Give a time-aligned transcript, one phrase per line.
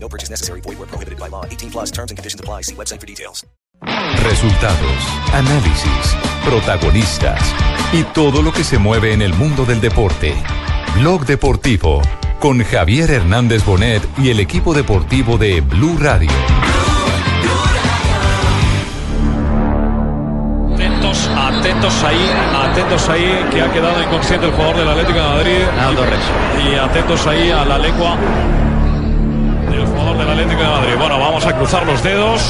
[0.00, 0.60] No purchase necessary.
[0.62, 1.44] Void where prohibited by law.
[1.44, 2.62] 18 plus terms and conditions apply.
[2.62, 3.46] See website for details.
[4.24, 7.40] Resultados, análisis, protagonistas
[7.92, 10.34] y todo lo que se mueve en el mundo del deporte.
[10.96, 12.02] Blog Deportivo
[12.40, 16.30] con Javier Hernández Bonet y el equipo deportivo de Blue Radio.
[20.74, 25.58] Atentos, atentos ahí, atentos ahí, que ha quedado inconsciente el jugador del Atlético de Madrid.
[26.64, 28.16] Y, y atentos ahí a la lengua
[30.18, 30.94] del Atlético de Madrid.
[30.98, 32.42] Bueno, vamos a cruzar los dedos.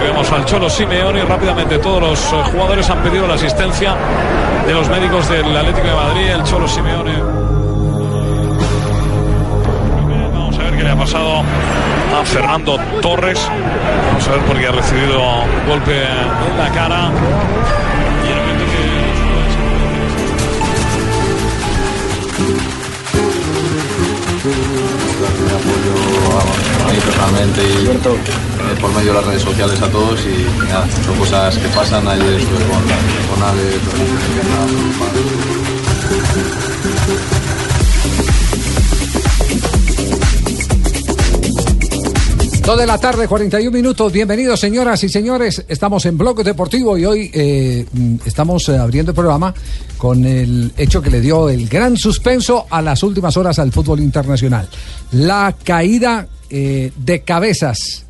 [0.00, 3.94] Vemos al Cholo Simeone y rápidamente todos los eh, jugadores han pedido la asistencia
[4.66, 6.26] de los médicos del Atlético de Madrid.
[6.30, 7.14] El Cholo Simeone.
[10.32, 11.42] Vamos a ver qué le ha pasado
[12.20, 13.48] a Fernando Torres.
[14.08, 17.10] Vamos a ver porque ha recibido un golpe en la cara.
[24.44, 25.96] el apoyo
[27.02, 27.88] personalmente y
[28.80, 32.06] por medio de las redes sociales a todos y nada, son cosas que pasan.
[32.06, 32.82] Ayer estuve pues, con,
[33.30, 34.00] con Alex, con
[42.66, 44.10] 2 de la tarde, 41 minutos.
[44.10, 45.66] Bienvenidos, señoras y señores.
[45.68, 49.52] Estamos en Blog Deportivo y hoy eh, mm, estamos eh, abriendo el programa
[49.98, 54.00] con el hecho que le dio el gran suspenso a las últimas horas al fútbol
[54.00, 54.66] internacional.
[55.12, 58.06] La caída eh, de cabezas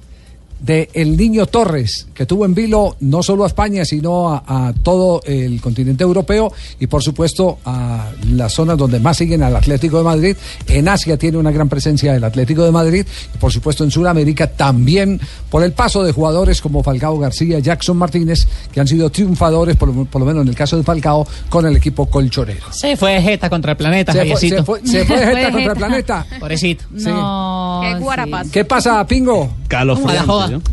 [0.65, 4.73] de el niño Torres, que tuvo en vilo no solo a España, sino a, a
[4.73, 9.99] todo el continente europeo y por supuesto a las zonas donde más siguen al Atlético
[9.99, 10.37] de Madrid.
[10.69, 14.47] En Asia tiene una gran presencia el Atlético de Madrid y por supuesto en Sudamérica
[14.47, 15.21] también
[15.51, 19.95] por el paso de jugadores como Falcao García, Jackson Martínez, que han sido triunfadores, por,
[19.95, 22.73] lo- por lo menos en el caso de Falcao, con el equipo colchonero.
[22.73, 25.79] Se fue Jeta contra el planeta, Se fue, se fue- se fue Jeta contra el
[25.79, 26.27] planeta.
[26.41, 26.85] Pobrecito.
[26.97, 27.05] Sí.
[27.07, 27.81] No.
[27.83, 28.49] Qué guarapas.
[28.51, 29.51] ¿Qué pasa, Pingo?
[29.69, 29.99] Carlos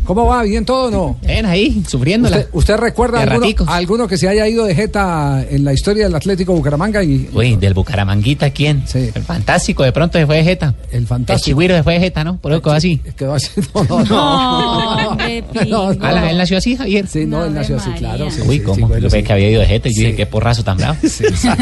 [0.04, 0.42] ¿Cómo va?
[0.42, 1.16] ¿Bien todo o no?
[1.22, 2.36] Ven ahí, sufriéndola.
[2.38, 6.14] ¿Usted, usted recuerda alguno, alguno que se haya ido de Jeta en la historia del
[6.14, 7.02] Atlético Bucaramanga?
[7.02, 8.84] Y, Uy, del Bucaramanguita, ¿quién?
[8.94, 10.74] El fantástico, de pronto se fue de Jeta.
[10.90, 11.36] El fantástico.
[11.36, 12.36] El chigüiro se fue de Jeta, ¿no?
[12.38, 12.98] Por eso quedó así.
[13.16, 13.48] Quedó así.
[13.74, 15.14] No, no, no.
[15.14, 15.14] No,
[15.68, 16.26] no, Ah, la- no.
[16.28, 17.06] él nació así, Javier.
[17.06, 18.30] Sí, no, él nació así, claro.
[18.30, 18.74] sí, Uy, sí, ¿cómo?
[18.76, 19.22] sí, bueno, Yo pensé sí.
[19.24, 20.04] que había ido de Jeta y yo Sí.
[20.06, 20.96] dije, qué porrazo tan bravo.
[21.02, 21.48] Sí, sí.
[21.48, 21.56] No,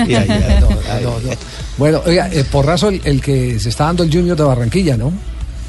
[1.00, 1.30] no, no.
[1.78, 5.12] Bueno, oiga, eh, porrazo el, el que se está dando el Junior de Barranquilla, ¿no?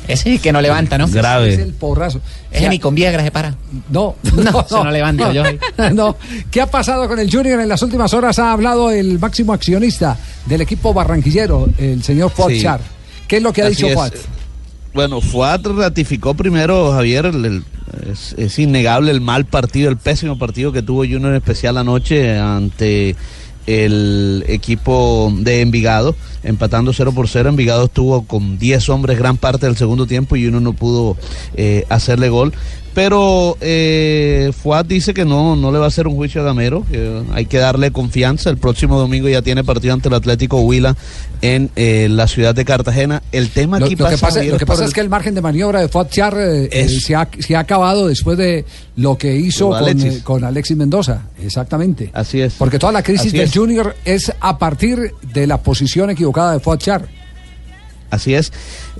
[0.07, 1.05] Ese que no levanta, ¿no?
[1.05, 2.19] Es el porrazo.
[2.51, 3.55] Ese ni con Viagra se para.
[3.89, 5.43] No, No, se no levanta, yo.
[5.93, 6.17] no.
[6.49, 8.39] ¿Qué ha pasado con el Junior en las últimas horas?
[8.39, 12.61] Ha hablado el máximo accionista del equipo barranquillero, el señor Fuad Sí.
[12.61, 12.81] Char.
[13.27, 13.93] ¿Qué es lo que ha Así dicho.
[13.93, 14.11] Fuad?
[14.93, 17.63] Bueno, Fuad ratificó primero, Javier, el- el-
[18.11, 22.37] es, es innegable el mal partido, el pésimo partido que tuvo Junior en especial anoche
[22.37, 23.15] ante
[23.67, 27.49] el equipo de Envigado, empatando 0 por 0.
[27.49, 31.17] Envigado estuvo con 10 hombres gran parte del segundo tiempo y uno no pudo
[31.55, 32.53] eh, hacerle gol.
[32.93, 36.85] Pero eh, Fuad dice que no, no le va a hacer un juicio a Gamero,
[36.91, 38.49] que hay que darle confianza.
[38.49, 40.97] El próximo domingo ya tiene partido ante el Atlético Huila
[41.41, 43.23] en eh, la ciudad de Cartagena.
[43.31, 45.33] El tema Lo, aquí lo que pasa, lo que pasa el- es que el margen
[45.35, 48.65] de maniobra de Fuad Char eh, eh, se, ha, se ha acabado después de
[48.97, 50.21] lo que hizo Con Alexis.
[50.23, 51.21] con Alexis Mendoza.
[51.41, 52.09] Exactamente.
[52.13, 52.55] Así es.
[52.57, 53.53] Porque toda la crisis Así del es.
[53.55, 57.07] Junior es a partir de la posición equivocada de Fuad Char.
[58.09, 58.51] Así es.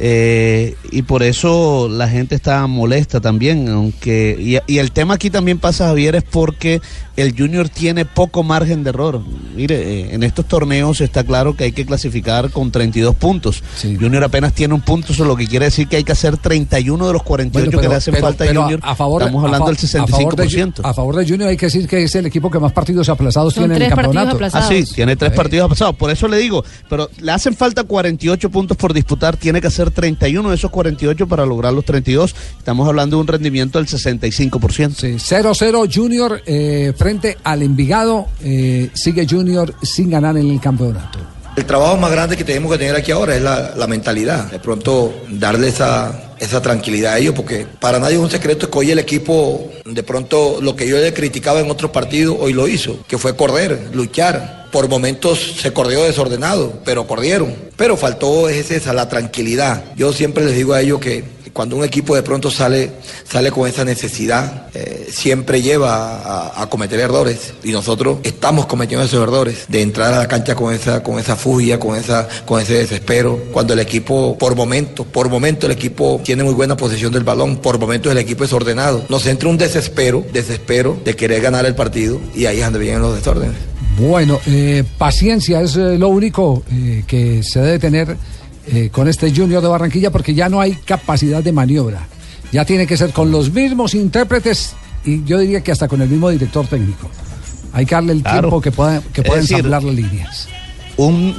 [0.04, 4.36] Eh, y por eso la gente está molesta también, aunque
[4.68, 6.82] y, y el tema aquí también pasa Javier es porque
[7.16, 9.22] el Junior tiene poco margen de error.
[9.56, 13.64] Mire, eh, en estos torneos está claro que hay que clasificar con 32 puntos.
[13.84, 17.06] Junior apenas tiene un punto, eso lo que quiere decir que hay que hacer 31
[17.06, 18.80] de los 48 Bueno, que le hacen pero- falta pero a Junior.
[18.82, 20.80] a favor, Estamos a hablando fa- del A favor, de, 65%.
[20.84, 23.54] A favor de Junior hay que decir que es el equipo que más partidos aplazados
[23.54, 24.36] Son tiene en el tres partidos campeonato.
[24.38, 24.66] aplazados.
[24.68, 25.96] Ah, sí, tiene tres partidos aplazados.
[25.96, 29.38] Por eso le digo, pero le hacen falta 48 puntos por disputar.
[29.38, 32.35] Tiene que hacer 31 de esos 48 para lograr los 32.
[32.58, 34.96] Estamos hablando de un rendimiento del 65%.
[34.96, 38.28] Sí, 0-0 Junior eh, frente al Envigado.
[38.43, 41.20] eh, sigue Junior sin ganar en el campeonato.
[41.55, 44.49] El trabajo más grande que tenemos que tener aquí ahora es la, la mentalidad.
[44.49, 48.79] De pronto darle esa, esa tranquilidad a ellos, porque para nadie es un secreto que
[48.79, 52.70] hoy el equipo, de pronto lo que yo le criticaba en otros partidos, hoy lo
[52.70, 54.60] hizo, que fue correr, luchar.
[54.72, 57.53] Por momentos se corrió desordenado, pero corrieron.
[57.76, 59.84] Pero faltó es esa, la tranquilidad.
[59.96, 61.23] Yo siempre les digo a ellos que,
[61.53, 62.91] cuando un equipo de pronto sale,
[63.29, 69.22] sale con esa necesidad, eh, siempre lleva a, cometer errores y nosotros estamos cometiendo esos
[69.22, 72.76] errores de entrar a la cancha con esa, con esa fugia, con, esa, con ese
[72.76, 77.23] desespero, cuando el equipo, por momentos, por momentos el equipo tiene muy buena posesión del
[77.23, 79.03] balón, por momentos el equipo es ordenado.
[79.09, 83.02] Nos entra un desespero, desespero de querer ganar el partido y ahí es donde vienen
[83.02, 83.71] los desórdenes.
[84.02, 88.18] Bueno, eh, paciencia es eh, lo único eh, que se debe tener
[88.68, 92.08] eh, con este Junior de Barranquilla porque ya no hay capacidad de maniobra.
[92.52, 94.74] Ya tiene que ser con los mismos intérpretes
[95.06, 97.09] y yo diría que hasta con el mismo director técnico.
[97.74, 98.40] Hay que darle el Claro.
[98.42, 100.47] tiempo que pueda, que pueda ensamblar las líneas.
[100.97, 101.36] Un,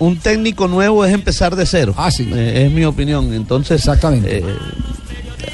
[0.00, 1.94] un técnico nuevo es empezar de cero.
[1.96, 2.28] Ah, sí.
[2.34, 3.32] Es mi opinión.
[3.32, 4.44] Entonces, Exactamente.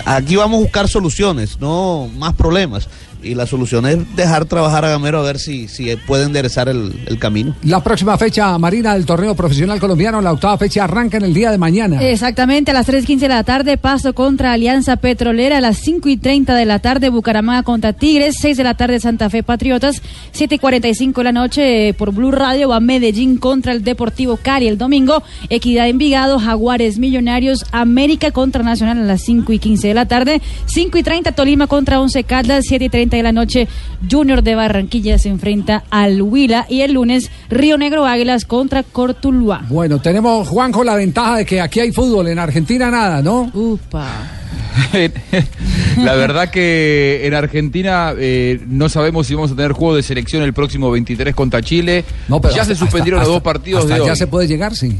[0.06, 2.88] aquí vamos a buscar soluciones, no más problemas.
[3.26, 6.92] Y la solución es dejar trabajar a Gamero a ver si, si puede enderezar el,
[7.06, 7.54] el camino.
[7.64, 11.50] La próxima fecha marina del torneo profesional colombiano, la octava fecha arranca en el día
[11.50, 12.02] de mañana.
[12.02, 16.16] Exactamente, a las 3.15 de la tarde, Paso contra Alianza Petrolera, a las 5 y
[16.16, 20.02] 30 de la tarde, Bucaramanga contra Tigres, 6 de la tarde, Santa Fe Patriotas,
[20.32, 24.36] 7 y 45 de la noche, eh, por Blue Radio, va Medellín contra el Deportivo
[24.36, 29.88] Cali el domingo, Equidad Envigado, Jaguares Millonarios, América contra Nacional a las 5 y 15
[29.88, 33.32] de la tarde, 5 y 30 Tolima contra Once Caldas, 7 y 30 de la
[33.32, 33.68] noche,
[34.10, 39.62] Junior de Barranquilla se enfrenta al Huila y el lunes, Río Negro Águilas contra Cortuluá.
[39.68, 43.50] Bueno, tenemos, Juanjo, la ventaja de que aquí hay fútbol, en Argentina nada, ¿no?
[43.54, 44.06] Upa.
[45.98, 50.42] La verdad que en Argentina eh, no sabemos si vamos a tener juego de selección
[50.42, 52.04] el próximo 23 contra Chile.
[52.28, 54.16] No, pero ya hasta- se suspendieron hasta- los dos partidos hasta de ya hoy.
[54.18, 54.98] se puede llegar, sí.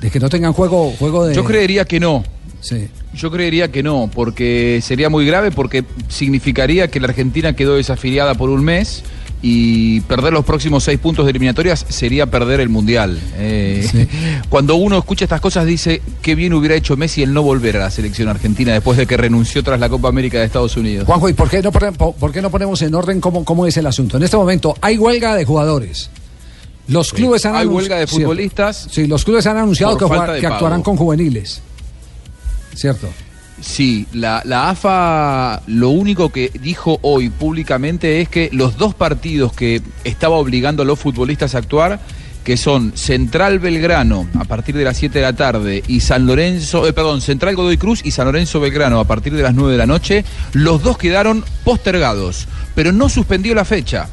[0.00, 1.34] De que no tengan juego, juego de.
[1.34, 2.24] Yo creería que no.
[2.62, 2.88] Sí.
[3.14, 8.34] Yo creería que no, porque sería muy grave, porque significaría que la Argentina quedó desafiliada
[8.34, 9.02] por un mes
[9.42, 13.18] y perder los próximos seis puntos de eliminatorias sería perder el Mundial.
[13.36, 14.06] Eh,
[14.48, 17.80] Cuando uno escucha estas cosas dice qué bien hubiera hecho Messi el no volver a
[17.80, 21.06] la selección argentina después de que renunció tras la Copa América de Estados Unidos.
[21.06, 23.86] Juanjo, ¿y por qué no, por qué no ponemos en orden cómo, cómo es el
[23.86, 24.16] asunto?
[24.16, 26.10] En este momento hay huelga de jugadores.
[26.86, 28.88] Los clubes han Hay huelga de futbolistas.
[28.90, 31.62] Sí, los clubes han anunciado que, actuarán con juveniles.
[32.74, 33.08] ¿Cierto?
[33.60, 39.52] Sí, la, la AFA lo único que dijo hoy públicamente es que los dos partidos
[39.52, 42.00] que estaba obligando a los futbolistas a actuar,
[42.42, 46.86] que son Central Belgrano a partir de las 7 de la tarde y San Lorenzo,
[46.88, 49.78] eh, perdón, Central Godoy Cruz y San Lorenzo Belgrano a partir de las 9 de
[49.78, 54.08] la noche, los dos quedaron postergados, pero no suspendió la fecha.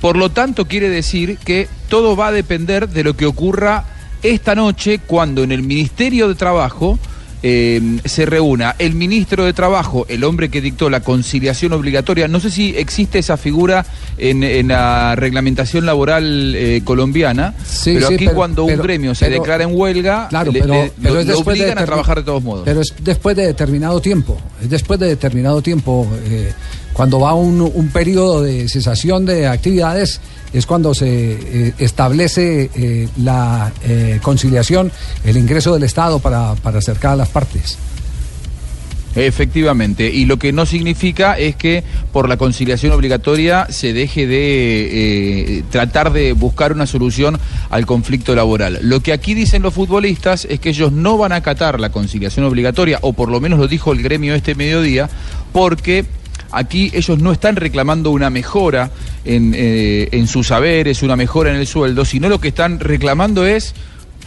[0.00, 3.84] Por lo tanto, quiere decir que todo va a depender de lo que ocurra
[4.22, 6.98] esta noche cuando en el Ministerio de Trabajo
[7.42, 12.28] eh, se reúna el ministro de Trabajo, el hombre que dictó la conciliación obligatoria.
[12.28, 13.86] No sé si existe esa figura
[14.18, 18.82] en, en la reglamentación laboral eh, colombiana, Sí, pero sí, aquí pero- cuando pero- un
[18.86, 22.42] gremio se declara en huelga, Claro, le- le- lo, de obligan a trabajar de todos
[22.42, 22.62] modos.
[22.64, 24.38] Pero es después de determinado tiempo.
[24.62, 26.06] Es después de determinado tiempo.
[26.24, 26.52] eh,
[26.98, 30.20] cuando va un, periodo de cesación de actividades,
[30.52, 34.90] es cuando se eh, establece eh, la eh, conciliación,
[35.22, 37.78] el ingreso del Estado para, para acercar a las partes.
[39.14, 45.64] Efectivamente, y lo que no significa es que por la conciliación obligatoria se deje de
[45.70, 47.38] tratar de buscar una solución
[47.70, 48.80] al conflicto laboral.
[48.82, 52.44] Lo que aquí dicen los futbolistas es que ellos no van a acatar la conciliación
[52.44, 55.08] obligatoria, o por lo menos lo dijo el gremio este mediodía,
[55.52, 56.04] porque
[56.50, 58.90] aquí ellos no están reclamando una mejora
[59.24, 63.46] en, eh, en sus saberes, una mejora en el sueldo, sino lo que están reclamando
[63.46, 63.74] es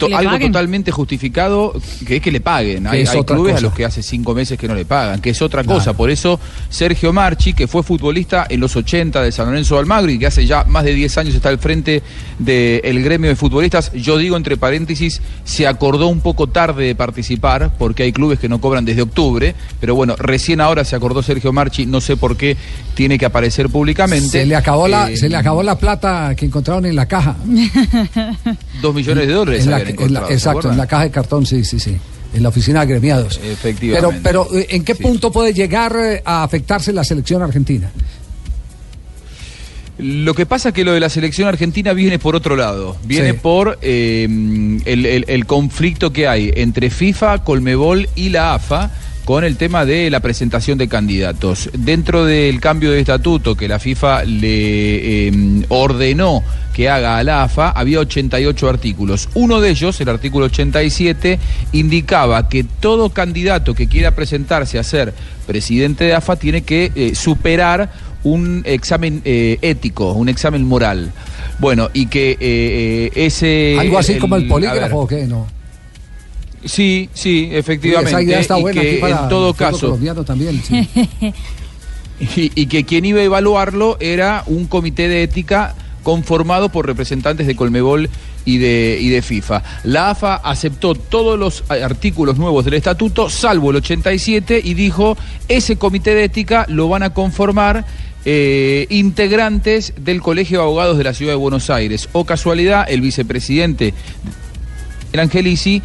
[0.08, 0.52] to- algo paguen.
[0.52, 1.72] totalmente justificado,
[2.06, 2.86] que es que le paguen.
[2.86, 3.58] Hay, hay clubes cosa.
[3.58, 5.78] a los que hace cinco meses que no le pagan, que es otra Claro.
[5.78, 5.92] cosa.
[5.94, 10.10] Por eso Sergio Marchi, que fue futbolista en los 80 de San Lorenzo de Almagro
[10.10, 12.02] y que hace ya más de 10 años está al frente
[12.38, 17.72] del gremio de futbolistas, yo digo entre paréntesis, se acordó un poco tarde de participar,
[17.78, 21.52] porque hay clubes que no cobran desde octubre, pero bueno, recién ahora se acordó Sergio
[21.52, 22.56] Marchi, no sé por qué
[22.94, 24.28] tiene que aparecer públicamente.
[24.28, 27.36] Se le acabó la, Eh, se le acabó la plata que encontraron en la caja.
[28.80, 31.10] Dos millones de dólares En la- en la- encontrado, ¿se exacto, en la caja de
[31.10, 31.96] cartón, sí, sí, sí.
[32.34, 33.38] En la oficina de gremiados.
[33.44, 34.20] Efectivamente.
[34.22, 37.90] pero eh, ¿en qué punto puede llegar eh, a afectarse la selección argentina?
[39.98, 42.96] Lo que pasa es que lo de la selección argentina viene por otro lado.
[43.04, 43.38] Viene Sí.
[43.40, 44.24] por eh,
[44.84, 48.90] el, el- el conflicto que hay entre FIFA, Colmebol y la AFA
[49.24, 51.70] con el tema de la presentación de candidatos.
[51.72, 57.42] Dentro del cambio de estatuto que la FIFA le eh, ordenó que haga a la
[57.42, 59.28] AFA, había 88 artículos.
[59.34, 61.38] Uno de ellos, el artículo 87,
[61.72, 65.12] indicaba que todo candidato que quiera presentarse a ser
[65.46, 67.90] presidente de AFA tiene que eh, superar
[68.24, 71.12] un examen eh, ético, un examen moral.
[71.58, 73.76] Bueno, y que eh, ese...
[73.78, 75.46] Algo así como el polígrafo o qué, no.
[76.64, 78.10] Sí, sí, efectivamente.
[78.10, 80.62] Esa idea está y buena que aquí para en todo caso, colombiano también.
[80.62, 80.88] sí.
[82.36, 87.46] y, y que quien iba a evaluarlo era un comité de ética conformado por representantes
[87.46, 88.08] de Colmebol
[88.44, 89.62] y de, y de FIFA.
[89.84, 95.16] La AFA aceptó todos los artículos nuevos del estatuto, salvo el 87, y dijo,
[95.48, 97.84] ese comité de ética lo van a conformar
[98.24, 102.08] eh, integrantes del Colegio de Abogados de la Ciudad de Buenos Aires.
[102.12, 103.94] O casualidad, el vicepresidente
[105.12, 105.82] el Angelici,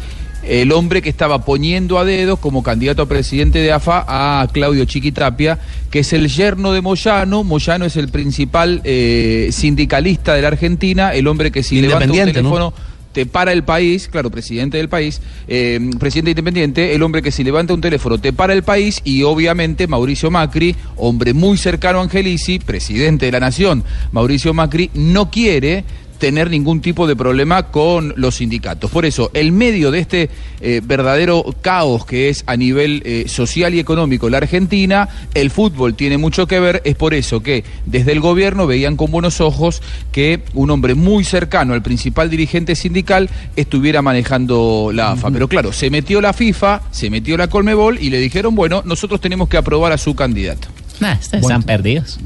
[0.48, 4.86] el hombre que estaba poniendo a dedo como candidato a presidente de AFA a Claudio
[4.86, 5.58] Chiquitapia,
[5.90, 7.44] que es el yerno de Moyano.
[7.44, 12.32] Moyano es el principal eh, sindicalista de la Argentina, el hombre que si levanta un
[12.32, 12.72] teléfono
[13.12, 17.42] te para el país, claro, presidente del país, eh, presidente independiente, el hombre que si
[17.42, 22.02] levanta un teléfono te para el país y obviamente Mauricio Macri, hombre muy cercano a
[22.02, 25.84] Angelici, presidente de la nación, Mauricio Macri, no quiere
[26.18, 28.90] tener ningún tipo de problema con los sindicatos.
[28.90, 33.74] Por eso, el medio de este eh, verdadero caos que es a nivel eh, social
[33.74, 38.12] y económico la Argentina, el fútbol tiene mucho que ver, es por eso que desde
[38.12, 39.82] el gobierno veían con buenos ojos
[40.12, 45.30] que un hombre muy cercano al principal dirigente sindical estuviera manejando la AFA.
[45.30, 49.20] Pero claro, se metió la FIFA, se metió la Colmebol y le dijeron, bueno, nosotros
[49.20, 50.68] tenemos que aprobar a su candidato.
[51.00, 52.18] Nah, están perdidos.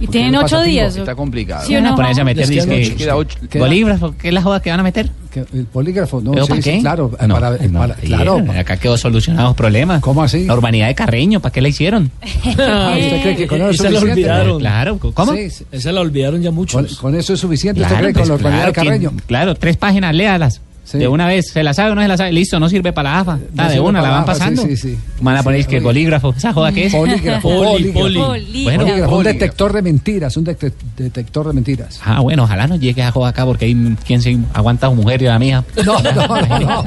[0.00, 0.96] Y tienen ocho días.
[0.96, 1.64] Está complicado.
[1.66, 1.96] ¿Sí o Van a no?
[1.96, 3.38] ponerse a meter disque- ocho.
[3.48, 5.08] Queda bolígrafo, ¿qué es la joda que van a meter?
[5.30, 6.80] Que El polígrafo, no, ¿Pero sí, para sí, qué?
[6.80, 8.44] claro, Ah, no, para- no, para- claro.
[8.58, 10.00] Acá quedó solucionados problemas.
[10.00, 10.46] ¿Cómo así?
[10.46, 12.10] La urbanidad de Carreño, ¿para qué la hicieron?
[12.58, 14.30] Ah, ¿Usted cree que con eso es Esa la suficiente?
[14.30, 14.58] olvidaron.
[14.58, 15.32] Claro, ¿cómo?
[15.34, 15.48] Sí.
[15.70, 16.96] Esa la olvidaron ya Con, muchos.
[16.98, 19.10] con eso es suficiente, ¿usted Claro, cree, con pues, la urbanidad claro, de Carreño?
[19.16, 20.60] que- claro, tres páginas, léalas.
[20.90, 20.96] Sí.
[20.96, 22.32] De una vez, ¿se la sabe o no se la sabe?
[22.32, 23.38] Listo, no sirve para la AFA.
[23.50, 24.62] Está No de una, la van AFA, sí, pasando.
[24.62, 24.98] sí, sí.
[25.20, 25.84] Van a poner Sí, que oye.
[25.84, 26.94] bolígrafo, ¿esa joda qué es?
[26.94, 27.90] Polígrafo, Poli.
[28.64, 32.00] Bueno, Polígrafo, un detector de mentiras, un detec- detector de mentiras.
[32.02, 34.96] Ah, bueno, ojalá no llegue a joda acá porque hay quien se aguanta a su
[34.96, 35.64] mujer y a la mía.
[35.84, 36.84] No, no, no, no.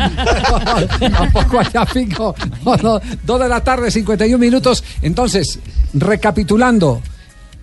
[1.09, 2.35] Tampoco allá fijo.
[2.65, 2.99] No, no.
[3.23, 4.83] Dos de la tarde, 51 minutos.
[5.03, 5.59] Entonces,
[5.93, 7.01] recapitulando,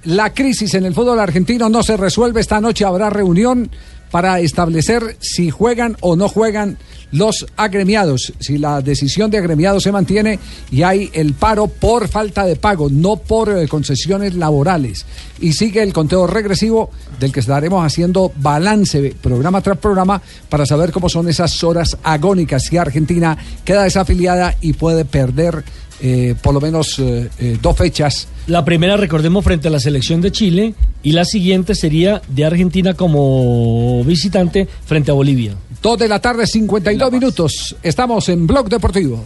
[0.05, 2.41] la crisis en el fútbol argentino no se resuelve.
[2.41, 3.71] Esta noche habrá reunión
[4.11, 6.79] para establecer si juegan o no juegan
[7.11, 10.39] los agremiados, si la decisión de agremiados se mantiene
[10.71, 15.07] y hay el paro por falta de pago, no por eh, concesiones laborales.
[15.41, 20.93] Y sigue el conteo regresivo del que estaremos haciendo balance programa tras programa para saber
[20.93, 25.65] cómo son esas horas agónicas si Argentina queda desafiliada y puede perder
[26.01, 28.29] eh, por lo menos eh, eh, dos fechas.
[28.47, 32.95] La primera, recordemos, frente a la selección de Chile y la siguiente sería de Argentina
[32.95, 35.55] como visitante frente a Bolivia.
[35.83, 37.77] Dos de la tarde, 52 minutos.
[37.83, 39.23] Estamos en Blog Deportivo.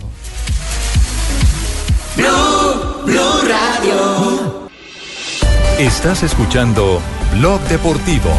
[5.78, 7.00] Estás escuchando
[7.38, 8.30] Blog Deportivo.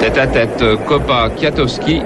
[0.00, 2.02] Tête à tête, Kopa Kiatowski.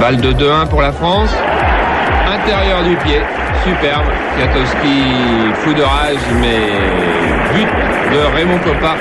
[0.00, 1.28] Balle de 2-1 pour la France.
[2.26, 3.20] Intérieur du pied,
[3.62, 4.06] superbe.
[4.34, 6.72] Kiatowski, fou de rage, mais
[7.52, 7.68] but
[8.10, 8.96] de Raymond Kopa.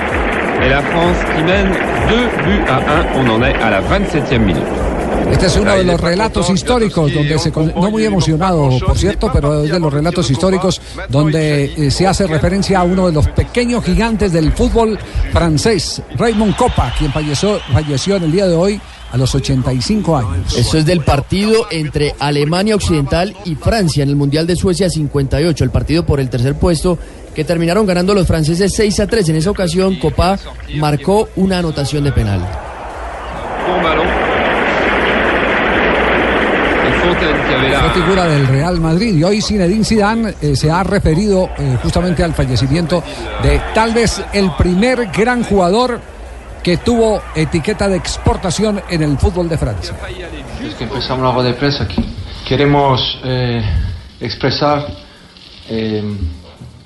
[0.62, 1.70] Et la France qui mène
[2.10, 2.82] 2 buts à 1.
[3.16, 4.68] On en est à la 27e minute.
[5.32, 9.64] Este es uno de los relatos históricos donde se no muy emocionado, por cierto, pero
[9.64, 13.84] es de los relatos históricos donde eh, se hace referencia a uno de los pequeños
[13.84, 14.98] gigantes del fútbol
[15.32, 20.56] francés, Raymond Copa, quien falleció, falleció en el día de hoy a los 85 años.
[20.58, 25.64] Eso es del partido entre Alemania Occidental y Francia en el Mundial de Suecia 58,
[25.64, 26.98] el partido por el tercer puesto
[27.34, 29.30] que terminaron ganando los franceses 6 a 3.
[29.30, 30.38] En esa ocasión, Copa
[30.76, 32.48] marcó una anotación de penal.
[37.80, 42.24] Fue figura del Real Madrid y hoy Zinedine Zidane eh, se ha referido eh, justamente
[42.24, 43.04] al fallecimiento
[43.42, 46.00] de tal vez el primer gran jugador
[46.64, 49.96] que tuvo etiqueta de exportación en el fútbol de Francia.
[50.62, 52.04] Desde que empezamos rueda de prensa, que
[52.48, 53.64] queremos eh,
[54.20, 54.86] expresar
[55.70, 56.04] eh,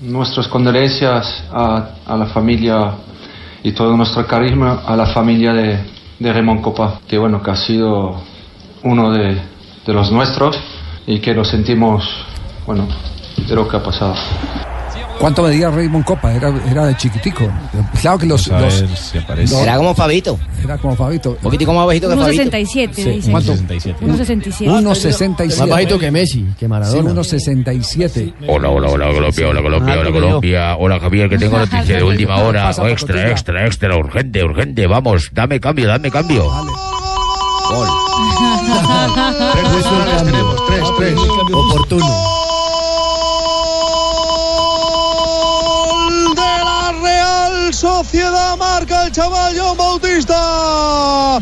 [0.01, 2.95] nuestras condolencias a, la familia
[3.63, 5.79] y todo nuestro carisma a la familia de,
[6.19, 8.21] de Raymond Copa, que bueno, que ha sido
[8.83, 9.41] uno de,
[9.85, 10.59] de los nuestros
[11.07, 12.03] y que lo sentimos,
[12.65, 12.87] bueno,
[13.47, 14.15] de lo que ha pasado.
[15.19, 16.33] ¿Cuánto medía Raymond Copa?
[16.33, 17.49] Era, era de chiquitico.
[18.01, 18.47] Claro que los...
[18.47, 19.15] Los- los-
[19.61, 20.37] Era como Fabito.
[20.63, 21.31] Era como Fabito.
[21.31, 22.43] Un poquitico más bajito que Fabito.
[22.43, 23.31] 1.67, Sí.
[23.31, 23.53] ¿Cuánto?
[23.53, 23.95] 1.67.
[24.67, 25.57] 1.67.
[25.59, 27.23] Más bajito que Messi, que Maradona.
[27.23, 28.33] Sí, 1.67.
[28.47, 30.75] Hola, hola, hola, Colombia, hola, Colombia, hola, Colombia.
[30.77, 32.71] Hola, Javier, que tengo noticia de última hora.
[32.89, 34.87] Extra, extra, extra, urgente, urgente.
[34.87, 36.43] Vamos, dame cambio, dame cambio.
[36.43, 37.87] Gol.
[40.67, 41.15] Tres, tres.
[41.53, 42.32] Oportuno.
[48.57, 51.41] Marca el chaval John Bautista.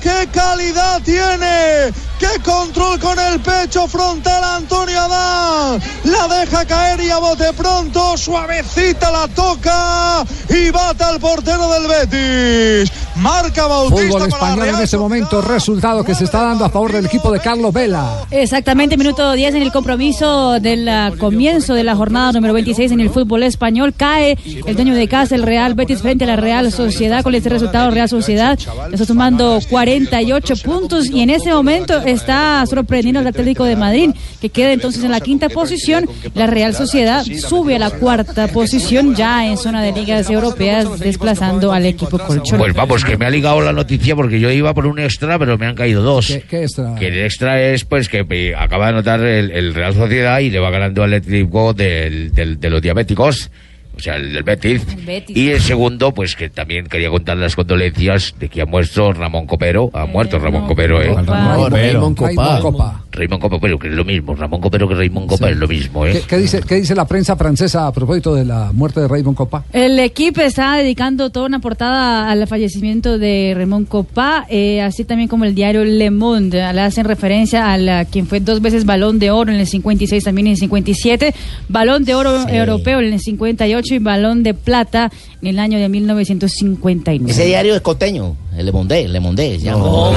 [0.00, 1.92] ¡Qué calidad tiene!
[2.18, 5.82] ¡Qué control con el pecho frontal Antonio Adán!
[6.04, 11.86] La deja caer y a bote pronto, suavecita la toca y bata al portero del
[11.86, 12.92] Betis.
[13.18, 17.06] Marca Bautista Fútbol español en este momento, resultado que se está dando a favor del
[17.06, 18.26] equipo de Carlos Vela.
[18.30, 23.00] Exactamente, minuto 10 en el compromiso del ah, comienzo de la jornada número 26 en
[23.00, 23.94] el fútbol español.
[23.96, 27.22] Cae el dueño de casa, el Real Betis, frente a la Real Sociedad.
[27.22, 28.58] Con este resultado, Real Sociedad
[28.92, 34.50] está sumando 48 puntos y en ese momento está sorprendiendo al Atlético de Madrid, que
[34.50, 36.08] queda entonces en la quinta posición.
[36.34, 41.72] La Real Sociedad sube a la cuarta posición ya en zona de ligas europeas, desplazando
[41.72, 42.58] al equipo colchonero.
[42.58, 45.56] Pues vamos, que me ha ligado la noticia porque yo iba por un extra, pero
[45.58, 46.28] me han caído dos.
[46.28, 46.94] ¿Qué, qué extra?
[46.98, 50.58] Que el extra es pues que acaba de anotar el, el Real Sociedad y le
[50.58, 53.50] va ganando al Atlético del- de los diabéticos,
[53.96, 54.86] o sea, el del Betis.
[55.28, 59.46] Y el segundo, pues que también quería contar las condolencias de que ha muerto Ramón
[59.46, 59.90] Copero.
[59.94, 61.14] Ha muerto Ramón Copero, ¿eh?
[61.14, 62.60] Ramón Raymond Copá.
[62.60, 63.06] Raymond.
[63.12, 64.34] Raymond Copero, que es lo mismo.
[64.34, 66.12] Ramón Copero que Raymond Copá es lo mismo, ¿eh?
[66.12, 69.36] ¿Qué, qué dice, ¿Qué dice la prensa francesa a propósito de la muerte de Raymond
[69.36, 69.64] Copa?
[69.72, 75.28] El equipo está dedicando toda una portada al fallecimiento de Ramón Copá, eh, así también
[75.28, 76.58] como el diario Le Monde.
[76.72, 80.22] Le hacen referencia a la, quien fue dos veces balón de oro en el 56,
[80.24, 81.34] también en el 57,
[81.68, 82.54] balón de oro Sí.
[82.54, 85.10] europeo en el 58 y balón de plata
[85.42, 87.30] en el año de 1959.
[87.30, 89.58] Ese diario es costeño, el Le Monde, el Le Monde.
[89.58, 89.84] se llama.
[89.84, 90.12] No,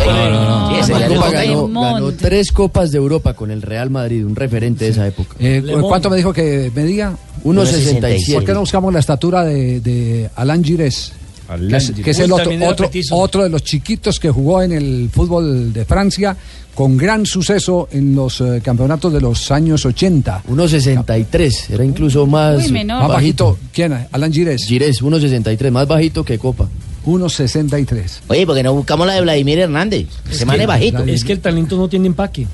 [0.70, 4.86] Sí, ese diario ganó, ganó tres copas de Europa con el Real Madrid, un referente
[4.86, 5.36] de esa época.
[5.40, 7.16] Eh, ¿Cuánto me dijo que medía?
[7.44, 8.34] 1.67.
[8.34, 11.14] ¿Por qué no buscamos la estatura de, de Alain Gires?
[11.58, 14.72] Que es, que es Uy, el otro, otro, otro de los chiquitos que jugó en
[14.72, 16.38] el fútbol de Francia
[16.76, 20.44] con gran suceso en los eh, campeonatos de los años 80.
[20.48, 23.02] 1.63, era incluso más, Uy, menor.
[23.02, 23.58] Más bajito.
[23.74, 24.08] ¿Quién?
[24.12, 24.66] Alain Gires.
[24.66, 26.70] Gires, 1.63, más bajito que Copa.
[27.06, 28.20] 1.63.
[28.28, 30.08] Oye, porque no buscamos la de Vladimir Hernández.
[30.30, 31.04] Ese man que- es bajito.
[31.04, 32.48] Es que el talento no tiene empaque.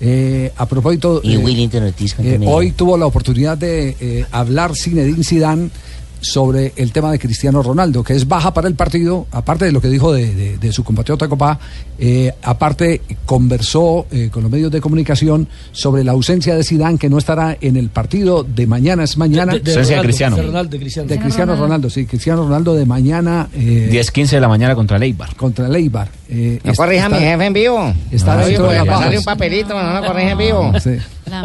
[0.00, 4.74] Eh, a propósito, Y eh, Willington Ortiz, eh, hoy tuvo la oportunidad de eh, hablar
[4.74, 5.70] Zinedine Zidane
[6.24, 9.80] sobre el tema de Cristiano Ronaldo, que es baja para el partido, aparte de lo
[9.80, 11.58] que dijo de, de- de su compatriota Copa,
[11.98, 17.10] eh, aparte conversó eh, con los medios de comunicación sobre la ausencia de Zidane, que
[17.10, 19.52] no estará en el partido de mañana, es mañana.
[19.54, 21.08] De- de Ronaldo, de Ronaldo, de Cristiano.
[21.08, 23.48] De Cristiano Ronaldo, sí, Cristiano Ronaldo de mañana.
[23.54, 25.34] eh, 10-15 de la mañana contra Leibar.
[25.36, 26.08] Contra Leibar.
[26.28, 27.92] Eh, No corrija mi jefe en vivo.
[28.10, 29.18] está Oye, dentro de las sale bajas.
[29.18, 30.72] un papelito, no lo corrija en vivo.
[30.82, 30.90] Sí.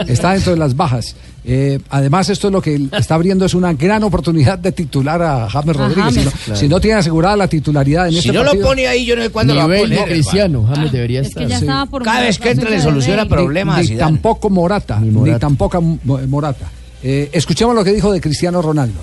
[0.08, 1.16] Está dentro de las bajas.
[1.52, 5.50] Eh, además, esto es lo que está abriendo es una gran oportunidad de titular a
[5.50, 6.14] James Rodríguez.
[6.14, 6.60] Si no, Claro.
[6.60, 9.16] si no tiene asegurada la titularidad en Si este no lo partido- pone ahí, yo
[9.16, 10.06] no sé cuándo lo va a poner.
[10.06, 11.44] Cristiano, James debería Es estar.
[11.44, 11.66] que ya Sí.
[11.66, 13.80] estaba por Cada vez que entre le soluciona Ni- problemas.
[13.80, 14.12] Ni, Zidane.
[14.12, 15.40] tampoco Morata, ni, Morata.
[15.40, 16.70] tampoco Mo- Morata.
[17.02, 19.00] Eh, escuchemos lo que dijo de Cristiano Ronaldo.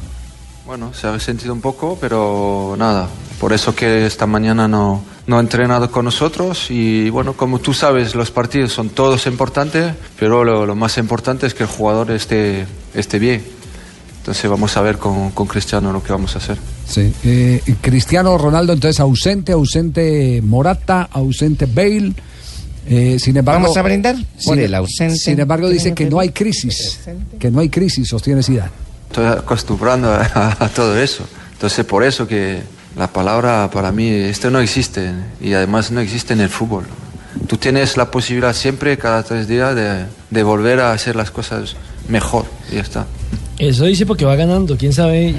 [0.66, 3.09] Bueno, se ha resentido un poco, pero nada.
[3.40, 6.70] Por eso que esta mañana no, no ha entrenado con nosotros.
[6.70, 11.46] Y bueno, como tú sabes, los partidos son todos importantes, pero lo, lo más importante
[11.46, 13.42] es que el jugador esté, esté bien.
[14.18, 16.57] Entonces vamos a ver con, con Cristiano lo que vamos a hacer.
[16.88, 17.12] Sí.
[17.25, 22.12] Eh, Cristiano Ronaldo, entonces ausente, ausente Morata, ausente Bale.
[22.88, 25.16] Eh, sin embargo, Vamos a brindar por sin- el ausente.
[25.16, 27.01] Sin embargo, dice que no hay crisis,
[27.38, 28.70] que no hay crisis, sostiene Zidane.
[29.11, 31.25] Estoy acostumbrando a, a todo eso.
[31.53, 32.61] Entonces por eso que
[32.96, 35.12] la palabra para mí, esto no existe.
[35.40, 36.85] Y además no existe en el fútbol.
[37.46, 41.76] Tú tienes la posibilidad siempre, cada tres días, de, volver a hacer las cosas
[42.09, 42.46] mejor.
[42.70, 43.06] Y ya está.
[43.59, 45.35] Eso dice porque va ganando, quién sabe.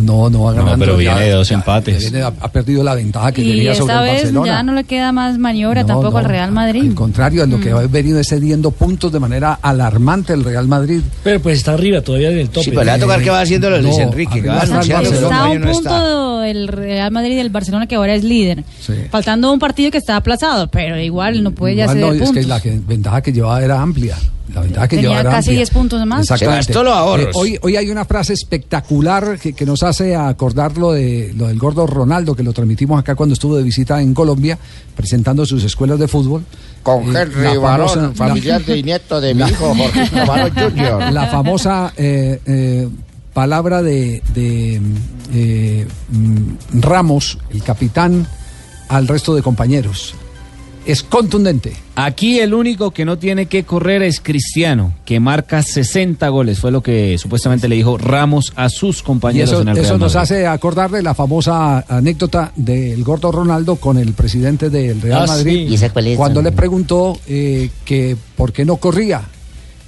[0.00, 0.78] No, no va ganando.
[0.84, 2.02] pero ya- viene de dos ya- empates.
[2.04, 4.46] ya viene- ha, ha perdido la ventaja que Y tenía sobre esta el vez Barcelona.
[4.46, 6.82] ya no le queda más maniobra No, tampoco no, al Real Madrid.
[6.88, 11.00] Al contrario, lo que ha venido es cediendo puntos de manera alarmante el Real Madrid.
[11.22, 12.64] Pero pues está arriba todavía en el tope.
[12.64, 14.42] Sí, pero le va a tocar que va haciendo Luis No, Enrique.
[14.42, 15.08] va a está Barcelona.
[15.10, 15.90] Está a un no está.
[15.90, 18.64] punto el Real Madrid del Barcelona que ahora es líder.
[18.80, 18.94] Sí.
[19.10, 22.20] Faltando un partido que está aplazado, pero igual no puede ya Igual ceder no, es
[22.22, 22.42] puntos.
[22.42, 24.16] que la que- ventaja que llevaba era amplia.
[24.54, 25.56] La ventaja que Tenía casi amplia.
[25.56, 26.22] 10 puntos más.
[26.22, 26.72] Exactamente.
[26.78, 27.26] Ahorros.
[27.26, 31.46] Eh, hoy, hoy hay una frase espectacular que, que nos hace acordar lo, de, lo
[31.48, 34.58] del gordo Ronaldo, que lo transmitimos acá cuando estuvo de visita en Colombia,
[34.96, 36.44] presentando sus escuelas de fútbol.
[36.82, 40.50] Con Eh, Henry Barón, famosa- familiar la- de nieto de mi la- hijo Jorge Barón
[40.54, 41.12] Jr.
[41.12, 42.88] La famosa eh, eh,
[43.32, 44.80] palabra de, de,
[45.32, 48.26] eh, mm, Ramos, el capitán,
[48.88, 50.14] al resto de compañeros.
[50.90, 51.72] Es contundente.
[51.94, 56.58] Aquí el único que no tiene que correr es Cristiano, que marca 60 goles.
[56.58, 59.88] Fue lo que supuestamente le dijo Ramos a sus Y compañeros eso, en el eso
[59.90, 60.22] Real nos Madrid.
[60.36, 65.26] hace acordar de la famosa anécdota del gordo Ronaldo con el presidente del Real Ah,
[65.26, 65.72] Madrid sí.
[65.72, 66.16] ¿Y esa cuál es?
[66.16, 69.22] cuando le preguntó eh, que por qué no corría.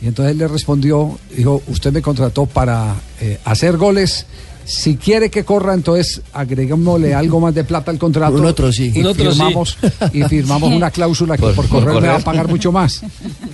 [0.02, 4.26] Y entonces él le respondió, dijo, usted me contrató para eh, hacer goles
[4.64, 8.36] Si quiere que corra, entonces agreguémosle algo más de plata al contrato.
[8.36, 8.92] Un otro sí.
[8.94, 9.38] Y Un otro sí.
[9.38, 9.78] firmamos,
[10.12, 12.24] y firmamos una cláusula que Por- por, por correr me va a correr.
[12.24, 13.02] pagar mucho más.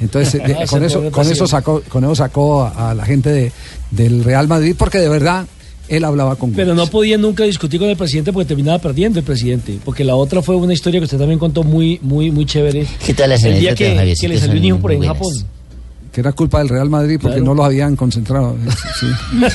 [0.00, 3.52] Entonces, Ah, con, eso, con eso sacó, con eso sacó a, a la gente de-
[3.90, 5.46] del Real Madrid, porque de verdad
[5.88, 9.24] él hablaba con Pero no podía nunca discutir con el presidente porque terminaba perdiendo el
[9.24, 9.78] presidente.
[9.84, 12.86] Porque la otra fue una historia que usted también contó muy, muy, muy chévere.
[13.04, 14.20] ¿Qué tal las El día que, Javiercito?
[14.20, 15.32] que le salió un hijo por ahí en Japón.
[16.18, 17.44] Que era culpa del Real Madrid porque Claro.
[17.50, 18.56] no los habían concentrado.
[18.98, 19.06] Sí,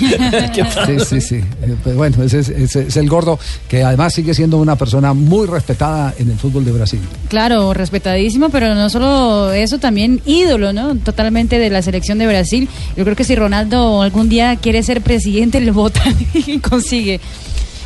[0.86, 1.22] sí, sí.
[1.22, 1.36] sí.
[1.36, 5.14] Eh, pues bueno, ese es, ese es el gordo, que además sigue siendo una persona
[5.14, 7.02] muy respetada en el fútbol de Brasil.
[7.28, 10.96] Claro, respetadísimo, pero no solo eso, también ídolo, ¿no?
[10.96, 12.70] Totalmente de la selección de Brasil.
[12.96, 17.20] Yo creo que si Ronaldo algún día quiere ser presidente, le votan y consigue.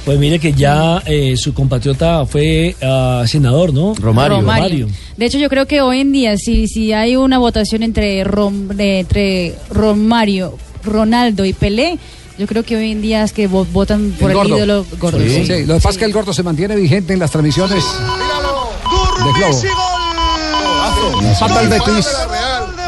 [0.07, 3.93] Pues mire que ya eh, su compatriota fue ah, senador, ¿no?
[3.93, 4.87] Romario.
[5.17, 8.71] De hecho, yo creo que hoy en día, si, si hay una votación entre, Rom-
[8.79, 11.99] entre Romario, Ronaldo y Pelé,
[12.39, 14.55] yo creo que hoy en día es que vo- votan por el, gordo.
[14.57, 15.19] ídolo gordo.
[15.19, 15.45] Sí, sí.
[15.45, 19.39] sí, Lo que pasa es que el gordo se mantiene vigente en las transmisiones de
[19.39, 19.61] Globo.
[21.37, 22.07] Falta el Betis.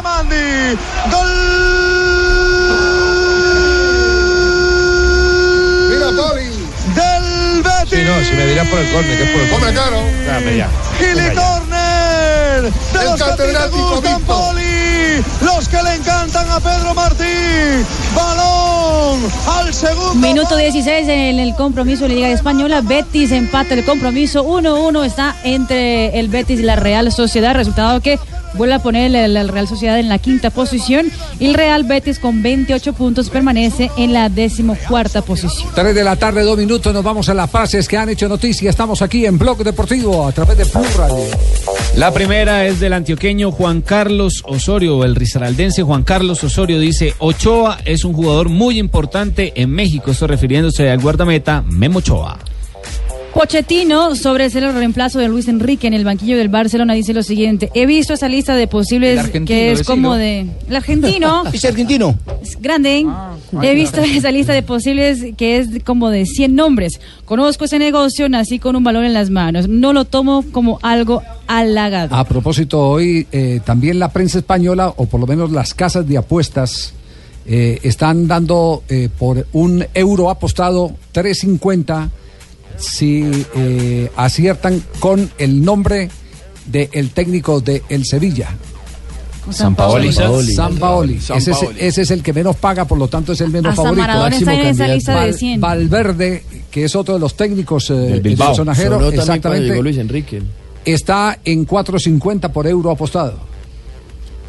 [0.01, 0.77] Gol de.
[1.11, 1.58] Gol.
[8.09, 9.77] No, si me dirás por el córner, que es por el córner.
[9.77, 10.79] Hombre, claro.
[10.97, 12.61] Gili Corner.
[12.61, 14.49] De El los catedrático gustan, Obispo.
[14.49, 15.23] Poli.
[15.41, 17.23] Los que le encantan a Pedro Martí.
[18.15, 20.15] Balón al segundo.
[20.15, 22.81] Minuto 16 en el compromiso de la Liga Española.
[22.81, 24.45] Betis empata el compromiso.
[24.45, 27.53] 1-1 está entre el Betis y la Real Sociedad.
[27.53, 28.19] Resultado que
[28.55, 31.07] vuelve a poner el, el Real Sociedad en la quinta posición.
[31.39, 35.69] Y el Real Betis con 28 puntos permanece en la decimocuarta posición.
[35.73, 38.69] 3 de la tarde, dos minutos, nos vamos a las frases que han hecho noticia.
[38.69, 41.23] Estamos aquí en Blog Deportivo a través de Blue Radio.
[41.95, 47.79] La primera es del antioqueño Juan Carlos Osorio, el risaraldense Juan Carlos Osorio dice, Ochoa
[47.83, 52.39] es un jugador muy importante en México, esto refiriéndose al guardameta Memo Ochoa.
[53.33, 57.69] Pochettino, sobre el reemplazo de Luis Enrique en el banquillo del Barcelona, dice lo siguiente.
[57.73, 60.47] He visto esa lista de posibles que es como de...
[60.67, 61.43] El argentino.
[61.53, 62.17] ¿Es argentino?
[62.41, 62.99] Es grande.
[62.99, 63.05] ¿eh?
[63.61, 66.99] He visto esa lista de posibles que es como de 100 nombres.
[67.25, 69.67] Conozco ese negocio, nací con un balón en las manos.
[69.67, 72.15] No lo tomo como algo halagado.
[72.15, 76.17] A propósito, hoy eh, también la prensa española, o por lo menos las casas de
[76.17, 76.93] apuestas,
[77.45, 82.09] eh, están dando eh, por un euro apostado 3.50
[82.79, 86.09] si eh, aciertan con el nombre
[86.65, 88.49] del técnico de el Sevilla.
[89.51, 90.11] Sampaoli.
[90.13, 90.53] Sampaoli.
[90.53, 91.15] Sampaoli.
[91.35, 93.81] Ese, es, ese es el que menos paga, por lo tanto es el menos Hasta
[93.83, 94.01] favorito.
[94.01, 95.61] Maradona está en esa lista de 100.
[95.61, 98.53] Valverde, que es otro de los técnicos eh, Del del Bilbao.
[98.55, 99.81] sonajero, exactamente.
[99.81, 100.41] Luis Enrique.
[100.85, 103.39] Está en 4.50 por euro apostado.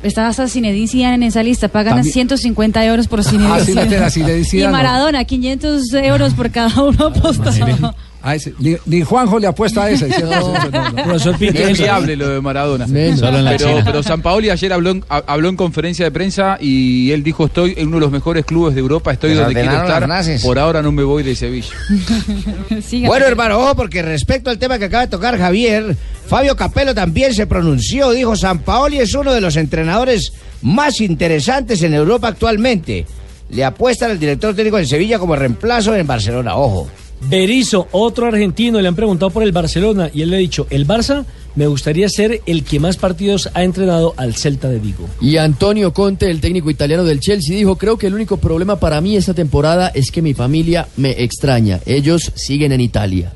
[0.03, 1.69] Está hasta Zinedine Zidane en esa lista.
[1.69, 4.69] Pagan También- 150 euros por Zinedine Ah, sí, la tiene, Zinedine Y.
[4.69, 7.95] Maradona, 500 euros por cada uno apostado.
[8.23, 10.07] A ese- ni, ni Juanjo le apuesta a ese.
[10.07, 10.55] dice, no,
[11.17, 12.87] es viable lo de Maradona.
[12.87, 13.21] Menos.
[13.21, 13.83] Solo en la pero, China.
[13.85, 17.75] pero San Paoli ayer habló en, habló en conferencia de prensa y él dijo estoy
[17.77, 20.09] en uno de los mejores clubes de Europa, estoy donde quiero estar.
[20.43, 21.71] Por ahora no me voy de Sevilla.
[23.07, 27.35] Bueno, hermano, ojo, porque respecto al tema que acaba de tocar Javier, Fabio Capello también
[27.35, 28.11] se pronunció.
[28.11, 33.07] Dijo: San Paoli es uno de los entrenadores más interesantes en Europa actualmente.
[33.51, 36.55] Le apuestan al director técnico de Sevilla como reemplazo en Barcelona.
[36.57, 36.89] Ojo.
[37.29, 40.87] Berizzo, otro argentino, le han preguntado por el Barcelona y él le ha dicho, el
[40.87, 45.09] Barça me gustaría ser el que más partidos ha entrenado al Celta de Vigo.
[45.21, 49.01] Y Antonio Conte, el técnico italiano del Chelsea, dijo, creo que el único problema para
[49.01, 51.81] mí esta temporada es que mi familia me extraña.
[51.87, 53.33] Ellos siguen en Italia.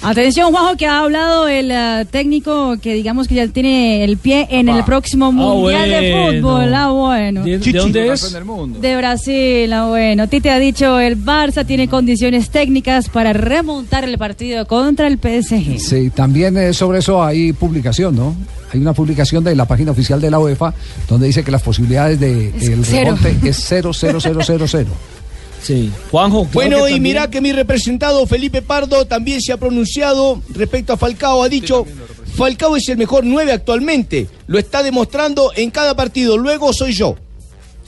[0.00, 4.46] Atención, Juanjo, que ha hablado el eh, técnico que digamos que ya tiene el pie
[4.48, 6.32] en el próximo Mundial de bueno.
[6.40, 6.74] Fútbol.
[6.74, 7.44] Ah, bueno.
[7.44, 8.36] ¿De, de dónde es?
[8.80, 10.28] De Brasil, ah, bueno.
[10.28, 15.78] Tite ha dicho el Barça tiene condiciones técnicas para remontar el partido contra el PSG.
[15.80, 18.36] Sí, también eh, sobre eso hay publicación, ¿no?
[18.72, 20.74] Hay una publicación de la página oficial de la UEFA
[21.08, 23.16] donde dice que las posibilidades de Es el cero.
[23.20, 24.90] remonte es 0, 0, 0, 0, 0.
[25.62, 25.90] Sí.
[26.10, 29.56] Juanjo, claro Bueno, que y también- mira que mi representado Felipe Pardo también se ha
[29.56, 31.42] pronunciado respecto a Falcao.
[31.42, 31.84] Ha dicho,
[32.36, 34.28] Falcao es el mejor 9 actualmente.
[34.46, 36.36] Lo está demostrando en cada partido.
[36.38, 37.16] Luego soy yo.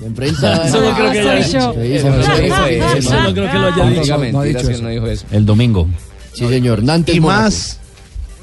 [0.05, 0.65] En prensa...
[0.67, 1.73] Eso no creo que haya dicho.
[1.81, 4.83] Eso no creo lo haya dicho.
[4.83, 5.27] no, dijo eso.
[5.31, 5.89] El domingo.
[6.33, 6.83] Sí, señor.
[6.83, 7.43] Nantes Y Mónaco.
[7.43, 7.80] más,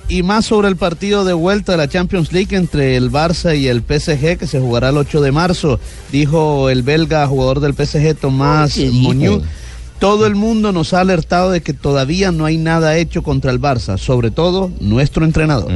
[0.10, 3.68] y más sobre el partido de vuelta de la Champions League entre el Barça y
[3.68, 5.80] el PSG que se jugará el 8 de marzo.
[6.12, 8.78] Dijo el belga jugador del PSG Tomás.
[8.78, 9.44] Muñoz.
[10.00, 13.60] Todo el mundo nos ha alertado de que todavía no hay nada hecho contra el
[13.60, 15.72] Barça, sobre todo nuestro entrenador.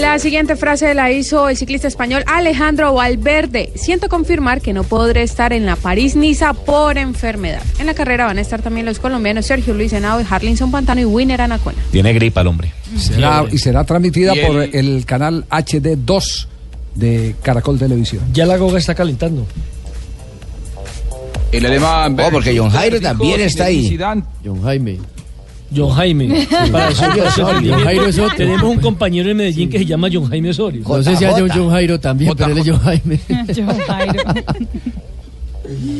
[0.00, 3.70] La siguiente frase la hizo el ciclista español Alejandro Valverde.
[3.74, 7.60] Siento confirmar que no podré estar en la París-Niza por enfermedad.
[7.78, 11.04] En la carrera van a estar también los colombianos Sergio Luis Henao, Harlinson Pantano y
[11.04, 11.78] Winner Anacona.
[11.90, 12.72] Tiene gripa el hombre.
[12.96, 16.48] Será- y será transmitida Y por el- el canal HD2
[16.94, 18.24] de Caracol Televisión.
[18.32, 19.46] Ya la goga está calentando.
[21.52, 22.16] El alemán.
[22.18, 23.98] Oh, porque John Jairo también está ahí.
[24.44, 24.98] John Jaime.
[25.74, 26.46] John Jaime.
[26.72, 27.04] Para eso,
[27.36, 28.36] John Jairo otro.
[28.36, 30.82] Tenemos un compañero en Medellín que se llama John Jaime Osorio.
[30.86, 33.20] No sé si haya un John Jairo también, pero él es John Jaime.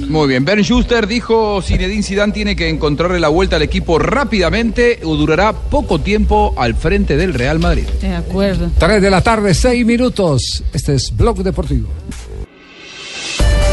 [0.08, 4.98] Muy bien, Ben Schuster dijo Zinedine Zidane tiene que encontrarle la vuelta al equipo rápidamente
[5.04, 7.84] o durará poco tiempo al frente del Real Madrid.
[8.00, 8.70] De acuerdo.
[8.78, 10.64] 3 de la tarde, 6 minutos.
[10.72, 11.88] Este es Blog Deportivo.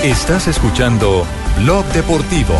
[0.03, 1.25] Estás escuchando
[1.63, 2.53] Blog Deportivo.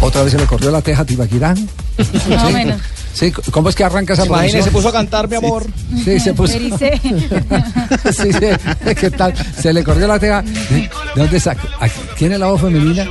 [0.00, 1.68] Otra vez se le corrió la teja a Tibaquirán.
[2.28, 2.80] Más o menos.
[3.12, 4.64] Sí, ¿cómo es que arranca esa Imagínese, producción?
[4.64, 5.66] se puso a cantar, mi amor.
[6.04, 6.56] Sí, se puso.
[6.58, 9.34] Sí, sí, ¿qué tal?
[9.60, 10.42] Se le corrió la teja.
[10.42, 11.62] ¿De dónde saca?
[11.80, 13.06] ¿A- ¿Quién es la voz femenina?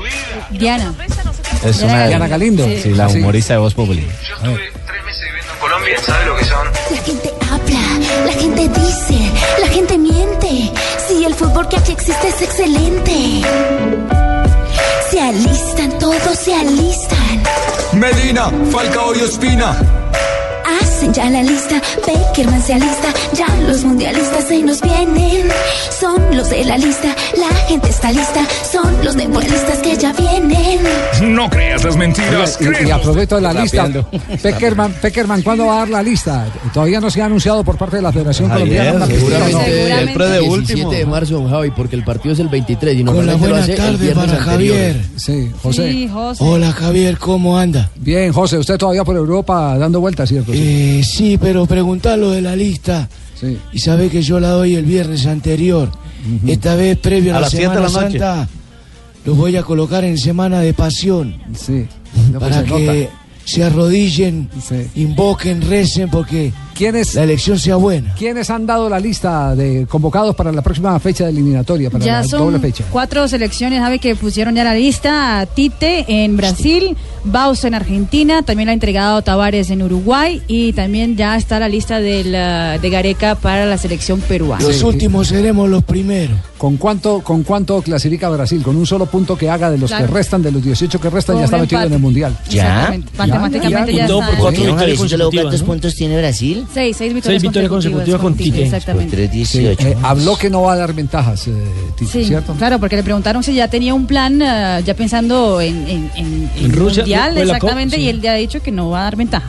[0.52, 0.94] Diana.
[1.66, 2.66] Es Diana una Diana Galindo.
[2.66, 2.90] Sí, Sí.
[2.94, 3.18] la Sí.
[3.20, 4.08] humorista de Voz Populi.
[5.60, 6.68] Colombia, ¿sabe lo que son?
[6.92, 10.72] La gente habla, la gente dice, la gente miente.
[11.08, 13.42] Sí, el fútbol que aquí existe es excelente.
[15.10, 17.44] Se alistan, todos se alistan.
[17.94, 19.76] Medina, Falcao y Ospina.
[21.08, 23.14] Hacen ya la lista, Beckerman se alista.
[23.34, 25.48] Ya los mundialistas se nos vienen.
[26.00, 28.46] Son los de la lista, la gente está lista.
[28.70, 30.80] Son los deportistas que ya vienen.
[31.22, 32.58] No creas las mentiras.
[32.60, 33.90] Oiga, y, y aprovecho de la lista.
[34.42, 36.46] Peckerman, Peckerman, ¿cuándo va a dar la lista?
[36.74, 39.06] Todavía no se ha anunciado por parte de la Federación Ayer, Colombiana.
[39.08, 40.92] seguramente el de 17 último.
[40.92, 43.78] de marzo, Javi, porque el partido es el 23 y normalmente lo buena hace el
[43.78, 44.76] tarde viernes para anterior.
[44.78, 45.06] Javier.
[45.16, 45.92] Sí, José.
[45.92, 46.44] Sí, José.
[46.44, 47.90] Hola Javier, ¿cómo anda?
[47.96, 50.52] Bien, José, usted todavía por Europa dando vueltas, ¿cierto?
[50.54, 53.10] Eh, sí, pero preguntá lo de la lista.
[53.40, 53.58] Sí.
[53.72, 55.92] Y sabe que yo la doy el viernes anterior.
[56.46, 57.90] Esta vez, previo a, A la Semana la.
[57.90, 58.48] Santa,
[59.26, 61.38] los voy a colocar en Semana de Pasión.
[61.56, 61.86] Sí.
[62.32, 63.16] No, pues para que nota.
[63.46, 64.50] se arrodillen,
[64.96, 68.14] invoquen, recen, porque la elección sea buena.
[68.18, 72.22] ¿Quiénes han dado la lista de convocados para la próxima fecha de eliminatoria, para Ya
[72.22, 72.84] la son doble fecha?
[72.92, 75.46] cuatro selecciones, Javi, que pusieron ya la lista.
[75.54, 81.16] Tite en Brasil, Baus en Argentina, también la ha entregado Tavares en Uruguay y también
[81.18, 84.64] ya está la lista de, la- de Gareca para la selección peruana.
[84.64, 86.38] Los últimos seremos los primeros.
[86.58, 88.64] ¿Con cuánto, ¿Con cuánto clasifica Brasil?
[88.64, 90.08] Con un solo punto que haga de los Claro.
[90.08, 92.36] que restan, de los 18 que restan, Con ya está metido en el Mundial.
[92.50, 93.12] Exactamente.
[93.18, 94.32] Matemáticamente ya, Todo está.
[94.32, 95.68] por cuatro Seis, victorias Javier, consecutivas, ¿cuántos ¿no?
[95.68, 96.66] puntos tiene Brasil?
[96.74, 98.64] seis, Seis victorias, victorias consecutivas con Tite.
[98.64, 99.46] Exactamente.
[99.46, 101.54] Sí, eh, habló que no va a dar ventajas, eh,
[101.96, 102.54] Tite, Sí, ¿cierto?
[102.54, 106.50] claro, porque le preguntaron si ya tenía un plan, eh, ya pensando en, en, en,
[106.58, 109.46] En Rusia, mundial, exactamente, y él ya ha dicho que no va a dar ventaja.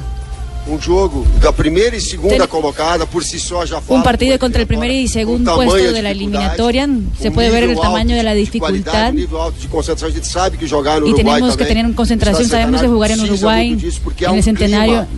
[0.69, 4.61] Um jogo da primeira e segunda colocada por si só já Un fala partido contra
[4.61, 6.87] el primer y segundo tamaño puesto de la eliminatoria.
[7.19, 9.11] Se um puede ver el tamaño de la dificultad.
[9.11, 12.49] um de Y tenemos que tener concentración.
[12.49, 15.09] Sabemos que jugar en Uruguay, en el um centenario, clima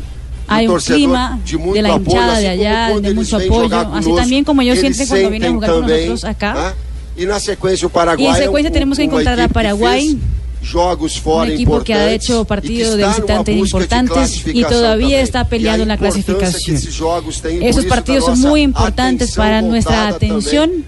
[0.47, 3.77] hay un clima de la hinchada de allá, de mucho apoyo.
[3.93, 6.75] Así también como eles sienten cuando vienen a jugar con nosotros acá.
[7.17, 7.31] E Y en
[8.31, 10.17] um- secuencia tenemos que encontrar a Paraguay,
[10.65, 13.59] jogos un fora equipo que ha hecho e partidos de está numa visitante busca de
[13.59, 16.77] importantes y todavía está peleando E a en la clasificación.
[17.63, 20.85] Esos partidos son muy importantes para nuestra atención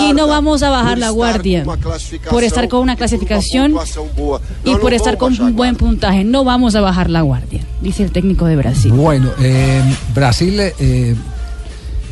[0.00, 1.64] y no vamos a bajar la guardia
[2.30, 3.74] por estar con una e clasificación
[4.64, 6.24] y por estar con un buen puntaje.
[6.24, 8.92] No vamos a bajar la guardia, dice el técnico de Brasil.
[8.92, 9.82] Bueno, eh,
[10.14, 11.14] Brasil, eh,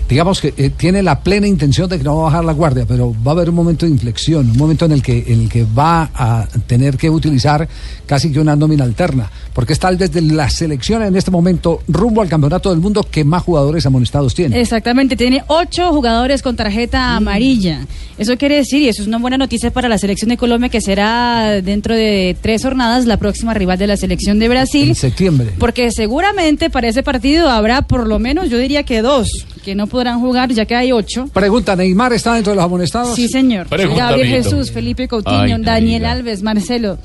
[0.09, 2.85] digamos que eh, tiene la plena intención de que no va a bajar la guardia,
[2.87, 5.49] pero va a haber un momento de inflexión, un momento en el que, en el
[5.49, 7.69] que va a tener que utilizar
[8.07, 11.81] casi que una nómina alterna, porque es tal vez de la selección en este momento
[11.89, 14.61] rumbo al campeonato del mundo que más jugadores amonestados tiene.
[14.61, 17.87] Exactamente, tiene ocho jugadores con tarjeta amarilla.
[18.19, 20.81] Eso quiere decir, y eso es una buena noticia para la selección de Colombia, que
[20.81, 24.91] será dentro de tres jornadas la próxima rival de la selección de Brasil.
[24.91, 25.53] En septiembre.
[25.59, 29.29] Porque seguramente para ese partido habrá por lo menos, yo diría que dos,
[29.65, 31.29] que no podrán jugar, ya que hay ocho.
[31.33, 33.15] Pregunta, ¿Neymar está dentro de los amonestados?
[33.15, 33.69] Sí, señor.
[33.69, 34.51] Pregunta, Gabriel amiguito.
[34.57, 36.05] Jesús, Felipe Coutinho, Ay, Daniel.
[36.07, 36.99] Alves, Marcelo.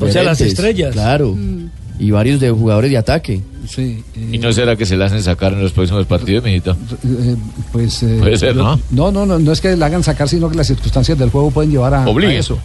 [0.00, 0.92] O sea, las estrellas.
[0.92, 1.34] Claro.
[1.34, 1.70] Mm.
[1.98, 3.40] Y varios de jugadores de ataque.
[3.68, 4.04] Sí.
[4.30, 6.76] ¿Y no será que se la hacen sacar en los próximos partidos, mijito?
[7.04, 7.36] Eh,
[7.72, 8.78] pues eh, Puede ser, ¿no?
[8.90, 11.50] No, no, no, no es que la hagan sacar, sino que las circunstancias del juego
[11.50, 12.58] pueden llevar a, a eso.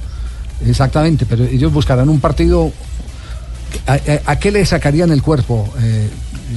[0.67, 2.71] Exactamente, pero ellos buscarán un partido.
[3.87, 5.67] ¿A, a- a qué le sacarían el cuerpo?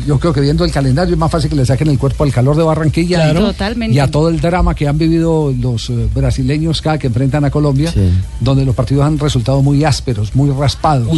[0.07, 2.33] Yo creo que viendo el calendario es más fácil que le saquen el cuerpo al
[2.33, 3.41] calor de Barranquilla Claro.
[3.41, 3.95] y- Totalmente.
[3.97, 7.51] y a todo el drama que han vivido los eh, brasileños cada que enfrentan a
[7.51, 7.93] Colombia,
[8.41, 11.09] donde los partidos han resultado muy ásperos, muy raspados,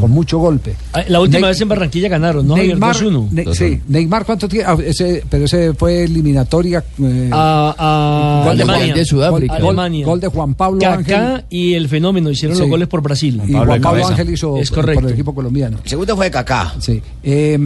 [0.00, 0.74] con mucho golpe.
[0.92, 2.56] Ah, La última Ney- vez en Barranquilla ganaron, ¿no?
[2.56, 3.28] Neymar, 2-1.
[3.30, 4.64] Ne- sí, Neymar, ¿cuánto tiene?
[4.66, 6.84] Ah, ese- pero ese fue eliminatoria.
[7.02, 8.94] eh, A, a gol de Alemania.
[8.94, 9.54] De Sudáfrica.
[9.54, 10.06] Gol, Alemania.
[10.06, 10.96] gol de Juan Pablo Kaká
[11.34, 11.44] Ángel.
[11.50, 12.62] y el fenómeno hicieron Sí.
[12.62, 13.40] los goles por Brasil.
[13.46, 15.00] y Juan Pablo Ángel hizo Es por- correcto.
[15.02, 15.78] por el equipo colombiano.
[15.82, 16.74] El segundo fue Kaká.
[16.80, 17.00] Sí.
[17.22, 17.58] Eh,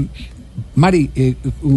[0.74, 1.34] Mari, eh,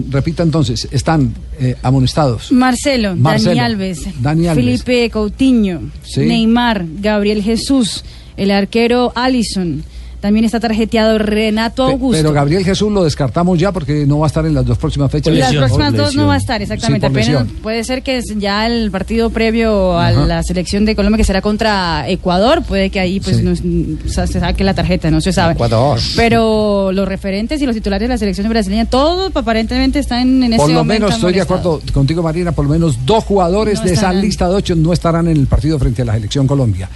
[0.09, 2.51] repita entonces, están eh, amonestados.
[2.51, 4.65] Marcelo, Marcelo, Dani Alves, Dani Alves.
[4.65, 6.21] Felipe Coutinho, Sí.
[6.21, 8.03] Neymar, Gabriel Jesús,
[8.37, 9.83] el arquero Allison.
[10.23, 12.15] También está tarjeteado Renato Augusto.
[12.17, 15.11] Pero Gabriel Jesús lo descartamos ya porque no va a estar en las dos próximas
[15.11, 15.35] fechas.
[15.35, 17.07] las próximas dos no va a estar, exactamente.
[17.07, 17.61] Sí, Apenas lesión.
[17.61, 20.25] puede ser que ya el partido previo a Ajá.
[20.25, 23.43] la selección de Colombia que será contra Ecuador, puede que ahí pues Sí.
[23.43, 25.55] nos- o sea, se saque la tarjeta, no se sabe.
[25.55, 25.99] Ecuador.
[26.15, 30.55] Pero los referentes y los titulares de la selección brasileña, todos aparentemente están en ese
[30.57, 33.85] Por lo momento menos estoy de acuerdo contigo, Marina, por lo menos dos jugadores No
[33.87, 36.87] de esa lista de ocho no estarán en el partido frente a la selección Colombia.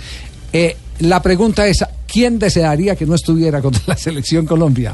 [0.53, 4.93] Eh, la pregunta es, ¿quién desearía que no estuviera contra la selección Colombia?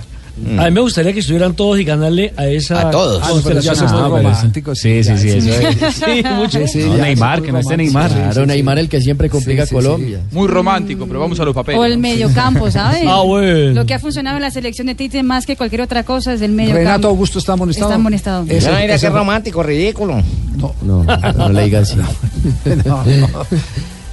[0.58, 3.21] A mí me gustaría que estuvieran todos y ganarle a esa A todos.
[3.23, 4.80] Ah, pero ya somos Ah, románticos.
[4.80, 5.49] sí, sí, sí, sí.
[5.52, 5.93] es.
[5.93, 6.58] Sí, mucho.
[6.65, 7.78] Sí, sí, No, Neymar, que no esté.
[7.78, 8.10] Neymar.
[8.10, 10.21] Claro, Neymar el que siempre complica Sí, sí, a Colombia.
[10.32, 11.80] Muy romántico, pero vamos a los papeles.
[11.80, 13.04] O el mediocampo, ¿sabes?
[13.08, 13.73] Ah, bueno.
[13.76, 16.41] Lo que ha funcionado en la selección de Tite más que cualquier otra cosa es
[16.41, 16.80] el mediocampo.
[16.84, 17.89] Renato Augusto está amonestado.
[17.91, 18.45] Está amonestado.
[18.47, 20.15] Ya, mira ese- qué romántico, ridículo.
[20.58, 21.95] No, No, no le diga así.
[22.86, 23.28] no, no.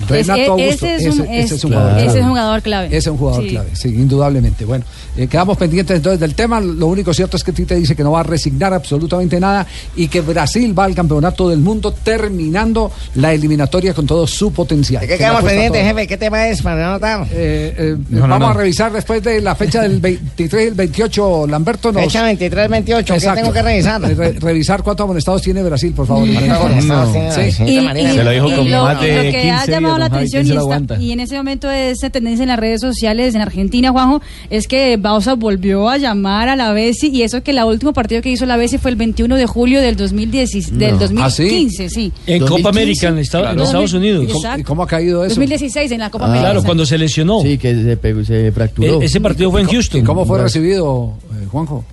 [0.02, 2.18] Es- Renato Augusto, ese es un, ese- ese es- un jugador ese clave.
[2.18, 2.86] es un jugador clave.
[2.88, 3.48] Ese es un jugador Sí.
[3.50, 4.64] clave, sí, indudablemente.
[4.64, 4.84] Bueno,
[5.22, 6.60] eh, quedamos pendientes entonces del tema.
[6.60, 10.08] Lo único cierto es que Tite dice que no va a resignar absolutamente nada y
[10.08, 15.00] que Brasil va al campeonato del mundo terminando la eliminatoria con todo su potencial.
[15.02, 16.06] ¿De qué quedamos pendientes, jefe?
[16.06, 17.26] ¿Qué tema es para no anotar?
[17.32, 18.48] Eh, eh, No, vamos no.
[18.48, 21.46] a revisar después de la fecha del 23 y el 28.
[21.46, 22.02] Lamberto nos.
[22.04, 23.40] Fecha 23-28, ¿qué Exacto.
[23.40, 24.00] tengo que revisar?
[24.00, 26.26] Re- revisar cuántos amonestados tiene Brasil, por favor.
[26.26, 29.98] Y- Se lo dijo y con lo, más de lo que 15 ha llamado días,
[30.10, 33.90] la atención ¿quién y, en ese momento esa tendencia en las redes sociales en Argentina,
[33.90, 37.92] Juanjo, es que Bausa volvió a llamar a la Bessi y eso que el último
[37.92, 40.98] partido que hizo la Bessi fue el 21 de julio del, 2010, del No.
[40.98, 42.12] 2015, sí.
[42.26, 42.44] En 2015.
[42.48, 43.60] Copa América en, Estados- en.
[43.60, 44.24] Estados Unidos.
[44.24, 44.60] ¿Y cómo- Exacto.
[44.60, 45.30] ¿Y cómo ha caído eso?
[45.34, 46.50] 2016 en la Copa Ah, América.
[46.50, 47.42] Claro, cuando se lesionó.
[47.42, 49.00] Sí, que se, pegó, se fracturó.
[49.02, 50.00] E- ese partido fue en Houston.
[50.00, 51.84] ¿Y cómo fue recibido, eh, Juanjo?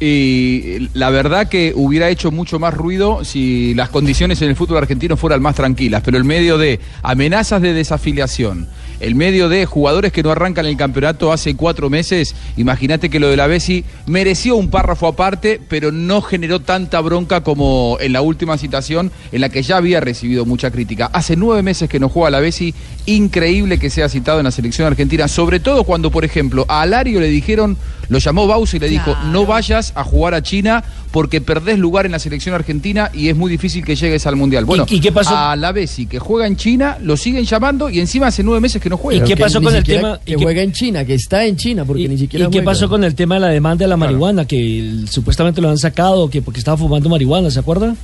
[0.00, 4.78] Y la verdad que hubiera hecho mucho más ruido si las condiciones en el fútbol
[4.78, 8.66] argentino fueran más tranquilas, pero el medio de amenazas de desafiliación,
[9.00, 13.28] el medio de jugadores que no arrancan el campeonato hace cuatro meses, imagínate que lo
[13.28, 18.22] de la Bessi mereció un párrafo aparte, pero no generó tanta bronca como en la
[18.22, 21.10] última citación en la que ya había recibido mucha crítica.
[21.12, 22.74] Hace nueve meses que no juega la Bessi,
[23.06, 27.20] increíble que sea citado en la selección argentina, sobre todo cuando, por ejemplo, a Alario
[27.20, 27.76] le dijeron,
[28.08, 32.06] lo llamó Bausa y le dijo, no vayas a jugar a China porque perdés lugar
[32.06, 34.64] en la selección argentina y es muy difícil que llegues al Mundial.
[34.64, 35.36] Bueno, y qué pasó?
[35.36, 38.82] a la Bessi que juega en China, lo siguen llamando y encima hace nueve meses
[38.82, 39.24] que no juega.
[39.24, 41.84] ¿Y qué pasó con el tema- Que y juega en China, que está en China,
[41.84, 44.44] porque ni siquiera ¿Y qué pasó con el tema de la demanda de la marihuana?
[44.44, 47.94] Que el- supuestamente lo han sacado que porque estaba fumando marihuana, ¿se acuerda?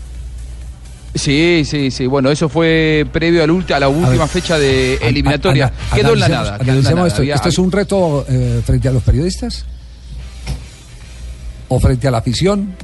[1.12, 2.06] Sí, sí, sí.
[2.06, 5.72] Bueno, eso fue previo al ulti- a la última fecha de eliminatoria.
[5.92, 6.58] Quedó en la nada.
[6.58, 7.08] quedó en la analicemos nada.
[7.08, 7.22] esto.
[7.22, 9.64] ¿Esto es un reto eh, frente a los periodistas?
[11.68, 12.74] ¿O frente a la afición?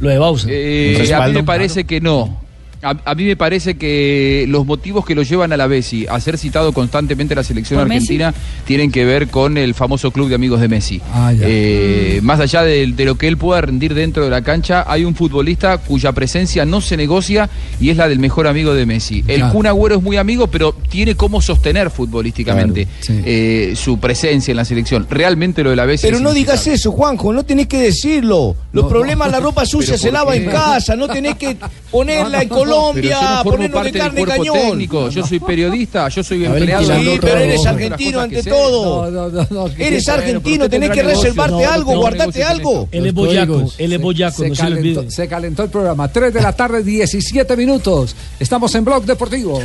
[0.00, 0.48] Lo de Bausa.
[0.50, 2.47] Eh, a mí me parece que no.
[2.82, 6.20] A, a mí me parece que los motivos que lo llevan a la Bessi a
[6.20, 8.32] ser citado constantemente en la selección argentina
[8.66, 11.00] tienen que ver con el famoso club de amigos de Messi.
[11.12, 11.32] Ah.
[11.40, 15.04] Eh, más allá de, de lo que él pueda rendir dentro de la cancha, hay
[15.04, 17.48] un futbolista cuya presencia no se negocia
[17.80, 19.24] y es la del mejor amigo de Messi.
[19.26, 19.42] El.
[19.48, 23.22] Kun Agüero es muy amigo, pero tiene cómo sostener futbolísticamente Claro, sí.
[23.24, 25.06] eh, su presencia en la selección.
[25.10, 28.54] Realmente lo de la Bessi Pero es no digas eso, Juanjo, no tenés que decirlo.
[28.72, 29.32] Los No, problemas, no.
[29.32, 31.56] la ropa sucia ¿Pero se lava en casa, no tenés que
[31.90, 34.68] ponerla en Colombia, no ponernos de carne cuerpo cañón.
[34.70, 36.84] técnico, yo soy periodista, yo soy empleado.
[36.84, 37.42] Sí, pero todo.
[37.42, 39.10] eres argentino ante todo.
[39.10, 39.66] No, no, no, no.
[39.78, 42.88] Eres argentino, tenés que reservarte No, algo, guardarte algo.
[42.90, 44.94] Él es boyaco, él es boyaco, se, no se le olvide.
[44.94, 46.08] calentó, se calentó el programa.
[46.08, 48.14] 3 de la tarde, 17 minutos.
[48.38, 49.60] Estamos en Blog Deportivo.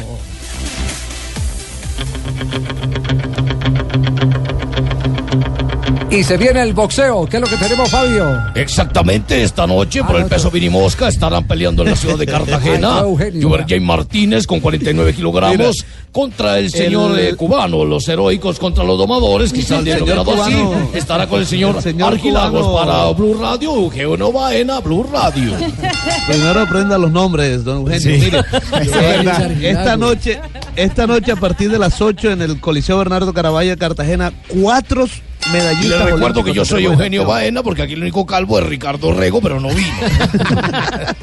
[6.16, 7.26] Y se viene el boxeo.
[7.26, 8.40] ¿Qué es lo que tenemos, Fabio?
[8.54, 10.52] Exactamente, esta noche por Ah, el no, peso.
[10.52, 13.00] Vinimosca estarán peleando en la ciudad de Cartagena.
[13.02, 18.84] Juber Jay Martínez con 49 kilogramos contra el señor el- eh, cubano, los heroicos contra
[18.84, 20.54] los domadores, quizás El le logrado así.
[20.54, 20.90] cubano.
[20.94, 22.92] Estará con el señor, El señor Argilagos cubano.
[22.92, 25.54] para Blue Radio, Eugenio Baena, Blue Radio.
[26.28, 28.00] Primero aprenda los nombres, don Eugenio.
[28.00, 28.26] Sí.
[28.26, 28.40] Mire,
[28.82, 30.40] Es esta noche,
[30.76, 35.08] esta noche a partir de las 8 en el Coliseo Bernardo de Cartagena, cuatro
[35.54, 37.26] les recuerdo que yo soy Eugenio.
[37.26, 39.94] Baena, porque aquí el único calvo es Ricardo Rego, pero no vino.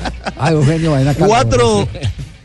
[0.43, 1.29] Ah, Eugenio Baena Calvo.
[1.29, 1.89] Cuatro.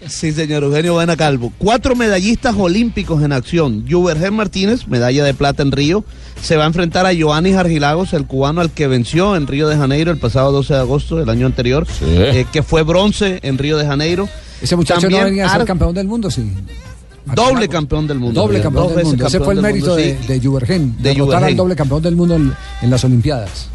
[0.08, 1.52] Sí, señor Eugenio Baena Calvo.
[1.58, 3.86] Cuatro medallistas olímpicos en acción.
[3.90, 6.04] Juvergen Martínez, medalla de plata en Río,
[6.42, 9.78] se va a enfrentar a Joanis Argilagos, el cubano al que venció en Río de
[9.78, 13.78] Janeiro el pasado 12 de agosto del año anterior, eh, que fue bronce en Río
[13.78, 14.30] de Janeiro.
[14.62, 16.52] Ese muchacho También no venía a ser campeón del mundo, sí.
[17.34, 18.42] Doble campeón del mundo.
[18.42, 19.28] Doble campeón del mundo.
[19.28, 20.96] Ese fue el mérito de, de Juvergen.
[21.00, 22.54] De al doble campeón del mundo en,
[22.90, 23.68] las Olimpiadas.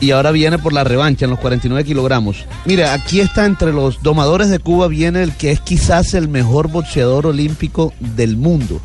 [0.00, 2.44] y ahora viene por la revancha en los 49 kilogramos.
[2.66, 6.68] Mire, aquí está entre los domadores de Cuba, viene el que es quizás el mejor
[6.68, 8.80] boxeador olímpico del mundo.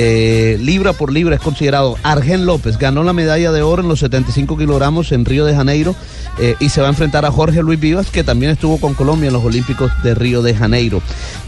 [0.00, 3.98] Eh, libra por libra es considerado Argen López, ganó la medalla de oro en los
[3.98, 5.96] 75 kilogramos en Río de Janeiro
[6.38, 9.26] eh, y se va a enfrentar a Jorge Luis Vivas, que también estuvo con Colombia
[9.26, 11.02] en los Olímpicos de Río de Janeiro.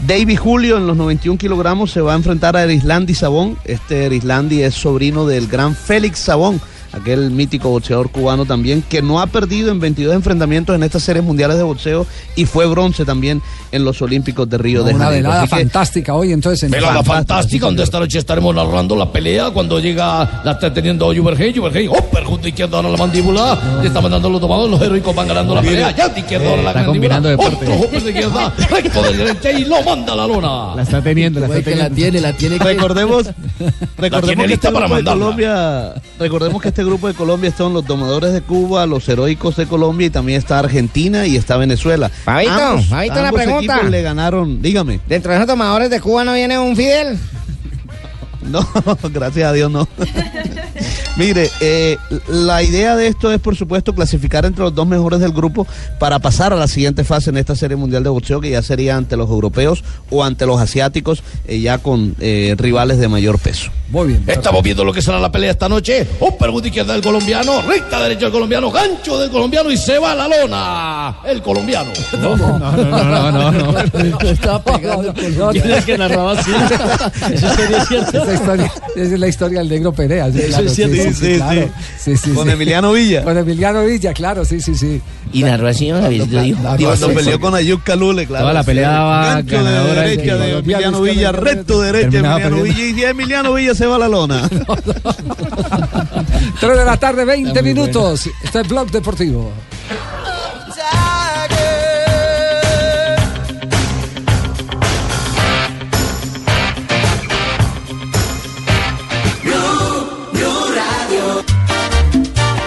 [0.05, 3.57] David Julio en los 91 kilogramos se va a enfrentar a Erislandi Sabón.
[3.63, 6.59] Este Erislandi es sobrino del gran Félix Sabón
[6.93, 11.23] aquel mítico boxeador cubano también, que no ha perdido en 22 enfrentamientos en estas series
[11.23, 15.29] mundiales de boxeo y fue bronce también en los Olímpicos de Río de Una Janeiro.
[15.29, 16.63] velada Así que- fantástica hoy, entonces.
[16.63, 20.73] En Velada Fantástica, fantástica, donde esta noche estaremos narrando la pelea cuando llega, la está
[20.73, 24.81] teniendo Juvergen, Juvergen, oh, perjunto izquierdo ahora la mandíbula, le está mandando los tomados, los
[24.81, 27.85] heroicos van ganando la pelea, ya de izquierdo ahora la Está mandíbula, combinando deporte.
[27.85, 30.75] otro de izquierda, recto de derecha y lo manda a la lona.
[30.75, 31.95] La está teniendo, la está que la teniendo.
[31.95, 32.63] tiene, la tiene que...
[32.65, 33.27] Recordemos,
[33.97, 35.03] recordemos tiene que lista este para de.
[35.03, 39.65] Colombia, recordemos que este grupo de Colombia son los domadores de Cuba, los heroicos de
[39.67, 42.09] Colombia y también está Argentina y está Venezuela.
[42.09, 43.83] Fabito, Ambos- Fabito, una ambos pregunta.
[43.83, 44.99] le ganaron, dígame.
[45.07, 47.17] Dentro de esos tomadores de Cuba no viene un Fidel.
[48.41, 48.67] No,
[49.13, 49.87] gracias a Dios no.
[51.17, 51.97] Mire, eh,
[52.29, 55.67] la idea de esto es, por supuesto, clasificar entre los dos mejores del grupo
[55.99, 58.95] para pasar a la siguiente fase en esta serie mundial de boxeo, que ya sería
[58.95, 63.71] ante los europeos o ante los asiáticos, eh, ya con eh, rivales de mayor peso.
[63.89, 64.23] Muy bien.
[64.25, 66.07] Estamos viendo lo que será la pelea esta noche.
[66.21, 70.13] Un perjunto izquierda del colombiano, recta derecha del colombiano, gancho del colombiano y se va
[70.13, 71.17] a la lona.
[71.25, 71.91] El colombiano.
[72.21, 73.51] No, no, no, no, no.
[73.51, 74.19] no.
[74.29, 75.53] Estaba pegando el color.
[75.53, 76.51] ¿Quién es que narraba así?
[77.33, 78.55] Esa,
[78.95, 80.31] es la historia del negro Perea.
[80.31, 81.00] Sí, Eso es cierto.
[81.03, 81.61] Sí, sí, Sí, sí, claro.
[81.61, 81.67] sí.
[81.99, 82.49] Sí, sí, Con.
[82.49, 83.23] Emiliano Villa.
[83.23, 85.01] Con Emiliano Villa, claro, sí, sí, sí.
[85.33, 85.99] Y narró así, ¿no?
[86.01, 88.43] Cuando peleó con Ayuk Kalule, claro.
[88.45, 89.51] Toda la pelea Sí.
[89.51, 92.63] ganadora de- derecha de de- Emiliano Villa, de- recto derecha de Emiliano.
[92.63, 94.49] Villa y Emiliano Villa se va a la lona.
[96.59, 98.29] 3 de la tarde, 20 Está muy minutos.
[98.43, 99.51] Está el blog deportivo.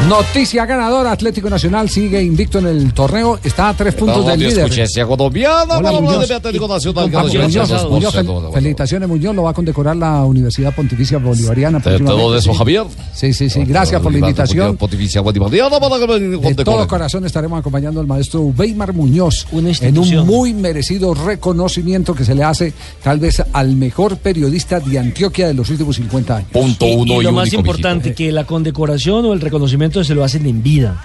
[0.08, 4.70] Noticia ganadora, Atlético Nacional sigue invicto en el torneo, está a tres puntos del líder.
[5.06, 6.30] colombiana Hola, Muñoz.
[6.30, 7.08] Atlético Nacional.
[7.10, 11.80] Muñoz, Muñoz, fel- felicitaciones Muñoz, lo va a condecorar la Universidad Pontificia Bolivariana.
[11.80, 12.50] próximamente, sí.
[12.54, 12.84] Javier.
[13.14, 14.76] Sí, sí, sí, gracias por la invitación.
[14.76, 16.18] Pontificia Bolivariana para que me
[16.54, 20.20] De todo corazón estaremos acompañando al maestro Weimar Muñoz en institución.
[20.20, 25.46] un muy merecido reconocimiento que se le hace tal vez al mejor periodista de Antioquia
[25.46, 26.48] de los últimos 50 años.
[26.52, 28.16] Punto y uno y, lo más único, importante, mijito.
[28.18, 31.00] que la condecoración o el reconocimiento se lo hacen en vida.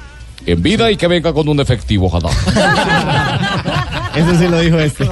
[0.45, 2.29] En vida y que venga con un efectivo, ojalá.
[4.15, 5.07] Eso sí lo dijo este.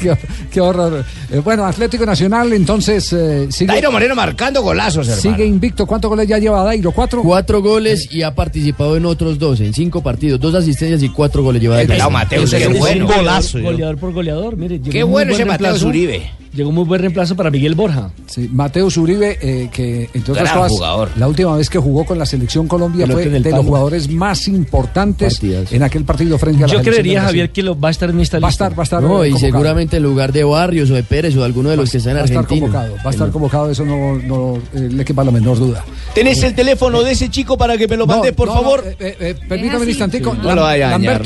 [0.00, 0.16] qué,
[0.50, 1.04] qué horror.
[1.30, 5.22] Eh, bueno, Atlético Nacional entonces eh, sigue, Dairo Moreno marcando golazos, hermano.
[5.22, 5.86] sigue invicto.
[5.86, 6.90] ¿Cuántos goles ya lleva Dairo?
[6.92, 7.22] ¿Cuatro?
[7.22, 11.42] Cuatro goles y ha participado en otros dos, en cinco partidos, dos asistencias y cuatro
[11.42, 12.10] goles lleva Dairo.
[12.10, 13.06] Mateus, qué bueno.
[13.06, 13.60] un Golazo.
[13.60, 14.80] Goleador por goleador, mire.
[14.80, 15.82] Qué bueno buen ese Mateus.
[15.82, 16.30] Uribe.
[16.56, 18.10] Llegó un muy buen reemplazo para Miguel Borja.
[18.26, 21.10] Sí, Mateus Uribe, eh, que entre otras Gran cosas, jugador.
[21.16, 25.38] la última vez que jugó con la selección Colombia fue de los jugadores más importantes
[25.70, 27.22] en aquel partido frente a la Yo creería.
[27.22, 28.64] Javier, que lo, va a estar en esta Va a lista.
[28.66, 29.02] estar, va a estar.
[29.02, 29.52] No, eh, y convocado.
[29.52, 32.12] seguramente en lugar de Barrios o de Pérez o de alguno de los que están
[32.12, 32.66] en Va a estar Argentina.
[32.66, 35.84] convocado, va a estar convocado, eso no, no eh, le quepa la menor duda.
[36.14, 38.82] ¿Tenés el teléfono de ese chico para que me lo No, mandes, por no, favor?
[38.84, 40.34] no, eh, eh, eh, permítame un instantico.
[40.34, 41.22] No lo dañar.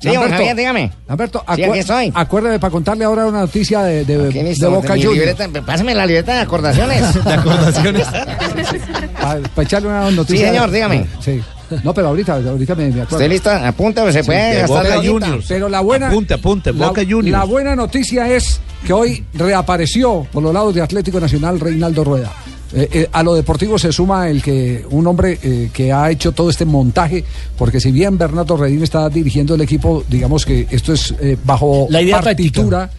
[0.00, 0.92] Sí, Lamberto, Javier, dígame.
[1.06, 2.12] Lamberto, Sí, acu- aquí estoy.
[2.14, 4.70] acuérdame para contarle ahora una noticia de, de, ¿Quién de hizo?
[4.70, 5.36] Boca Juniors.
[5.66, 7.24] pásame la libreta de acordaciones.
[7.24, 8.06] De acordaciones.
[9.20, 10.46] Para, echarle una noticia.
[10.48, 11.06] Sí, señor, dígame.
[11.20, 11.40] Sí.
[11.84, 13.16] No, pero ahorita, ahorita me, me acuerdo.
[13.16, 13.50] ¿Usted listo?
[13.50, 15.08] Apunta, pues se puede de gastar Boca la.
[15.08, 15.44] Juniors.
[15.46, 16.08] Pero la buena.
[16.08, 17.30] Apunte, apunte, la- Boca Juniors.
[17.38, 22.32] La buena noticia es que hoy reapareció por los lados de Atlético Nacional Reinaldo Rueda.
[22.74, 26.32] Eh, eh, a lo deportivo se suma el que un hombre eh, que ha hecho
[26.32, 27.24] todo este montaje,
[27.56, 31.14] porque si bien Bernardo Redín está dirigiendo el equipo, digamos que esto es
[31.44, 32.90] bajo La idea partitura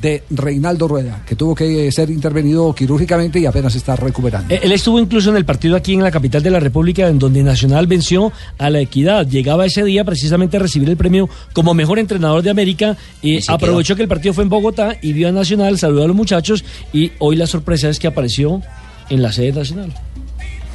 [0.00, 4.54] de Reinaldo Rueda, que tuvo que ser intervenido quirúrgicamente y apenas está recuperando.
[4.54, 7.42] Él estuvo incluso en el partido aquí en la capital de la República, en donde
[7.42, 9.26] Nacional venció a la Equidad.
[9.26, 12.96] Llegaba ese día precisamente a recibir el premio como mejor entrenador de América.
[13.20, 16.16] Y aprovechó que el partido fue en Bogotá y vio a Nacional, saludó a los
[16.16, 16.64] muchachos.
[16.92, 18.62] Y hoy la sorpresa es que apareció
[19.10, 19.92] en la sede nacional.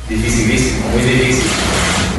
[0.08, 1.50] Dificilísimo, muy difícil.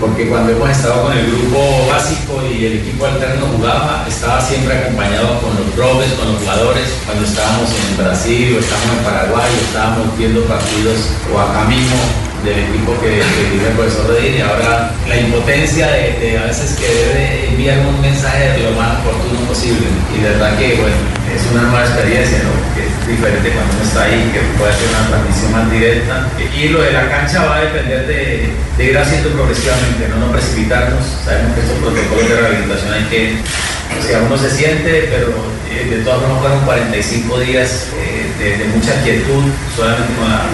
[0.00, 4.76] Porque cuando hemos estado con el grupo básico y el equipo alterno jugaba, estaba siempre
[4.76, 6.84] acompañado con los profes, con los jugadores.
[7.06, 10.98] Cuando estábamos en Brasil o estábamos en Paraguay, estábamos viendo partidos
[11.32, 11.96] o acá mismo
[12.44, 16.86] del equipo que, dirige el profesor y ahora la impotencia de, de a veces que
[16.86, 19.86] debe enviar un mensaje lo más oportuno posible.
[20.14, 20.96] Y de verdad que, bueno,
[21.34, 22.95] es una nueva experiencia, ¿no?
[23.06, 26.28] Diferente cuando uno está ahí, que puede hacer una transmisión más directa.
[26.54, 30.32] Y lo de la cancha va a depender de, de ir haciendo progresivamente, no, no
[30.32, 31.04] precipitarnos.
[31.24, 33.38] Sabemos que estos protocolos de rehabilitación hay que,
[33.98, 38.64] o sea, uno se siente, pero eh, de todas formas fueron 45 días eh, de,
[38.72, 39.44] mucha quietud,
[39.76, 40.48] solamente con la,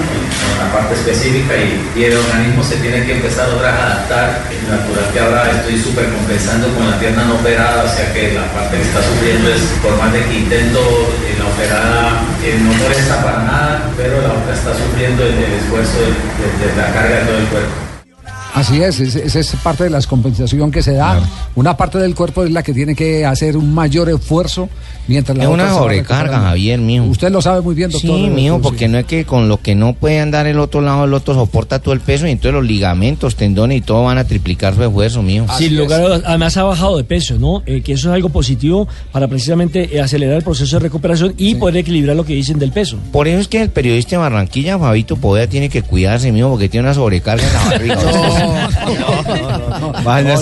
[0.73, 4.43] parte específica y, el organismo se tiene que empezar otra vez a adaptar.
[4.51, 8.33] Es natural que ahora estoy súper compensando con la pierna no operada, o sea que
[8.33, 10.81] la parte que está sufriendo es, por más de que intento,
[11.29, 15.99] eh, la operada eh, no molesta para nada, pero la otra está sufriendo el, esfuerzo
[16.01, 17.82] de la carga de todo el cuerpo.
[18.55, 21.20] Así es, es- esa es parte de la compensación que se da.
[21.55, 24.68] Una parte del cuerpo es la que tiene que hacer un mayor esfuerzo
[25.09, 26.40] mientras la Es otra una sobrecarga.
[26.40, 27.05] Javier, mijo.
[27.07, 28.11] Usted lo sabe muy bien, doctor.
[28.18, 28.61] Sí, eh, sí.
[28.62, 31.34] porque no es que con lo que no puede andar el otro lado, el otro
[31.34, 34.82] soporta todo el peso y entonces los ligamentos, tendones y todo van a triplicar su
[34.84, 35.46] esfuerzo, mijo.
[35.57, 37.62] Sin lugar a además ha bajado de peso, ¿no?
[37.66, 41.55] Eh, que eso es algo positivo para precisamente eh, acelerar el proceso de recuperación y
[41.55, 42.98] poder equilibrar lo que dicen del peso.
[43.12, 46.68] Por eso es que el periodista de Barranquilla, Fabito Poveda, tiene que cuidarse, mijo, porque
[46.68, 48.41] tiene una sobrecarga en la barriga.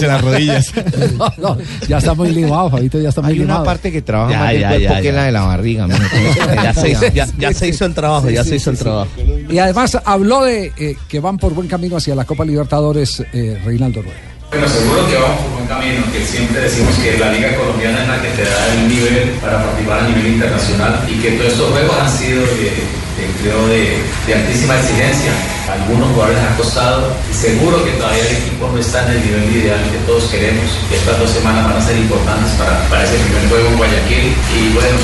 [0.06, 0.72] Las rodillas.
[1.20, 3.64] No, no, ya está muy limado, Fabito, ya está muy Hay una limado.
[3.64, 5.12] parte que trabaja más cuerpo ya, que ya.
[5.12, 6.00] la de la barriga, mijo.
[6.62, 9.08] Ya se, hizo- ya- ya se hizo el trabajo, ya se hizo el trabajo.
[9.48, 13.60] Y además habló de eh, que van por buen camino hacia la Copa Libertadores, eh,
[13.64, 14.16] Reinaldo Rueda.
[14.50, 18.08] Bueno, seguro que vamos por buen camino, que siempre decimos que la Liga Colombiana es
[18.08, 21.70] la que te da el nivel para participar a nivel internacional y que todos estos
[21.70, 25.30] juegos han sido de, de- de, altísima exigencia.
[25.70, 29.24] Algunos jugadores les ha costado y seguro que todavía el equipo no está en el
[29.24, 30.66] nivel ideal que todos queremos.
[30.88, 34.72] Que estas dos semanas van a ser importantes para ese primer juego en Guayaquil y
[34.74, 34.98] bueno.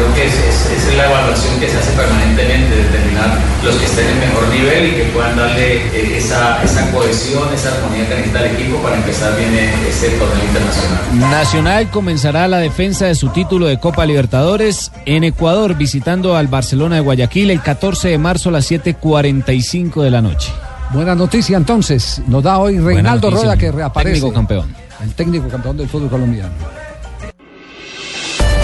[0.00, 3.84] Creo que es, es- esa es la evaluación que se hace permanentemente, determinar los que
[3.84, 8.14] estén en mejor nivel y que puedan darle eh, esa, esa cohesión, esa armonía que
[8.14, 11.00] necesita el equipo para empezar bien eh, este torneo internacional.
[11.30, 16.94] Nacional comenzará la defensa de su título de Copa Libertadores en Ecuador, visitando al Barcelona
[16.96, 20.50] de Guayaquil el 14 de marzo a las 7:45 de la noche.
[20.92, 23.44] Buena noticia entonces, nos da hoy Reinaldo noticia.
[23.44, 24.14] Rueda que reaparece.
[24.14, 24.74] Técnico campeón.
[25.02, 26.50] El técnico campeón del fútbol colombiano.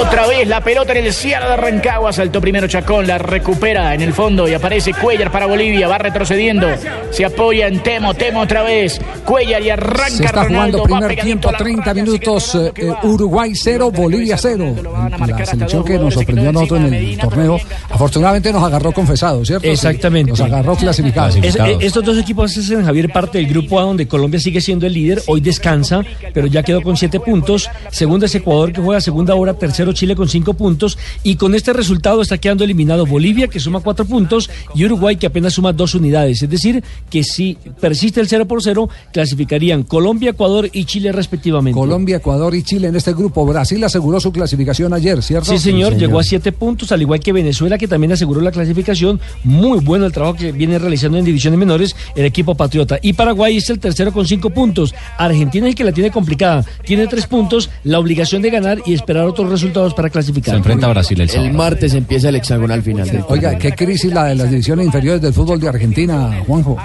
[0.00, 2.12] Otra vez la pelota en el cierre de Rancagua.
[2.12, 5.88] Saltó primero Chacón, la recupera en el fondo y aparece Cuellar para Bolivia.
[5.88, 6.66] Va retrocediendo.
[7.10, 8.98] Se apoya en Temo, Temo otra vez.
[9.24, 10.78] Cuellar y arranca Se está Ronaldo.
[10.78, 12.72] jugando primer tiempo, a la 30 minutos, eh,
[13.02, 14.74] Uruguay 0, Bolivia 0.
[15.18, 17.58] La selección que nos sorprendió a nosotros en el torneo,
[17.90, 19.66] afortunadamente nos agarró confesado, ¿cierto?
[19.68, 20.30] Exactamente.
[20.30, 21.36] Nos agarró clasificados.
[21.36, 24.86] Es- eh, estos dos equipos hacen Javier parte del grupo A donde Colombia sigue siendo
[24.86, 27.68] el líder, hoy descansa, pero ya quedó con siete puntos.
[27.90, 31.72] Segundo es Ecuador que juega segunda hora, tercero Chile con cinco puntos y con este
[31.72, 35.94] resultado está quedando eliminado Bolivia que suma cuatro puntos y Uruguay que apenas suma dos
[35.94, 36.42] unidades.
[36.42, 41.78] Es decir, que si persiste el 0 por 0, clasificarían Colombia, Ecuador y Chile respectivamente.
[41.78, 43.46] Colombia, Ecuador y Chile en este grupo.
[43.46, 45.50] Brasil aseguró su clasificación ayer, ¿cierto?
[45.50, 49.20] Sí, señor, llegó a siete puntos, al igual que Venezuela, que también aseguró la clasificación.
[49.44, 52.98] Muy bueno el trabajo que viene realizando en divisiones menores el equipo patriota.
[53.02, 54.94] Y Paraguay es el tercero con cinco puntos.
[55.18, 56.64] Argentina es el que la tiene complicada.
[56.84, 60.54] Tiene tres puntos, la obligación de ganar y esperar otros resultados para clasificar.
[60.56, 63.24] El martes empieza el hexagonal final.
[63.28, 66.76] Oiga, qué crisis la de las divisiones inferiores del fútbol de Argentina, Juanjo.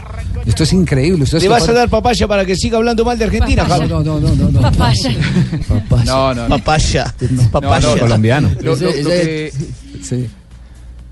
[0.46, 1.26] Esto es increíble.
[1.39, 3.88] ¿Le vas a dar papaya para que siga hablando mal de Argentina, No, Javi?
[3.88, 4.62] no, no, no, no, no.
[4.62, 5.12] Papaya.
[6.06, 6.50] No, no, no.
[6.58, 7.14] Papaya.
[7.52, 8.52] No, no, Colombiano.
[8.62, 9.52] Lo, lo- lo que,
[10.02, 10.28] Sí.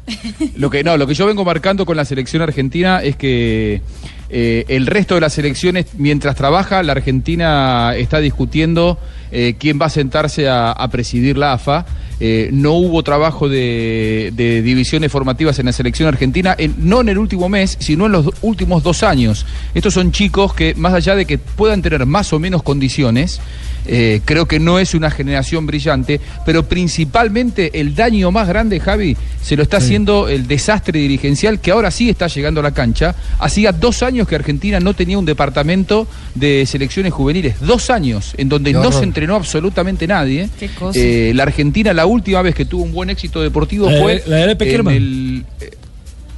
[0.57, 3.81] lo que no, lo que yo vengo marcando con la selección argentina es que
[4.29, 8.97] eh, el resto de las selecciones, mientras trabaja, la Argentina está discutiendo
[9.31, 11.85] eh, quién va a sentarse a, presidir la AFA.
[12.19, 17.17] Eh, no hubo trabajo de, divisiones formativas en la selección argentina, en- no en el
[17.17, 19.45] último mes, sino en los últimos dos años.
[19.73, 23.39] Estos son chicos que, más allá de que puedan tener más o menos condiciones,
[23.85, 29.17] eh, creo que no es una generación brillante, pero principalmente el daño más grande, Javi,
[29.41, 33.15] se lo está haciendo el desastre dirigencial que ahora sí está llegando a la cancha.
[33.39, 38.47] Hacía dos años que Argentina no tenía un departamento de selecciones juveniles, dos años, en
[38.49, 40.49] donde no se entrenó absolutamente nadie.
[40.59, 40.97] Qué cosa.
[40.99, 44.23] Eh, la Argentina, la última vez que tuvo un buen éxito deportivo La fue.
[44.27, 45.71] la de en el- eh,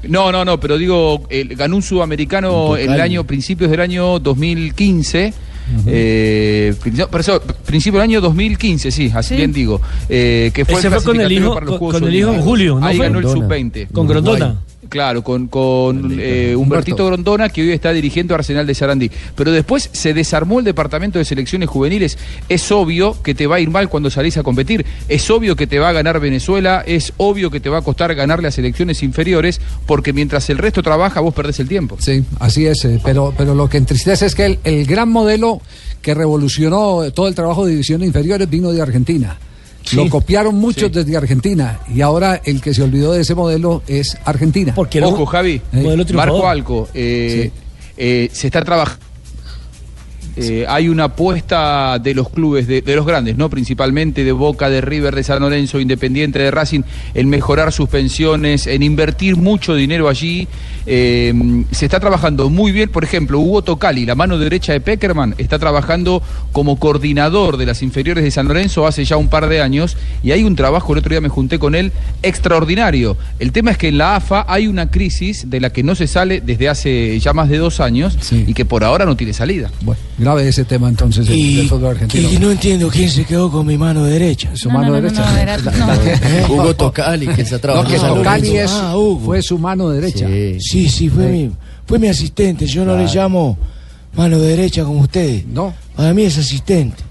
[0.07, 5.33] no, no, no, pero digo, el- ganó un sudamericano el año, principios del año 2015.
[5.87, 9.81] Eh, no, pero eso, principio del año 2015, sí, así bien digo.
[10.09, 12.49] eh, que fue Ese fue con el hijo- para los con- con el hijo Olímpicos.
[12.49, 13.05] Julio, ¿no Ahí fue?
[13.07, 13.47] ganó el Grondona.
[13.47, 13.87] sub-20.
[13.91, 14.55] Con Grondona.
[14.89, 19.11] Claro, con, con eh, Humbertito Grondona, que hoy está dirigiendo Arsenal de Sarandí.
[19.35, 22.17] Pero después se desarmó el departamento de selecciones juveniles.
[22.49, 24.85] Es obvio que te va a ir mal cuando salís a competir.
[25.07, 26.83] Es obvio que te va a ganar Venezuela.
[26.85, 30.83] Es obvio que te va a costar ganarle a selecciones inferiores, porque mientras el resto
[30.83, 31.97] trabaja, vos perdés el tiempo.
[31.99, 35.61] Sí, así es, eh, pero, pero lo que entristece es que el, el gran modelo
[36.01, 39.37] que revolucionó todo el trabajo de divisiones inferiores vino de Argentina.
[39.85, 39.95] Sí.
[39.95, 40.95] Lo copiaron muchos Sí.
[40.95, 44.73] desde Argentina y ahora el que se olvidó de ese modelo es Argentina.
[45.13, 45.61] Ojo, Javi.
[46.13, 46.87] Marco Alco.
[46.93, 47.51] eh,
[47.97, 49.04] eh, se está trabajando.
[50.37, 54.69] Eh, hay una apuesta de los clubes, de, de los grandes, no principalmente de Boca,
[54.69, 56.81] de River, de San Lorenzo, Independiente, de Racing,
[57.13, 60.47] en mejorar sus pensiones, en invertir mucho dinero allí.
[60.85, 61.33] Eh,
[61.71, 65.57] se está trabajando muy bien, por ejemplo, Hugo Tocali, la mano derecha de Peckerman, está
[65.57, 66.21] trabajando
[66.51, 70.31] como coordinador de las inferiores de San Lorenzo hace ya un par de años y
[70.31, 73.17] hay un trabajo, el otro día me junté con él, extraordinario.
[73.39, 76.07] El tema es que en la AFA hay una crisis de la que no se
[76.07, 79.71] sale desde hace ya más de dos años y que por ahora no tiene salida.
[79.81, 82.31] Bueno, grave ese tema entonces del, Y- del fútbol argentino.
[82.31, 84.49] Y no entiendo quién se quedó con mi mano derecha.
[84.55, 85.21] Su mano derecha.
[85.45, 89.19] La- la que- Hugo Tocali, que No, que en San Tocali es, Ah, Hugo.
[89.25, 90.27] fue su mano derecha.
[90.59, 91.51] Sí, sí, fue, mi,
[91.85, 92.65] fue mi asistente.
[92.65, 93.13] Yo no le Claro.
[93.21, 93.57] llamo
[94.15, 95.45] mano derecha como ustedes.
[95.45, 95.73] No.
[95.95, 97.03] Para mí es asistente.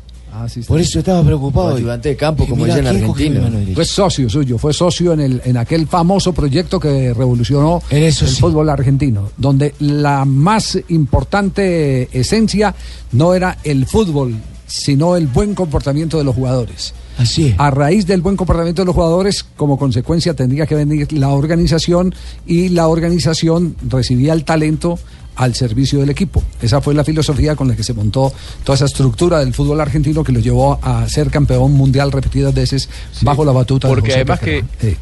[0.66, 1.74] Por eso estaba preocupado.
[1.74, 3.40] O ayudante de campo, como dicen en ¿quién cogió mi Argentina.
[3.42, 3.74] mano derecha?
[3.74, 8.68] Fue socio suyo, fue socio en, el, en aquel famoso proyecto que revolucionó el fútbol
[8.68, 12.74] argentino, donde la más importante esencia
[13.12, 14.34] no era el fútbol,
[14.66, 16.94] sino el buen comportamiento de los jugadores.
[17.16, 17.54] Así es.
[17.58, 22.12] A raíz del buen comportamiento de los jugadores, como consecuencia tendría que venir la organización
[22.44, 24.98] y la organización recibía el talento
[25.36, 26.42] al servicio del equipo.
[26.62, 28.32] Esa fue la filosofía con la que se montó
[28.62, 32.88] toda esa estructura del fútbol argentino que lo llevó a ser campeón mundial repetidas veces
[33.22, 34.70] bajo la batuta de Porque José además que Peckerman.
[34.80, 34.96] Sí.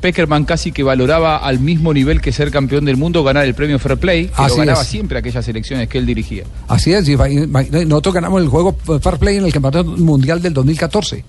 [0.00, 3.78] Peckerman casi que valoraba al mismo nivel que ser campeón del mundo ganar el premio
[3.78, 4.88] Fair Play, que Así lo ganaba es.
[4.88, 6.44] siempre aquellas elecciones que él dirigía.
[6.68, 7.16] Así es, y
[7.86, 11.24] nosotros ganamos el juego Fair Play en el Campeonato Mundial del 2014.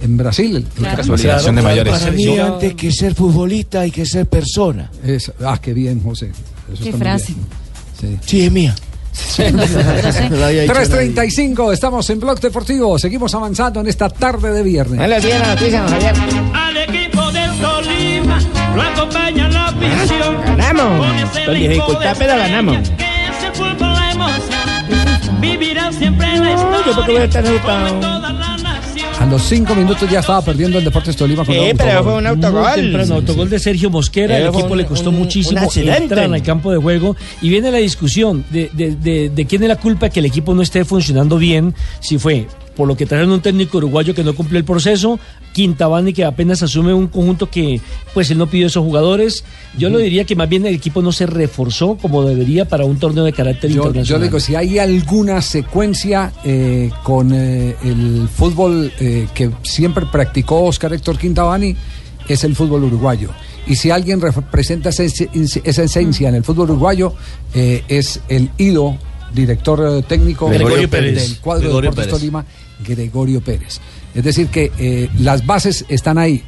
[0.00, 0.50] En Brasil.
[0.56, 1.90] el- el Claro, campeonato.
[1.90, 4.90] Para mí, antes que ser futbolista, hay que ser persona.
[5.04, 6.30] Es- ah, qué bien, José.
[6.72, 7.34] Eso Qué frase.
[8.00, 8.16] Sí.
[8.24, 8.74] Sí, es mía.
[9.36, 12.96] 3.35, estamos en Blog Deportivo.
[12.98, 15.00] Seguimos avanzando en esta tarde de viernes.
[15.00, 15.30] Al equipo
[17.32, 18.38] del Tolima
[18.74, 20.36] lo acompaña la visión.
[20.44, 21.06] Ganamos.
[21.44, 22.88] Con dificultad, pero ganamos.
[22.90, 25.40] Que es el fútbol la emoción.
[25.40, 26.78] Vivirán siempre en la historia.
[26.86, 27.44] yo porque voy a estar
[29.20, 32.04] A los cinco minutos ya estaba perdiendo el Deportes Tolima con Sí, un pero autogol.
[32.12, 32.62] fue un autogol.
[32.62, 35.64] Muy temprano, Sí, autogol de Sergio Mosquera, el equipo un- le costó un- muchísimo un
[35.66, 36.02] accidente.
[36.04, 39.68] entrar al campo de juego y viene la discusión de, de- de- de quién es
[39.68, 42.46] la culpa que el equipo no esté funcionando bien, si fue
[42.78, 45.18] por lo que trajeron un técnico uruguayo que no cumplió el proceso,
[45.52, 47.80] Quintabani que apenas asume un conjunto que
[48.14, 49.42] pues él no pidió esos jugadores,
[49.76, 52.98] yo lo diría que más bien el equipo no se reforzó como debería para un
[52.98, 54.22] torneo de carácter Yo, yo internacional.
[54.22, 60.92] digo, si hay alguna secuencia eh, con eh, el fútbol eh, que siempre practicó Oscar
[60.94, 61.74] Héctor Quintabani,
[62.28, 63.30] es el fútbol uruguayo.
[63.66, 65.20] Y si alguien representa esa, es-
[65.64, 67.12] esa esencia en el fútbol uruguayo,
[67.54, 68.96] eh, es el ido
[69.34, 71.14] director técnico Gregorio del- Pérez.
[71.28, 72.20] del cuadro Gregorio de Deportes Pérez.
[72.20, 72.46] Tolima,
[72.86, 73.80] Gregorio Pérez.
[74.14, 76.42] Es decir, que eh, las bases están ahí.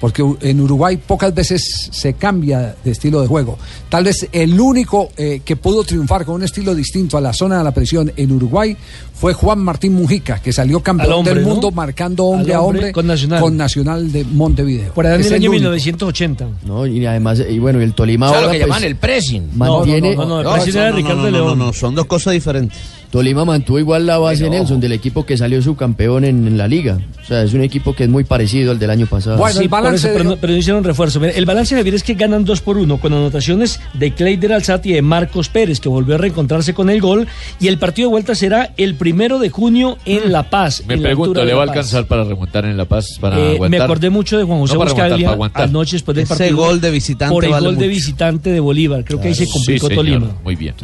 [0.00, 3.56] Porque u- en Uruguay pocas veces se cambia de estilo de juego.
[3.88, 7.58] Tal vez el único eh, que pudo triunfar con un estilo distinto a la zona
[7.58, 8.76] de la presión en Uruguay
[9.14, 11.48] fue Juan Martín Mujica, que salió campeón hombre, del ¿no?
[11.50, 13.40] mundo marcando hombre a hombre con Nacional.
[13.40, 14.92] con Nacional de Montevideo.
[14.92, 15.60] Por allá en el año único.
[15.70, 16.48] 1980.
[16.66, 18.84] No, y además, y bueno, y el Tolima O sea, ahora lo que pues, llaman
[18.84, 19.50] el pressing.
[19.56, 20.14] mantiene...
[20.16, 21.58] No, no, no, no, el pressing era Ricardo no, no, León.
[21.58, 22.78] no, no, son dos cosas diferentes.
[23.14, 26.66] Tolima mantuvo igual la base Pero- Nelson del equipo que salió subcampeón en, en la
[26.66, 26.98] liga.
[27.22, 29.36] O sea, es un equipo que es muy parecido al del año pasado.
[29.52, 31.20] Sí, por eso, pero, no, pero no hicieron refuerzo.
[31.20, 34.90] Mira, el balance Javier es que ganan dos por uno con anotaciones de Cleider Alzati
[34.90, 37.28] y de Marcos Pérez, que volvió a reencontrarse con el gol.
[37.60, 40.82] Y el partido de vuelta será el primero de junio en La Paz.
[40.88, 43.06] Me en pregunto, ¿le va a alcanzar para remontar en La Paz?
[43.20, 43.82] Para Eh, me aguantar?
[43.82, 44.82] acordé mucho de Juan José No
[45.30, 45.62] aguantar.
[45.68, 46.56] anoche después del Ese partido.
[46.56, 49.04] gol de visitante Por el vale gol de visitante de Bolívar.
[49.04, 50.32] Creo que ahí se complicó Sí, señor, Tolima.
[50.42, 50.74] Muy bien.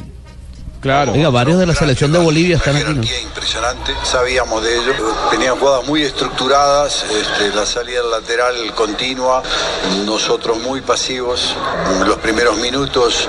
[0.80, 1.12] Claro.
[1.12, 3.02] Oiga, varios de la selección de Bolivia están aquí, ¿no?
[3.02, 4.92] impresionante, sabíamos de ello.
[5.30, 9.42] Tenían jugadas muy estructuradas, este, la salida lateral continua,
[10.06, 11.54] nosotros muy pasivos.
[12.06, 13.28] Los primeros minutos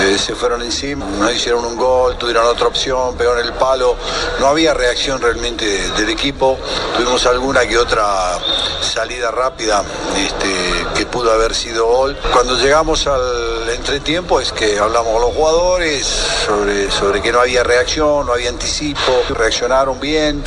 [0.00, 3.94] eh, se fueron encima, nos hicieron un gol, tuvieron otra opción, pegaron el palo.
[4.40, 6.58] No había reacción realmente de- del equipo.
[6.96, 8.38] Tuvimos alguna que otra
[8.82, 9.84] salida rápida
[10.16, 10.52] este,
[10.96, 12.16] que pudo haber sido gol.
[12.32, 16.06] Cuando llegamos al entretiempo es que hablamos con los jugadores
[16.46, 20.42] sobre, sobre que no había reacción, no había anticipo, reaccionaron bien,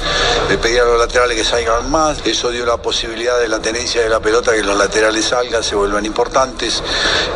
[0.50, 4.02] le pedí a los laterales que salgan más, eso dio la posibilidad de la tenencia
[4.02, 6.82] de la pelota, que los laterales salgan, se vuelvan importantes.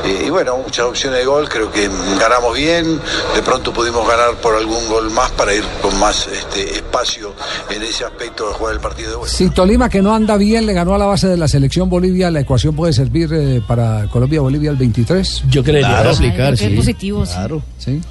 [0.05, 1.89] Eh, y bueno, muchas opciones de gol, creo que
[2.19, 2.99] ganamos bien,
[3.35, 7.33] de pronto pudimos ganar por algún gol más para ir con más este, espacio
[7.69, 9.35] en ese aspecto de jugar el partido de vuelta.
[9.35, 12.31] Si Tolima, que no anda bien, le ganó a la base de la selección Bolivia,
[12.31, 15.43] ¿la ecuación puede servir eh, para Colombia-Bolivia el 23?
[15.49, 15.87] Yo creería.
[15.87, 16.75] Claro, Ay, aplicar, Qué sí.
[16.75, 17.33] positivo, sí.
[17.77, 18.01] Sí.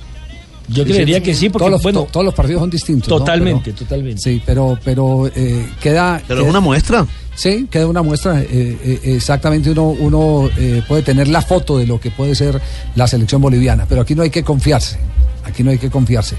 [0.69, 3.09] Yo creería que sí, porque todos los, bueno, to- todos los partidos son distintos.
[3.09, 3.19] ¿no?
[3.19, 4.21] Totalmente, Pero- totalmente.
[4.23, 6.23] Sí, pero, pero eh, queda.
[6.27, 7.07] Pero queda- una muestra.
[7.37, 8.41] Sí, queda una muestra.
[8.41, 12.61] eh, eh, exactamente, uno, uno eh, puede tener la foto de lo que puede ser
[12.95, 14.99] la selección boliviana, pero aquí no hay que confiarse.
[15.45, 16.37] Aquí no hay que confiarse.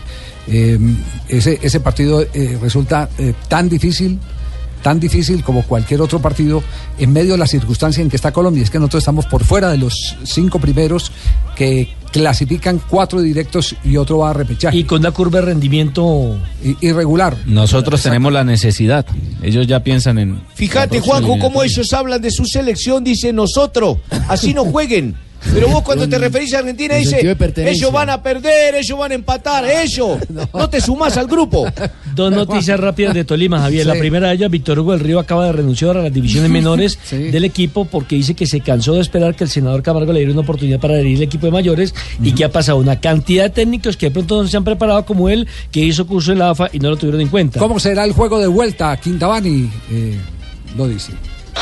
[0.47, 0.79] Eh,
[1.27, 4.19] ese, ese partido eh, resulta eh, tan difícil
[4.81, 6.61] tan difícil como cualquier otro partido
[6.99, 8.61] en medio de la circunstancia en que está Colombia.
[8.61, 11.11] Es que nosotros estamos por fuera de los cinco primeros
[11.55, 14.77] que clasifican cuatro directos y otro va a repechaje.
[14.77, 16.39] Y con una curva de rendimiento
[16.79, 17.35] irregular.
[17.45, 19.05] Nosotros tenemos la necesidad.
[19.43, 20.41] Ellos ya piensan en.
[20.53, 23.97] Fíjate, Juanjo, cómo ellos hablan de su selección, dice nosotros,
[24.29, 25.24] así no jueguen.
[25.53, 27.77] Pero vos cuando te referís a Argentina con dice, sentido de pertenencia.
[27.77, 30.17] ellos van a perder, ellos van a empatar, ellos.
[30.53, 31.65] No te sumás al grupo.
[32.13, 33.85] Dos noticias rápidas de Tolima, Javier.
[33.85, 36.97] La primera de ellas, Víctor Hugo del Río acaba de renunciar a las divisiones menores
[37.11, 40.33] del equipo porque dice que se cansó de esperar que el senador Camargo le diera
[40.33, 43.49] una oportunidad para adherir al equipo de mayores y que ha pasado una cantidad de
[43.49, 46.51] técnicos que de pronto no se han preparado como él, que hizo curso en la
[46.51, 47.59] AFA y no lo tuvieron en cuenta.
[47.59, 48.95] ¿Cómo será el juego de vuelta?
[48.97, 50.17] Quintabani eh,
[50.77, 51.11] lo dice.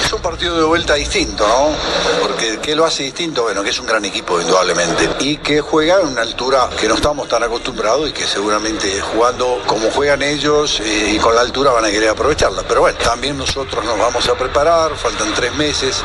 [0.01, 1.75] Es un partido de vuelta distinto, ¿no?
[2.21, 3.43] Porque ¿qué lo hace distinto?
[3.43, 5.09] Bueno, que es un gran equipo, indudablemente.
[5.19, 9.61] Y que juega en una altura que no estamos tan acostumbrados y que seguramente jugando
[9.65, 12.63] como juegan ellos eh, y con la altura van a querer aprovecharla.
[12.67, 16.01] Pero bueno, también nosotros nos vamos a preparar, faltan tres meses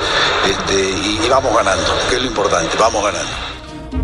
[0.49, 3.49] este, y, y vamos ganando, que es lo importante, vamos ganando.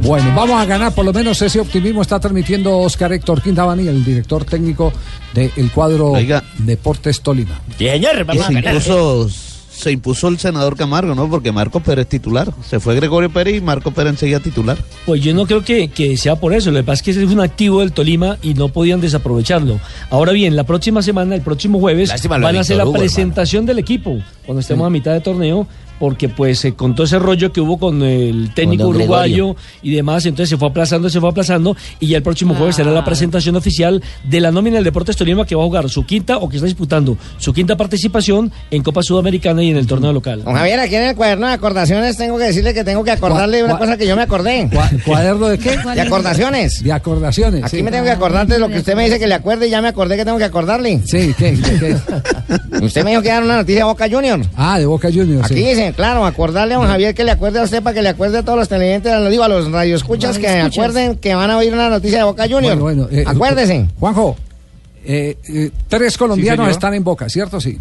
[0.01, 4.05] Bueno, vamos a ganar, por lo menos ese optimismo está transmitiendo Oscar Héctor Quintabani, el
[4.05, 4.93] director técnico
[5.33, 6.43] del cuadro Oiga.
[6.59, 7.61] Deportes Tolima.
[7.79, 9.29] Y se impuso,
[9.75, 11.29] se impuso el senador Camargo, ¿no?
[11.29, 12.53] Porque Marco Pérez titular.
[12.69, 14.79] Se fue Gregorio Pérez y Marco Pérez enseguida titular.
[15.05, 16.71] Pues yo no creo que, que sea por eso.
[16.71, 19.81] Lo que pasa es que ese es un activo del Tolima y no podían desaprovecharlo.
[20.11, 23.67] Ahora bien, la próxima semana, el próximo jueves, Lástima van a hacer la Hugo, presentación
[23.67, 25.67] del equipo cuando estemos a mitad de torneo.
[25.99, 30.27] Porque pues se contó ese rollo que hubo con el técnico Con uruguayo y demás,
[30.27, 33.57] entonces se fue aplazando, se fue aplazando y ya el próximo jueves será la presentación
[33.57, 36.57] oficial de la nómina del Deportes Tolima que va a jugar su quinta o que
[36.57, 40.43] está disputando su quinta participación en Copa Sudamericana y en el torneo local.
[40.45, 43.61] Don Javier, aquí en el cuaderno de acordaciones tengo que decirle que tengo que acordarle
[43.63, 44.69] Cua- una cosa que yo me acordé.
[45.07, 45.77] ¿Cuaderno de qué?
[45.95, 46.83] De acordaciones.
[46.83, 47.65] De acordaciones.
[47.65, 47.83] Aquí sí.
[47.83, 49.81] me tengo que acordar de lo que usted me dice que le acuerde y ya
[49.81, 51.01] me acordé que tengo que acordarle.
[51.05, 51.57] Sí, ¿qué?
[51.79, 51.97] ¿Qué?
[52.85, 54.41] Usted me dijo que dar una noticia de Boca Junior.
[54.57, 55.45] Ah, de Boca Juniors.
[55.45, 55.65] Aquí sí.
[55.65, 58.39] dice, claro, acordarle a don Javier que le acuerde a usted para que le acuerde
[58.39, 61.73] a todos los televidentes, lo digo a los radioescuchas que acuerden que van a oír
[61.73, 62.79] una noticia de Boca Junior.
[62.79, 63.87] Bueno, bueno, eh, Acuérdese.
[63.99, 64.37] Juanjo,
[65.05, 67.61] eh, eh, tres colombianos están en Boca, ¿cierto?
[67.61, 67.79] Sí.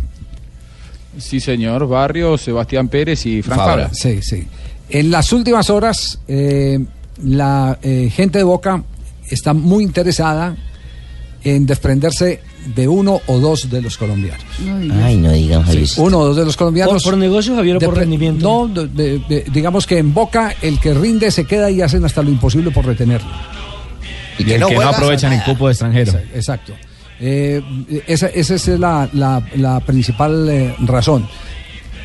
[1.17, 1.87] Sí, señor.
[1.87, 3.89] Barrio, Sebastián Pérez y Frank Fabra.
[3.93, 4.47] Sí, sí.
[4.89, 6.79] En las últimas horas, eh,
[7.23, 8.83] la eh, gente de Boca
[9.29, 10.55] está muy interesada
[11.43, 14.43] en desprenderse de uno o dos de los colombianos.
[15.03, 15.87] Ay, no digan, Javier.
[15.87, 17.03] Sí, uno o dos de los colombianos.
[17.03, 18.43] ¿Por, por negocio, Javier, o por rendimiento?
[18.45, 22.03] No, de- de- de- digamos que en Boca el que rinde se queda y hacen
[22.05, 23.29] hasta lo imposible por retenerlo.
[24.39, 26.13] Y, el que no aprovechan el cupo de extranjero.
[26.33, 26.73] Exacto.
[27.19, 27.61] Eh,
[28.07, 31.27] esa, esa es la, la- la principal eh, razón.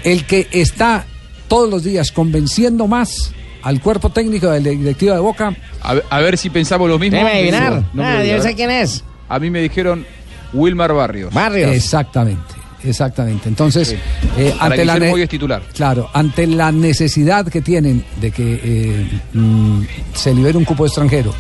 [0.05, 1.05] El que está
[1.49, 3.33] todos los días convenciendo más
[3.63, 5.57] al cuerpo técnico de la directiva de Boca.
[5.83, 7.17] A, ver- a ver si pensamos lo mismo.
[7.19, 7.83] Déjeme adivinar.
[7.95, 9.03] No Ah, sé quién es.
[9.29, 10.07] A mí me dijeron
[10.53, 11.33] Wilmar Barrios.
[11.33, 11.71] Barrios.
[11.73, 13.49] Exactamente, exactamente.
[13.49, 13.97] Entonces, Sí.
[14.37, 15.63] eh, ante la es titular.
[15.75, 19.83] Claro, ante la necesidad que tienen de que eh, mm,
[20.15, 21.33] se libere un cupo extranjero.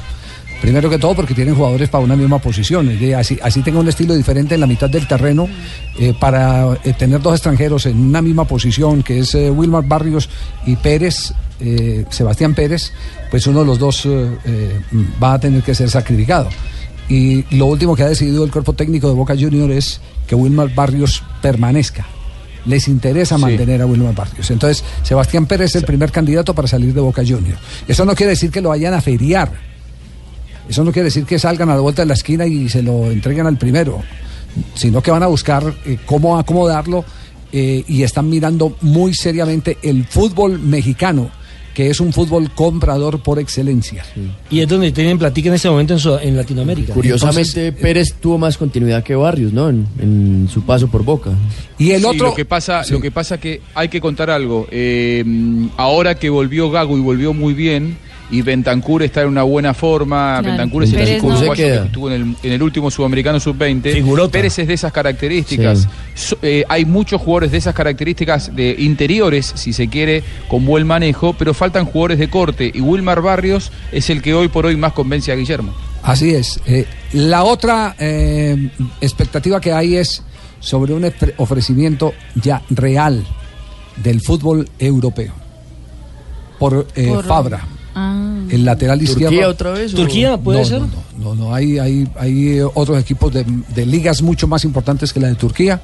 [0.60, 4.14] Primero que todo porque tienen jugadores para una misma posición, así, así tenga un estilo
[4.16, 5.48] diferente en la mitad del terreno
[6.00, 10.28] eh, para eh, tener dos extranjeros en una misma posición, que es eh, Wilmar Barrios
[10.66, 12.92] y Pérez, eh, Sebastián Pérez,
[13.30, 14.80] pues uno de los dos eh, eh,
[15.22, 16.48] va a tener que ser sacrificado.
[17.08, 20.74] Y lo último que ha decidido el cuerpo técnico de Boca Juniors es que Wilmar
[20.74, 22.06] Barrios permanezca.
[22.66, 24.50] Les interesa mantener a Wilmar Barrios.
[24.50, 27.58] Entonces, Sebastián Pérez es el primer candidato para salir de Boca Juniors.
[27.86, 29.50] Eso no quiere decir que lo vayan a feriar.
[30.68, 33.10] Eso no quiere decir que salgan a la vuelta de la esquina y se lo
[33.10, 34.02] entreguen al primero,
[34.74, 37.06] sino que van a buscar eh, cómo acomodarlo
[37.50, 41.30] eh, y están mirando muy seriamente el fútbol mexicano,
[41.78, 44.04] que es un fútbol comprador por excelencia.
[44.50, 46.92] Y es donde tienen platica en este momento en, Sud- en Latinoamérica.
[46.92, 49.68] Curiosamente, Pérez tuvo más continuidad que Barrios, ¿no?
[49.68, 51.30] En, en su paso por Boca.
[51.78, 52.26] Y el Sí, otro.
[52.30, 54.66] Lo que pasa, lo que pasa que hay que contar algo.
[54.72, 55.24] Eh,
[55.76, 57.96] ahora que volvió Gago y volvió muy bien,
[58.30, 60.38] y Bentancur está en una buena forma.
[60.40, 60.48] Claro.
[60.48, 61.36] Bentancur es el Pérez chico no.
[61.38, 64.30] uruguayo Se que estuvo en el, en el último sudamericano sub-20.
[64.30, 65.88] Pérez es de esas características.
[66.14, 70.86] So- eh, hay muchos jugadores de esas características de interiores, si se quiere, con buen
[70.86, 72.70] manejo, pero faltan jugadores de corte.
[72.74, 75.72] Y Wilmar Barrios es el que hoy por hoy más convence a Guillermo.
[76.02, 76.60] Así es.
[76.66, 78.70] Eh, la otra eh,
[79.00, 80.22] expectativa que hay es
[80.60, 83.24] sobre un ofre- ofrecimiento ya real
[83.96, 85.32] del fútbol europeo
[86.58, 87.64] por, eh, Por- Fabra.
[88.00, 88.44] Ah.
[88.50, 89.50] El lateral ¿Turquía izquierdo.
[89.50, 90.80] otra vez o- ¿Turquía puede no, ser?
[90.80, 93.44] No, no, no, no, hay, hay, hay eh, otros equipos de,
[93.74, 95.80] de ligas mucho más importantes que la de Turquía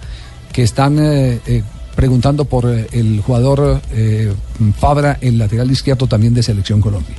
[0.53, 1.63] que están eh, eh,
[1.97, 4.33] preguntando por el jugador eh,
[4.79, 7.17] Fabra, el lateral izquierdo también de Selección Colombia.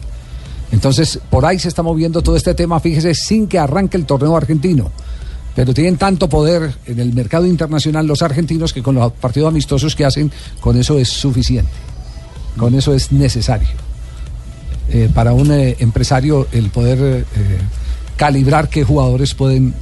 [0.72, 4.36] Entonces, por ahí se está moviendo todo este tema, fíjese, sin que arranque el torneo
[4.36, 4.92] argentino.
[5.56, 9.96] Pero tienen tanto poder en el mercado internacional los argentinos que con los partidos amistosos
[9.96, 11.72] que hacen, con eso es suficiente.
[12.58, 13.68] Con eso es necesario.
[14.90, 17.24] Eh, para un eh, empresario el poder eh,
[18.18, 19.74] calibrar qué jugadores pueden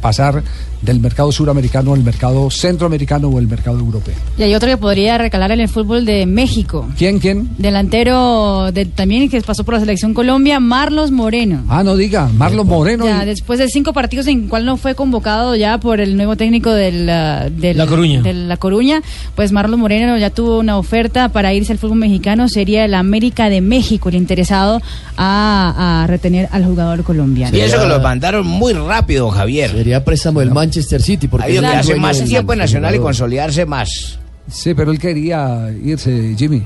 [0.00, 0.42] pasar
[0.82, 4.14] del mercado suramericano al mercado centroamericano o el mercado europeo.
[4.38, 6.86] Y hay otro que podría recalar en el fútbol de México.
[6.96, 7.48] ¿Quién, quién?
[7.58, 11.64] Delantero de, también que pasó por la selección Colombia, Marlos Moreno.
[11.68, 13.04] Ah, no diga, Marlon Moreno.
[13.06, 16.36] Ya, y- después de cinco partidos en cual no fue convocado ya por el nuevo
[16.36, 18.22] técnico del, ah, del- La Coruña.
[18.22, 19.02] de La Coruña,
[19.34, 23.48] pues Marlon Moreno ya tuvo una oferta para irse al fútbol mexicano, sería el América
[23.48, 24.80] de México el interesado
[25.16, 27.56] a, a retener al jugador colombiano.
[27.56, 29.74] Y eso que lo mandaron muy rápido, Javier.
[29.88, 31.28] Sería préstamo del Manchester City.
[31.28, 34.18] Porque es el hace más tiempo en Nacional y consolidarse más.
[34.50, 36.62] Sí, pero él quería irse, Jimmy.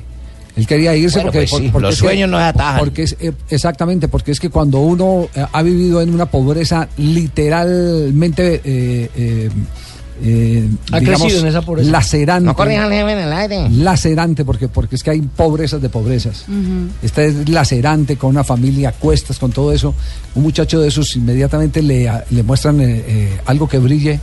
[0.57, 2.79] Él quería irse Bueno, porque, pues sí, porque los que- sueños no se atajan.
[2.81, 6.89] Porque es, eh, exactamente, porque es que cuando uno eh, ha vivido en una pobreza
[6.99, 9.51] literalmente eh, eh,
[10.23, 11.91] eh, Ha digamos, crecido en esa pobreza.
[11.91, 12.47] lacerante.
[12.47, 13.69] No corrijan en el aire.
[13.71, 16.45] Lacerante, porque, porque es que hay pobrezas de pobrezas.
[17.03, 19.95] Esta es lacerante, con una familia a cuestas, con todo eso.
[20.35, 24.21] Un muchacho de esos inmediatamente le, le muestran eh, eh, algo que brille.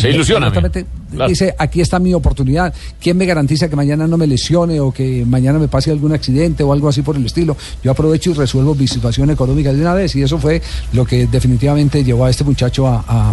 [0.00, 1.28] Se ilusiona, Inmediatamente claro.
[1.28, 2.72] Dice, aquí está mi oportunidad.
[3.00, 6.62] ¿Quién me garantiza que mañana no me lesione o que mañana me pase algún accidente
[6.62, 7.56] o algo así por el estilo?
[7.82, 10.14] Yo aprovecho y resuelvo mi situación económica de una vez.
[10.16, 13.32] Y eso fue lo que definitivamente llevó a este muchacho a, a-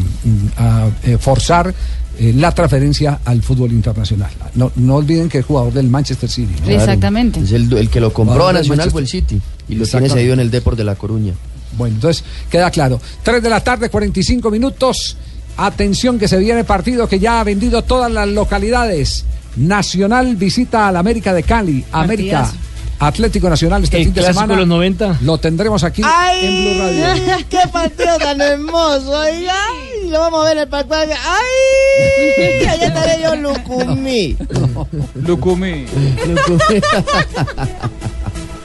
[0.57, 1.73] a, eh, forzar
[2.17, 4.31] eh, la transferencia al fútbol internacional.
[4.55, 6.53] No, no olviden que es jugador del Manchester City.
[6.63, 6.69] ¿no?
[6.71, 7.41] Exactamente.
[7.41, 9.39] Es el, el que lo compró a Nacional fue el City.
[9.67, 11.33] Y lo tiene cedido en el Deport de La Coruña.
[11.77, 13.01] Bueno, entonces queda claro.
[13.21, 15.17] 3 de la tarde, 45 minutos.
[15.57, 19.25] Atención que se viene partido que ya ha vendido todas las localidades.
[19.55, 21.85] Nacional visita al América de Cali.
[21.91, 22.51] América.
[22.99, 24.53] Atlético Nacional este El fin de clásico semana.
[24.53, 25.17] de los 90.
[25.21, 27.45] Lo tendremos aquí en Blue Radio.
[27.49, 29.19] ¡Qué partido tan hermoso!
[29.21, 30.95] Ay, lo vamos a ver en el partido.
[30.97, 32.67] ¡Ay!
[32.69, 34.37] Allá estaré yo, Lucumí.
[35.25, 35.85] Lucumí.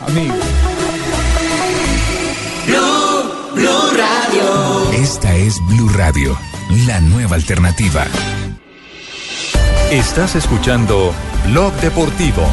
[0.06, 0.34] Amigo.
[4.92, 6.38] Esta es Blue Radio,
[6.70, 8.04] la nueva alternativa.
[9.90, 11.12] Estás escuchando
[11.46, 12.46] Blog Deportivo.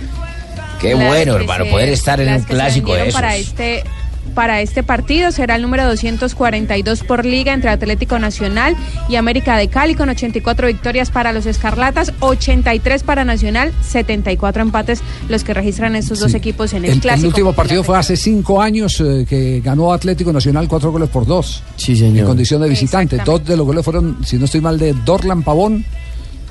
[0.80, 3.22] Qué Las bueno, hermano, se- poder estar en un clásico de vendieron esos.
[3.22, 3.84] Para este,
[4.34, 8.76] para este partido será el número 242 por liga entre Atlético Nacional
[9.10, 15.02] y América de Cali con 84 victorias para los Escarlatas, 83 para Nacional, 74 empates
[15.30, 16.38] los que registran estos dos Sí.
[16.38, 17.28] equipos en el, El, el clásico.
[17.28, 21.62] último partido fue hace cinco años eh, que ganó Atlético Nacional cuatro goles por dos.
[21.76, 22.18] Sí, señor.
[22.20, 23.18] En condición de visitante.
[23.24, 25.86] Dos de los goles fueron, si no estoy mal, de Dorlan Pavón.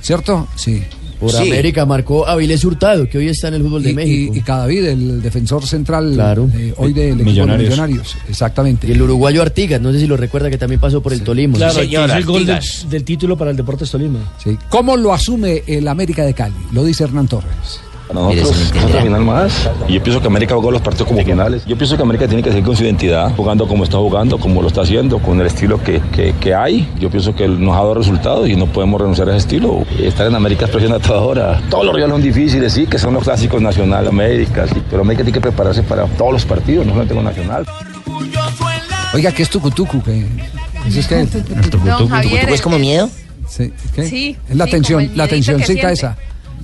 [0.00, 0.48] ¿Cierto?
[0.56, 0.82] Sí.
[1.18, 4.32] Por América marcó Avilés Hurtado, que hoy está en el fútbol de Y, México.
[4.34, 6.48] y, y Cadavid, el defensor central Claro.
[6.54, 7.70] eh, hoy del equipo de Millonarios.
[7.70, 8.16] Millonarios.
[8.26, 8.86] Exactamente.
[8.88, 11.58] Y el uruguayo Artigas, no sé si lo recuerda que también pasó por el Tolima.
[11.58, 14.18] Claro, que hizo el gol del, del título para el Deportes Tolima.
[14.42, 14.56] Sí.
[14.70, 16.54] ¿Cómo lo asume el América de Cali?
[16.72, 17.80] Lo dice Hernán Torres.
[18.12, 19.70] Nosotros, otra final más.
[19.88, 21.64] Y yo pienso que América jugó los partidos como finales.
[21.66, 24.62] Yo pienso que América tiene que seguir con su identidad, jugando como está jugando, como
[24.62, 26.88] lo está haciendo, con el estilo que, que, que hay.
[26.98, 29.84] Yo pienso que nos ha dado resultados y no podemos renunciar a ese estilo.
[29.98, 31.62] Estar en América es presión a toda hora.
[31.70, 35.22] Todos los rivales son difíciles, sí, que son los clásicos nacional, América, sí, pero América
[35.24, 37.66] tiene que prepararse para todos los partidos, no solamente con Nacional.
[39.14, 40.02] Oiga, ¿qué es tucutucu?
[40.02, 40.26] ¿Qué?
[40.88, 43.10] ¿Eso es como miedo?
[43.48, 44.06] Sí, ¿qué?
[44.06, 45.92] Sí, Es la sí, tensión, la siente.
[45.92, 46.16] esa.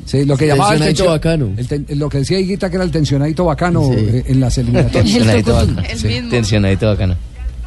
[0.05, 1.51] Sí, lo que llamaba el Tensionadito tension- bacano.
[1.57, 5.05] el ten- lo que decía Higuita que era el tensionadito bacano eh, en las eliminatorias.
[5.05, 5.83] Tensionadito bacano.
[5.89, 6.21] El Sí.
[6.31, 7.17] Tensionadito bacano.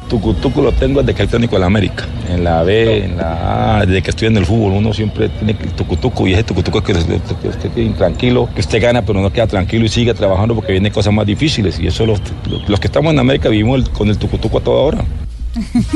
[0.08, 2.04] tucutucu lo tengo desde que el técnico de la América.
[2.28, 5.52] En la B, en la A, desde que estoy en el fútbol, uno siempre tiene
[5.62, 9.02] el tucutucu y ese tucutucu es que usted, que usted quede intranquilo, que usted gana,
[9.04, 11.78] pero no queda tranquilo y sigue trabajando porque vienen cosas más difíciles.
[11.78, 12.20] Y eso los,
[12.66, 15.04] los que estamos en América vivimos el- con el tucutucu a toda hora.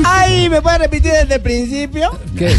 [0.03, 2.09] Ay, ¿me puede repetir desde el principio?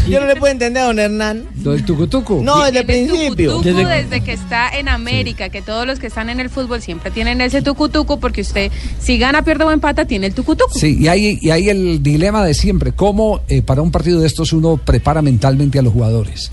[0.08, 1.44] Yo no le puedo entender a don Hernán.
[1.62, 2.42] ¿Lo del tucutucu?
[2.42, 3.60] No, desde el principio.
[3.60, 4.20] desde...
[4.22, 7.62] que está en América, que todos los que están en el fútbol siempre tienen ese
[7.62, 8.70] tucutucu, porque usted,
[9.00, 10.78] si gana, pierde o empata, tiene el tucutucu.
[10.78, 14.26] Sí, y hay, y hay el dilema de siempre, cómo eh, para un partido de
[14.26, 16.50] estos uno prepara mentalmente a los jugadores.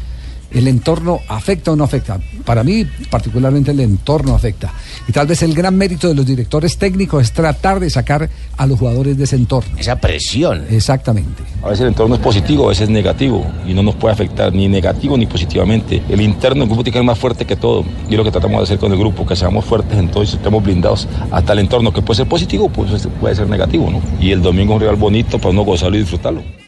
[0.53, 2.19] ¿El entorno afecta o no afecta?
[2.45, 4.71] Para mí, particularmente, el entorno afecta.
[5.07, 8.65] Y tal vez el gran mérito de los directores técnicos es tratar de sacar a
[8.65, 9.75] los jugadores de ese entorno.
[9.77, 10.65] Esa presión.
[10.69, 11.43] Exactamente.
[11.63, 14.53] A veces el entorno es positivo, a veces es negativo y no nos puede afectar
[14.53, 16.03] ni negativo ni positivamente.
[16.09, 18.31] El interno del grupo tiene que ser más fuerte que todo y es lo que
[18.31, 21.91] tratamos de hacer con el grupo, que seamos fuertes entonces estemos blindados hasta el entorno,
[21.91, 24.01] que puede ser positivo, pues puede ser negativo, ¿no?
[24.19, 26.62] Y el domingo es un rival bonito para uno gozarlo y disfrutarlo.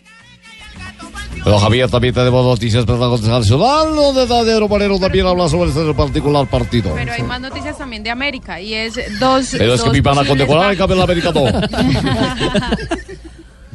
[1.45, 3.07] Pero Javier, también tenemos noticias para la
[3.39, 6.91] nacional, donde Daniel Moreno también habla sobre este particular partido.
[6.95, 9.49] Pero hay más noticias también de América, y es dos...
[9.51, 11.41] Pero es que dos me van a posibles condecorar en cambio el americano.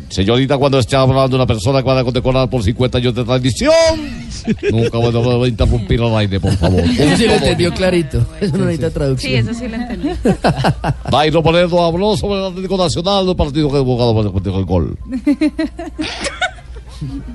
[0.08, 3.22] Señorita, cuando esté hablando de una persona que van a condecorar por 50 años de
[3.24, 3.72] tradición,
[4.72, 6.80] nunca voy a- interrumpir al aire, por favor.
[6.80, 8.26] Eso sí lo Por entendió clarito.
[8.40, 9.48] Eso no necesita Sí, traducción.
[9.48, 10.08] eso sí lo entendí.
[11.12, 14.98] Dairo Moreno habló sobre el Atlético Nacional, el partido que ha jugado para el gol.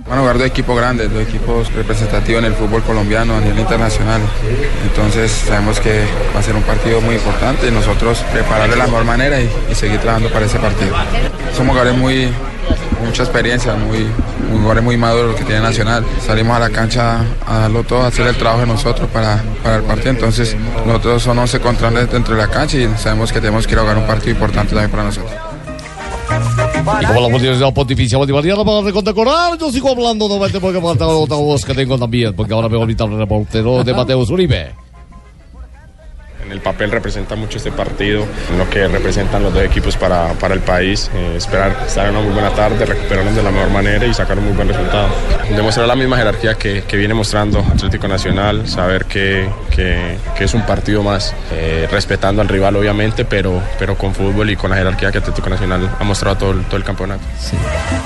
[0.10, 4.22] A jugar dos equipos grandes, dos equipos representativos en el fútbol colombiano a nivel internacional.
[4.84, 6.04] Entonces sabemos que
[6.36, 9.50] va a ser un partido muy importante y nosotros preparar de la mejor manera y,
[9.74, 10.96] seguir trabajando para ese partido.
[11.56, 12.30] Somos jugadores muy,
[13.04, 14.08] mucha experiencia, muy,
[14.52, 16.06] jugadores muy maduros que tiene Nacional.
[16.26, 19.78] Salimos a la cancha a darlo todo, a hacer el trabajo de nosotros para, para
[19.78, 20.12] el partido.
[20.12, 20.56] Entonces
[20.86, 23.80] nosotros son 11 contra 11 dentro de la cancha y sabemos que tenemos que ir
[23.80, 25.34] a jugar un partido importante también para nosotros.
[26.86, 31.36] Y como la Universidad Pontificia Bolivariana para condecorar, yo sigo hablando nuevamente porque falta otra
[31.36, 34.85] voz que tengo también, porque ahora me voy a invitar al reportero de Mateus Uribe.
[36.46, 40.34] En el papel representa mucho este partido, en lo que representan los dos equipos para,
[40.34, 41.10] para el país.
[41.16, 44.38] Eh, esperar estar en una muy buena tarde, recuperarnos de la mejor manera y sacar
[44.38, 45.08] un muy buen resultado.
[45.56, 50.54] Demostrar la misma jerarquía que, que viene mostrando Atlético Nacional, saber que, que- que es
[50.54, 54.78] un partido más, eh, respetando al rival obviamente, pero, pero con fútbol y con la
[54.78, 57.24] jerarquía que Atlético Nacional ha mostrado todo el, todo el campeonato.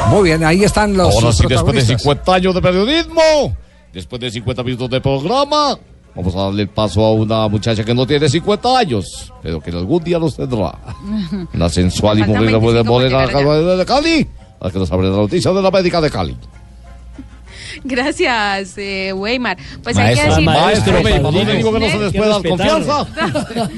[0.08, 2.02] Muy bien, ahí están los Ahora sí, después de protagonistas.
[2.02, 3.58] 50 años de periodismo,
[3.92, 5.78] después de 50 minutos de programa,
[6.16, 9.72] vamos a darle el paso a una muchacha que no tiene 50 años, pero que
[9.72, 10.78] algún día los tendrá.
[11.54, 12.84] La sensual y morena 25
[13.22, 14.28] para morena de Cali,
[14.60, 16.38] a que nos abre la noticia de la médica de Cali.
[17.84, 19.58] Gracias, eh, Weimar.
[19.84, 20.46] Pues Maestro, hay que decir...
[20.46, 23.08] maestro, maestro, ¿para dónde digo que no se puede dar confianza?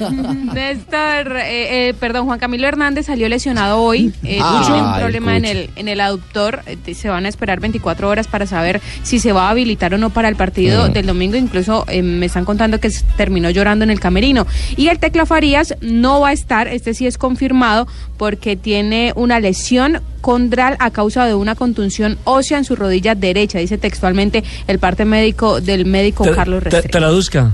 [0.53, 4.13] Néstor, eh, eh, perdón, Juan Camilo Hernández salió lesionado hoy.
[4.23, 6.61] Eh, Ah, tiene un problema en el, en el aductor.
[6.65, 9.97] Eh, se van a esperar 24 horas para saber si se va a habilitar o
[9.97, 10.93] no para el partido Mm.
[10.93, 11.35] del domingo.
[11.37, 14.45] Incluso eh, me están contando que terminó llorando en el camerino.
[14.77, 17.87] Y el Tecla Farías no va a estar, este sí es confirmado,
[18.17, 23.57] porque tiene una lesión condral a causa de una contunción ósea en su rodilla derecha,
[23.57, 26.97] dice textualmente el parte médico del médico Tra- Carlos tra- Restrepo.
[26.97, 27.51] Traduzca.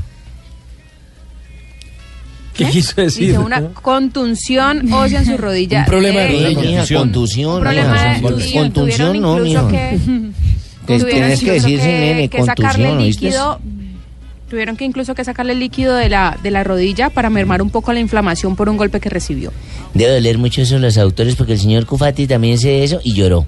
[2.53, 3.27] ¿Qué quiso decir?
[3.27, 5.79] Dice una contunción ósea en su rodilla.
[5.81, 6.59] Un problema de derecha.
[6.61, 6.81] rodilla.
[6.81, 7.53] Mija, contusión.
[7.55, 8.63] Un problema mija, de con- contusión.
[8.71, 9.67] contusión Tuvieron no, mijo.
[9.67, 9.99] que-
[10.87, 13.59] Te- tuvieron Tienes que incluso decir, sí, nene, que sacarle líquido.
[14.49, 17.91] Tuvieron que incluso que sacarle líquido de la, de la rodilla para mermar un poco
[17.91, 19.51] la inflamación por un golpe que recibió.
[19.93, 23.13] Debe doler mucho eso a los autores porque el señor Cufati también se eso y
[23.13, 23.45] lloró.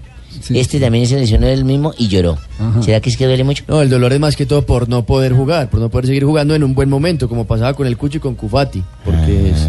[0.49, 2.37] Este también se lesionó él mismo y lloró.
[2.81, 3.63] ¿Será que es que duele mucho?
[3.67, 6.23] No, el dolor es más que todo por no poder jugar, por no poder seguir
[6.23, 9.67] jugando en un buen momento, como pasaba con el Cucho y con Cufati, porque es,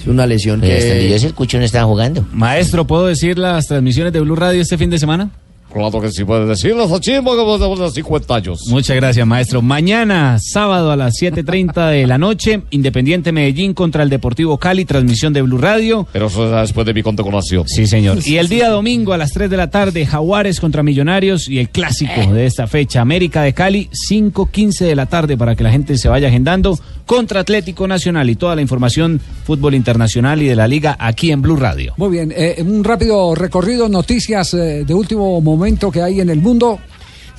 [0.00, 1.18] es una lesión Pero hasta que...
[1.18, 2.24] sé, el Cucho no estaba jugando.
[2.32, 5.30] Maestro, ¿puedo decir las transmisiones de Blue Radio este fin de semana?
[5.72, 8.66] Claro que sí puede decirlo, Sachismo, que vamos a poner 50 años.
[8.68, 9.62] Muchas gracias, maestro.
[9.62, 15.32] Mañana, sábado a las 7.30 de la noche, Independiente Medellín contra el Deportivo Cali, transmisión
[15.32, 16.08] de Blue Radio.
[16.12, 17.68] Pero eso será después de mi condecoración.
[17.68, 18.18] Sí, señor.
[18.30, 21.70] Y el día domingo a las 3 de la tarde, Jaguares contra Millonarios y el
[21.70, 25.98] clásico de esta fecha, América de Cali, 5.15 de la tarde para que la gente
[25.98, 26.78] se vaya agendando
[27.10, 31.42] contra Atlético Nacional y toda la información fútbol internacional y de la liga aquí en
[31.42, 31.92] Blue Radio.
[31.96, 36.40] Muy bien, eh, un rápido recorrido, noticias eh, de último momento que hay en el
[36.40, 36.78] mundo.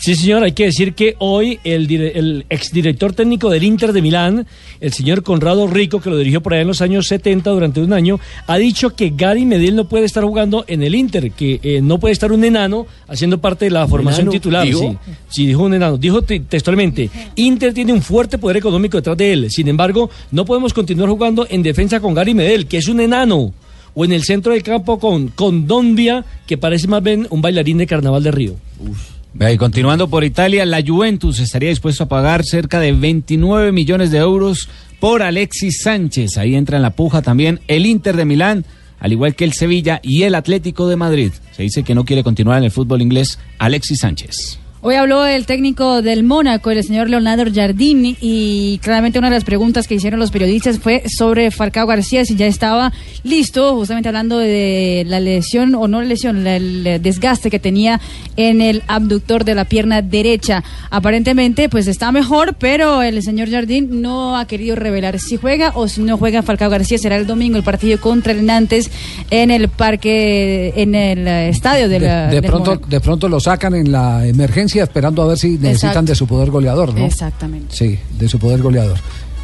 [0.04, 4.02] Sí, señor, hay que decir que hoy el, dire- el exdirector técnico del Inter de
[4.02, 4.48] Milán,
[4.80, 7.94] el señor Conrado Rico, que lo dirigió por allá en los años 70 durante un
[7.94, 11.82] año, ha dicho que Gary Medel no puede estar jugando en el Inter, que eh,
[11.84, 14.32] no puede estar un enano haciendo parte de la formación enano?
[14.32, 14.66] titular.
[14.66, 14.80] ¿Dijo?
[15.06, 15.98] Sí, sí, dijo un enano.
[16.00, 19.52] Dijo te- textualmente, Inter tiene un fuerte poder económico detrás de él.
[19.52, 23.54] Sin embargo, no podemos continuar jugando en defensa con Gary Medel, que es un enano.
[23.94, 27.78] o en el centro del campo con, con Dondia, que parece más bien un bailarín
[27.78, 28.56] de carnaval de Río.
[28.80, 28.94] Vea,
[29.40, 34.20] Y continuando por Italia, la Juventus estaría dispuesto a pagar cerca de 29 millones de
[34.20, 34.70] euros
[35.00, 36.38] por Alexis Sánchez.
[36.38, 38.66] Ahí entra en la puja también el Inter de Milán,
[39.00, 41.32] al igual que el Sevilla y el Atlético de Madrid.
[41.52, 44.61] Se dice que no quiere continuar en el fútbol inglés Alexis Sánchez.
[44.84, 49.44] Hoy habló el técnico del Mónaco, el señor Leonardo Jardín, y claramente una de las
[49.44, 54.40] preguntas que hicieron los periodistas fue sobre Falcao García, si ya estaba listo, justamente hablando
[54.40, 58.02] de la lesión o no lesión, el desgaste que tenía
[58.38, 60.64] en el abductor de la pierna derecha.
[60.90, 65.88] Aparentemente, pues está mejor, pero el señor Jardín no ha querido revelar si juega o
[65.88, 66.98] si no juega Falcao García.
[66.98, 68.90] Será el domingo el partido contra el Nantes
[69.30, 72.90] en el parque, en el estadio de, De, la, de pronto, Mónaco.
[72.90, 76.12] de pronto lo sacan en la emergencia esperando a ver si necesitan Exacto.
[76.12, 77.06] de su poder goleador, ¿no?
[77.06, 77.76] Exactamente.
[77.76, 78.98] Sí, de su poder goleador.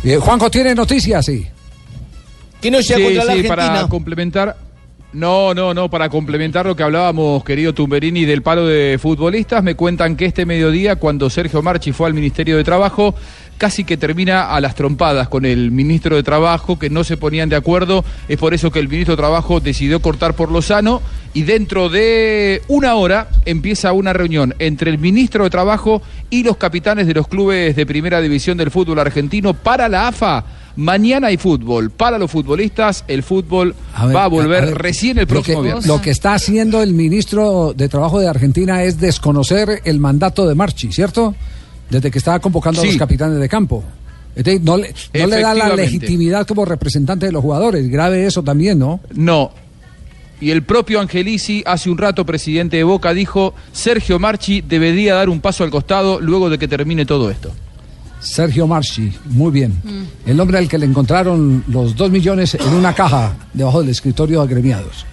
[0.04, 1.46] Eh, Juanjo tiene noticias, sí.
[2.72, 3.56] No Sí, contra la sí, Argentina.
[3.56, 4.58] para complementar.
[5.14, 9.74] No, no, no, para complementar lo que hablábamos, querido Tumberini, del paro de futbolistas, me
[9.76, 13.16] cuentan que este mediodía, cuando Sergio Marchi fue al Ministerio de Trabajo,
[13.58, 17.50] casi que termina a las trompadas con el ministro de Trabajo, que no se ponían
[17.50, 18.06] de acuerdo.
[18.28, 21.02] Es por eso que el ministro de Trabajo decidió cortar por lo sano
[21.34, 26.58] y dentro de una hora empieza una reunión entre el ministro de Trabajo y los
[26.58, 30.46] capitanes de los clubes de primera división del fútbol argentino para la AFA.
[30.76, 31.90] Mañana hay fútbol.
[31.90, 35.62] Para los futbolistas, el fútbol ver, va a volver a ver, recién el lo próximo
[35.62, 35.88] que, viernes.
[35.88, 40.54] Lo que está haciendo el ministro de Trabajo de Argentina es desconocer el mandato de
[40.54, 41.36] Marchi, ¿cierto?
[41.90, 43.84] Desde que estaba convocando a los capitanes de campo.
[44.36, 47.90] Es decir, no le, no le da la legitimidad como representante de los jugadores.
[47.90, 49.00] Grave eso también, ¿no?
[49.14, 49.52] No.
[50.40, 55.30] Y el propio Angelici, hace un rato presidente de Boca, dijo, Sergio Marchi debería dar
[55.30, 57.52] un paso al costado luego de que termine todo esto.
[58.20, 59.74] Sergio Marchi, muy bien.
[60.26, 64.40] El hombre al que le encontraron los dos millones en una caja debajo del escritorio
[64.40, 65.06] de agremiados.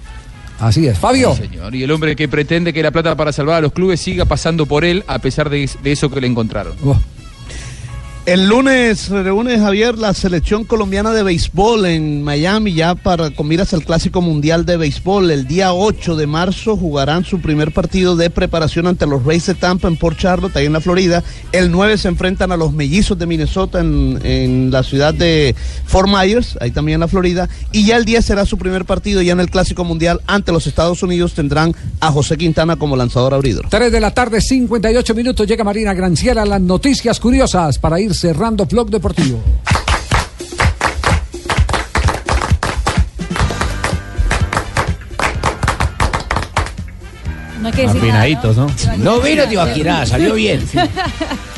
[0.65, 0.99] Así es.
[0.99, 1.35] Fabio.
[1.35, 1.75] Sí, señor.
[1.75, 4.65] Y el hombre que pretende que la plata para salvar a los clubes siga pasando
[4.65, 6.75] por él a pesar de, de eso que le encontraron.
[8.27, 13.75] El lunes reúne Javier la selección colombiana de béisbol en Miami ya para con miras
[13.75, 15.31] al Clásico Mundial de Béisbol.
[15.31, 19.55] El día 8 de marzo jugarán su primer partido de preparación ante los Rays de
[19.55, 21.23] Tampa en Port Charlotte, ahí en la Florida.
[21.53, 25.55] El 9 se enfrentan a los Mellizos de Minnesota en, en la ciudad de
[25.85, 27.51] Fort Myers, ahí también en la Florida.
[27.73, 30.67] Y ya el 10 será su primer partido ya en el Clásico Mundial ante los
[30.67, 31.35] Estados Unidos.
[31.35, 33.67] Tendrán a José Quintana como lanzador abridor.
[33.69, 35.47] 3 de la tarde, 58 minutos.
[35.47, 39.43] Llega Marina Granciera, las noticias curiosas para ir cerrando Blog Deportivo.
[47.61, 48.67] No hay que decir Afinaditos, ¿no?
[48.99, 50.67] No vino Tibaquirá, salió bien.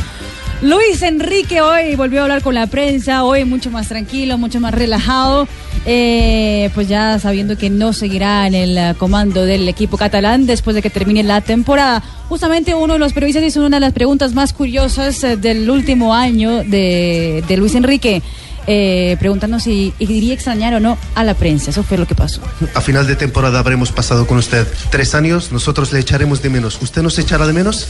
[0.62, 4.72] Luis Enrique hoy volvió a hablar con la prensa, hoy mucho más tranquilo, mucho más
[4.72, 5.46] relajado,
[5.84, 10.74] eh, pues ya sabiendo que no seguirá en el eh, comando del equipo catalán después
[10.74, 12.02] de que termine la temporada.
[12.30, 16.14] Justamente uno de los periodistas hizo una de las preguntas más curiosas eh, del último
[16.14, 18.22] año de, de Luis Enrique,
[18.66, 21.70] eh, preguntando si iría a extrañar o no a la prensa.
[21.70, 22.40] Eso fue lo que pasó.
[22.74, 26.78] A final de temporada habremos pasado con usted tres años, nosotros le echaremos de menos.
[26.80, 27.88] ¿Usted nos echará de menos?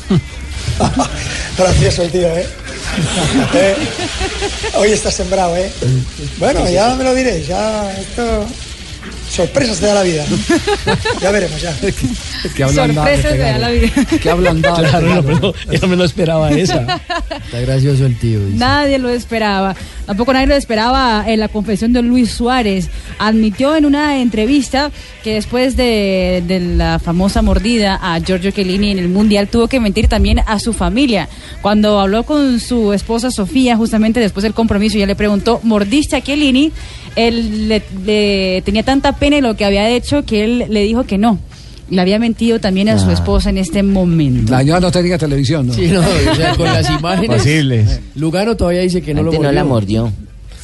[1.59, 2.47] Gracioso el tío, ¿eh?
[3.55, 3.77] Eh,
[4.79, 5.71] Hoy está sembrado, ¿eh?
[6.39, 8.47] Bueno, ya me lo diréis, ya esto...
[9.29, 10.25] Sorpresas te da la vida.
[11.21, 11.75] Ya veremos, ya.
[12.55, 13.61] Que ablandado Sorpresas de pegar.
[13.61, 13.91] la vida.
[14.23, 14.77] Que ablandado.
[14.77, 17.01] Claro, no, pero yo no me lo esperaba esa.
[17.45, 18.45] Está gracioso el tío.
[18.45, 18.59] dice.
[18.59, 19.75] Nadie lo esperaba.
[20.07, 22.89] Tampoco nadie lo esperaba en la confesión de Luis Suárez.
[23.19, 24.91] Admitió en una entrevista
[25.25, 29.81] que después de, de la famosa mordida a Giorgio Chiellini en el Mundial tuvo que
[29.81, 31.29] mentir también a su familia.
[31.63, 36.21] Cuando habló con su esposa Sofía, justamente después del compromiso, ella le preguntó, ¿mordiste a
[36.23, 36.71] Chiellini?
[37.17, 41.05] Él le, le tenía tanta pena de lo que había hecho que él le dijo
[41.05, 41.39] que no.
[41.89, 43.13] Le había mentido también a su Ah.
[43.13, 44.51] esposa en este momento.
[44.53, 45.73] La señora no tenía televisión, ¿no?
[45.73, 47.37] Sí, no, o sea, con las imágenes.
[47.43, 48.01] Posibles.
[48.17, 49.43] Lugano todavía dice que no lo mordió.
[49.49, 50.13] no la mordió.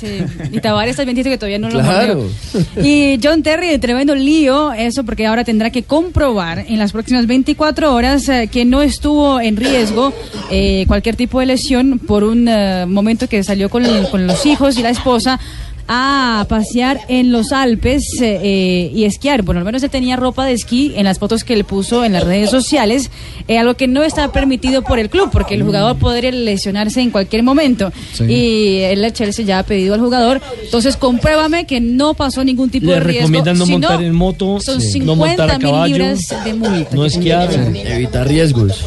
[0.01, 0.19] Sí.
[0.51, 2.29] Y Tavares también dice que todavía no lo Claro.
[2.75, 2.85] mordió.
[2.85, 7.95] Y John Terry, tremendo lío, eso porque ahora tendrá que comprobar en las próximas 24
[7.95, 10.13] horas eh, que no estuvo en riesgo
[10.51, 14.77] eh, cualquier tipo de lesión por un eh, momento que salió con, con los hijos
[14.77, 15.39] y la esposa
[15.89, 19.43] a pasear en los Alpes eh, eh, y esquiar.
[19.43, 22.13] Bueno, al menos él tenía ropa de esquí en las fotos que él puso en
[22.13, 23.11] las redes sociales,
[23.49, 27.11] eh, algo que no está permitido por el club, porque el jugador podría lesionarse en
[27.11, 27.93] cualquier momento.
[28.13, 28.25] Sí.
[28.25, 32.87] Y el Chelsea ya ha pedido al jugador, entonces compruébame que no pasó ningún tipo
[32.87, 33.21] Le de riesgo.
[33.29, 34.93] recomiendan no Si montar en moto, son sí.
[34.93, 36.95] 50 no montar a mil caballo, libras de multa.
[36.95, 37.51] no esquiar.
[37.53, 38.85] Evitar riesgos.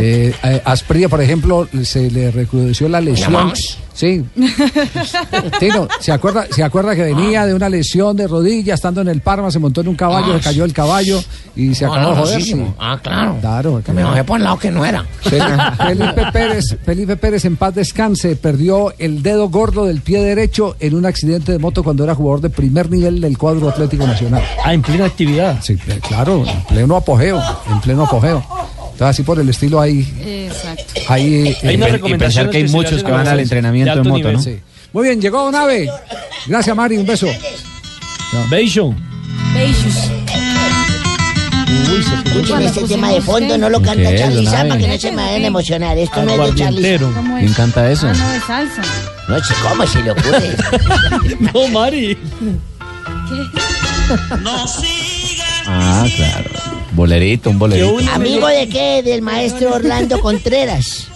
[0.00, 3.52] Eh, eh, Asprilla, por ejemplo, se le recrudeció la lesión.
[3.94, 4.24] Sí.
[5.60, 9.20] Tino, ¿se acuerda, ¿se acuerda que venía de una lesión de rodilla estando en el
[9.20, 11.22] Parma, se montó en un caballo, Ah, se cayó el caballo
[11.54, 12.24] y se No, acabó de joder?
[12.26, 12.66] dolorosísimo.
[12.68, 12.74] sí.
[12.78, 13.36] Ah, claro.
[13.40, 13.82] Claro.
[13.84, 15.04] Que me bajé por el lado que no era.
[15.24, 20.76] Fel- Felipe Pérez, Felipe Pérez en paz descanse, perdió el dedo gordo del pie derecho
[20.80, 24.42] en un accidente de moto cuando era jugador de primer nivel del cuadro Atlético Nacional.
[24.64, 25.58] Ah, en plena actividad.
[25.62, 25.76] Sí,
[26.08, 27.40] claro, en pleno apogeo,
[27.70, 28.42] en pleno apogeo.
[28.92, 30.84] Entonces así por el estilo ahí, Exacto.
[31.08, 34.40] ahí Hay unas eh, recomendaciones que se le hacen a los de alto nivel.
[34.40, 34.60] Sí.
[34.92, 35.88] Muy bien, llegó Nave.
[36.46, 37.26] Gracias Mari, un beso.
[38.50, 38.94] Beijos.
[42.24, 44.78] Escuchen este tema de fondo, no lo ¿Qué canta es, Charlie Abe?
[44.78, 45.98] que no se me a emocionar.
[45.98, 46.98] Esto no es de Charlie.
[46.98, 47.38] Sama.
[47.38, 48.08] ¿Quién canta eso?
[48.08, 48.82] Ah, no, de salsa.
[49.28, 50.56] No sé cómo se le ocurre.
[51.54, 52.18] no, Mari.
[55.66, 56.71] Ah, claro.
[56.94, 58.12] Bolerito, un bolerito.
[58.12, 59.02] ¿Amigo de qué?
[59.02, 61.08] Del maestro Orlando Contreras.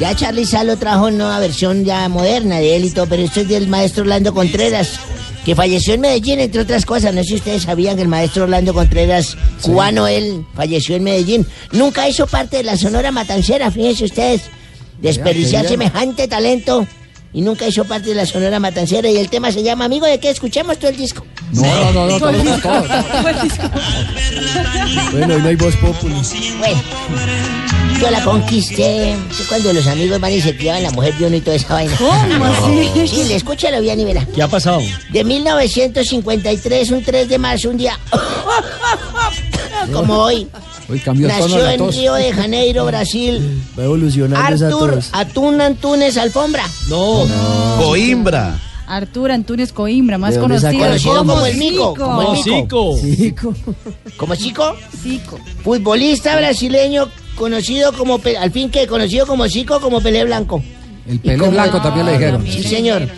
[0.00, 3.40] Ya Charlie Salo trajo una nueva versión ya moderna de él y todo, pero esto
[3.40, 4.98] es del maestro Orlando Contreras,
[5.44, 7.14] que falleció en Medellín, entre otras cosas.
[7.14, 11.46] No sé si ustedes sabían que el maestro Orlando Contreras, cubano él, falleció en Medellín.
[11.72, 14.42] Nunca hizo parte de la Sonora Matancera, fíjense ustedes.
[15.00, 16.86] Desperdiciar semejante talento
[17.32, 19.10] y nunca hizo parte de la Sonora Matancera.
[19.10, 20.30] Y el tema se llama Amigo de qué?
[20.30, 21.24] Escuchemos todo el disco.
[21.52, 22.82] No, no, no, no, todo, todo, todo.
[25.12, 26.22] Bueno, hoy no hay voz popular.
[26.58, 26.82] Bueno,
[28.00, 29.16] yo la conquisté.
[29.30, 31.74] Sí, Cuando los amigos van y se llevan la mujer de uno y toda esa
[31.74, 31.94] vaina.
[31.96, 33.08] ¿Cómo así?
[33.08, 34.26] Sí, le escúchalo bien y verá.
[34.34, 34.80] ¿Qué ha pasado?
[35.10, 37.98] De 1953, un 3 de marzo, un día
[39.92, 40.48] como hoy,
[40.88, 41.94] Hoy cambió nació la en tos.
[41.94, 45.10] Río de Janeiro, Brasil, Va evolucionando esa Artur tos.
[45.12, 46.64] Atún Antunes Alfombra.
[46.88, 47.26] No.
[47.78, 48.58] Coimbra.
[48.88, 51.94] Artur Antunes Coimbra, más ¿De dónde conocido, como el Mico.
[51.94, 52.96] Como el Mico.
[52.96, 53.54] Zico.
[54.16, 54.74] ¿Como chico?
[55.62, 60.62] Futbolista brasileño conocido como, al fin que conocido como Zico, como Pelé Blanco.
[61.06, 62.44] El Pelé Blanco también le dijeron.
[62.46, 63.08] Sí, señor.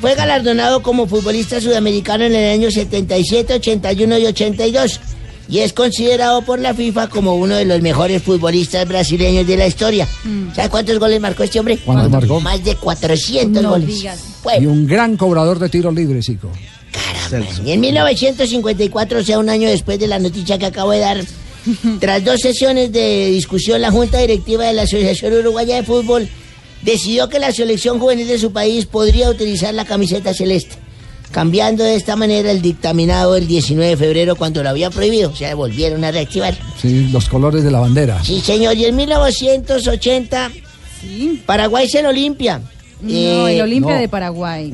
[0.00, 5.00] Fue galardonado como futbolista sudamericano en el año 77, 81 y 82.
[5.48, 9.66] Y es considerado por la FIFA como uno de los mejores futbolistas brasileños de la
[9.66, 10.08] historia.
[10.54, 11.78] ¿Sabe cuántos goles marcó este hombre?
[11.78, 12.40] ¿Cuántos marcó?
[12.40, 13.86] Más de 400 No goles.
[13.86, 14.20] digas.
[14.60, 16.50] Y un gran cobrador de tiros libres, chico.
[17.64, 21.24] Y en 1954, o sea, un año después de la noticia que acabo de dar,
[22.00, 26.28] tras dos sesiones de discusión, la Junta Directiva de la Asociación Uruguaya de Fútbol
[26.82, 30.76] decidió que la selección juvenil de su país podría utilizar la camiseta celeste,
[31.34, 35.34] cambiando de esta manera el dictaminado el 19 de febrero cuando lo había prohibido, o
[35.34, 36.54] sea, volvieron a reactivar.
[36.80, 38.22] Sí, los colores de la bandera.
[38.22, 40.52] Sí, señor, y en 1980,
[41.44, 42.60] Paraguay se lo limpia.
[43.00, 44.00] No, Eh, el Olimpia no.
[44.00, 44.72] de Paraguay.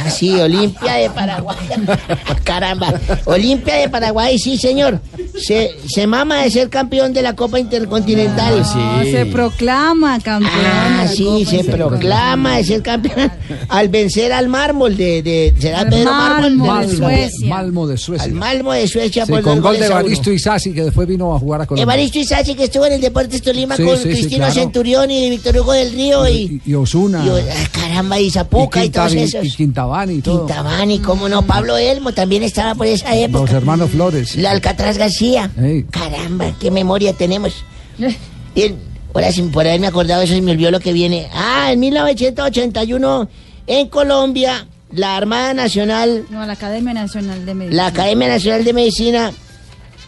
[0.00, 1.56] Ah, sí, Olimpia de Paraguay.
[2.44, 2.92] Caramba.
[3.24, 5.00] Olimpia de Paraguay, sí, señor.
[5.38, 8.58] Se, se mama de ser campeón de la Copa Intercontinental.
[8.60, 10.52] No, se proclama campeón.
[10.54, 13.32] Ah, de la sí, Copa se proclama de ser campeón
[13.68, 16.52] al vencer al mármol de, de ¿será Pedro Mármol?
[16.56, 17.48] Malmo de De- Suecia.
[17.48, 18.24] Malmo de Suecia.
[18.24, 19.86] Al Malmo de Suecia Sí, por con dos gol de.
[19.86, 21.82] Evaristo Isasi, que después vino a jugar a Colombia.
[21.82, 24.54] Evaristo Isachi, que estuvo en el Deportes Tolima Sí, con sí, sí, Cristino claro.
[24.54, 27.24] Centurión y Víctor Hugo del Río y, Y Osuna.
[27.24, 29.44] y- ah, caramba, y Zapuca y, todos Quintavi- esos.
[29.44, 29.50] y
[29.88, 30.46] Quintabani y todo.
[30.46, 33.40] Quintabani, cómo no, Pablo Elmo también estaba por esa época.
[33.40, 34.36] Los hermanos Flores.
[34.36, 35.50] La Alcatraz García.
[35.60, 35.84] Ey.
[35.84, 37.64] Caramba, qué memoria tenemos.
[38.54, 38.78] Bien,
[39.14, 41.28] ahora sí, por haberme acordado eso se me olvidó lo que viene.
[41.32, 43.28] Ah, en 1981
[43.66, 47.82] en Colombia la Armada Nacional, No, la Academia Nacional de Medicina.
[47.82, 49.32] la Academia Nacional de Medicina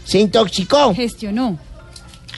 [0.04, 0.94] se intoxicó.
[0.94, 1.58] Gestionó.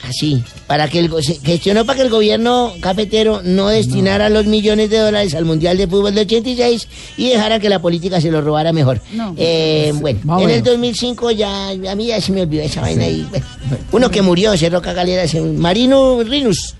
[0.07, 4.89] Así, para que el se gestionó para que el gobierno cafetero no destinara los millones
[4.89, 8.41] de dólares al Mundial de Fútbol de 86 y dejara que la política se lo
[8.41, 8.99] robara mejor.
[9.13, 9.33] No.
[9.37, 10.63] Eh, bueno, en el menos.
[10.65, 13.45] 2005 ya, a mí ya se me olvidó esa vaina y bueno,
[13.93, 16.75] uno que murió, cerró Galera, ese- Marino Rinus.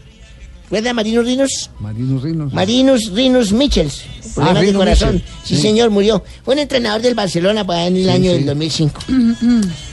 [0.65, 1.69] ¿Recuerda Marino Rinus?
[1.79, 2.53] Marinus Rinos.
[2.53, 4.01] Marinus Rinus Michels.
[4.33, 5.23] Problemas de Rinus corazón.
[5.43, 5.61] Sí, sí.
[5.61, 6.23] señor, murió.
[6.43, 8.37] Fue un entrenador del Barcelona para en el Sí, año sí.
[8.37, 9.01] del 2005.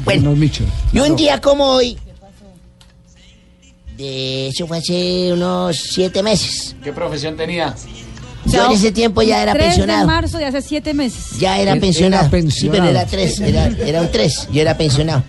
[0.05, 0.35] Bueno.
[0.93, 1.99] Y un día como hoy,
[4.01, 6.75] de eso fue hace unos siete meses.
[6.83, 7.75] ¿Qué profesión tenía?
[8.47, 10.07] Yo en ese tiempo ya era 3 de pensionado.
[10.07, 11.39] marzo de hace siete meses.
[11.39, 12.23] Ya era pensionado.
[12.25, 12.83] era Sí, pensionado.
[12.87, 14.49] pero era tres, era, era un tres.
[14.51, 15.23] Yo era pensionado.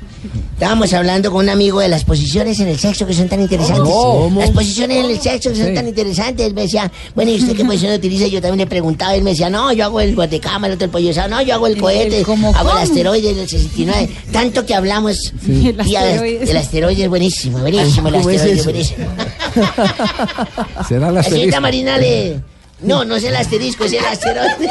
[0.54, 3.84] Estábamos hablando con un amigo de las posiciones en el sexo que son tan interesantes.
[3.92, 4.40] ¿Cómo?
[4.40, 5.74] Las posiciones en el sexo que son Sí.
[5.74, 6.46] tan interesantes.
[6.46, 8.28] Él me decía, bueno, ¿y usted qué posición utiliza?
[8.28, 9.16] Yo también le preguntaba.
[9.16, 11.12] Él me decía, no, yo hago el botecama, el otro el pollo.
[11.28, 12.20] No, yo hago el El- cohete.
[12.20, 12.26] el
[12.56, 14.10] hago el asteroide del 69.
[14.32, 15.34] Tanto que hablamos.
[15.48, 16.52] El Y a- asteroide.
[16.52, 18.08] el asteroide es buenísimo, buenísimo.
[18.10, 19.08] El ¿Cómo es asteroide es buenísimo.
[20.88, 21.60] Será la La señorita.
[21.60, 22.40] Marina le...
[22.82, 24.68] No, no es el asterisco, es el asteroide.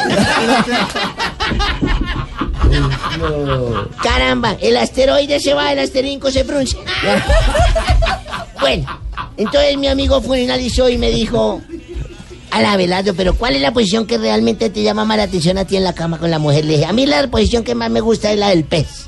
[4.02, 6.78] Caramba, el asteroide se va, el asterisco se pronuncia.
[8.60, 8.86] bueno,
[9.36, 11.60] entonces mi amigo fue analizó y me dijo,
[12.51, 15.59] A la Abelardo, pero ¿cuál es la posición que realmente te llama más la atención
[15.59, 16.64] a ti en la cama con la mujer?
[16.64, 19.06] Le dije, a mí la posición que más me gusta es la del pez.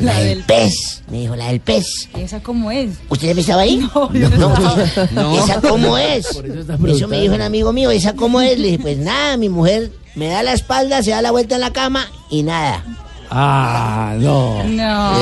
[0.00, 1.02] La del pez.
[1.10, 2.08] Me dijo, la del pez.
[2.16, 2.90] ¿Esa cómo es?
[3.08, 3.78] ¿Usted estaba ahí?
[3.94, 5.38] No, usted- No.
[5.38, 6.26] ¿Esa cómo es?
[6.28, 8.58] Por eso está Eso me dijo un amigo mío, ¿esa cómo es?
[8.58, 11.60] Le dije, pues nada, mi mujer me da la espalda, se da la vuelta en
[11.60, 12.82] la cama y nada.
[13.30, 14.62] Ah, no.
[14.64, 15.16] Nada,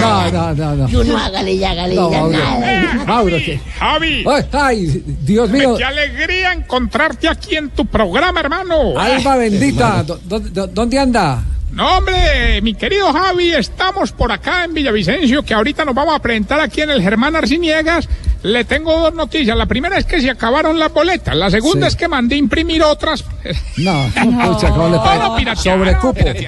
[0.00, 0.88] No, no, no, no.
[0.88, 3.04] Y uno hágale y hágale No, ya nada.
[3.06, 3.60] Mauro, ¿qué?
[3.78, 4.24] Javi.
[4.26, 5.76] Ay, ay, Dios mío.
[5.76, 8.98] Qué alegría encontrarte aquí en tu programa, hermano.
[8.98, 11.42] Alma bendita, ¿dó- dó- ¿dónde anda?
[11.72, 16.18] No, hombre, mi querido Javi, estamos por acá en Villavicencio, que ahorita nos vamos a
[16.18, 18.08] presentar aquí en el Germán Arciniegas.
[18.42, 19.54] Le tengo dos noticias.
[19.56, 21.36] La primera es que se acabaron las boletas.
[21.36, 21.92] La segunda Sí.
[21.92, 23.24] es que mandé imprimir otras.
[23.76, 25.24] No, pucha, ¿cómo le No, parece?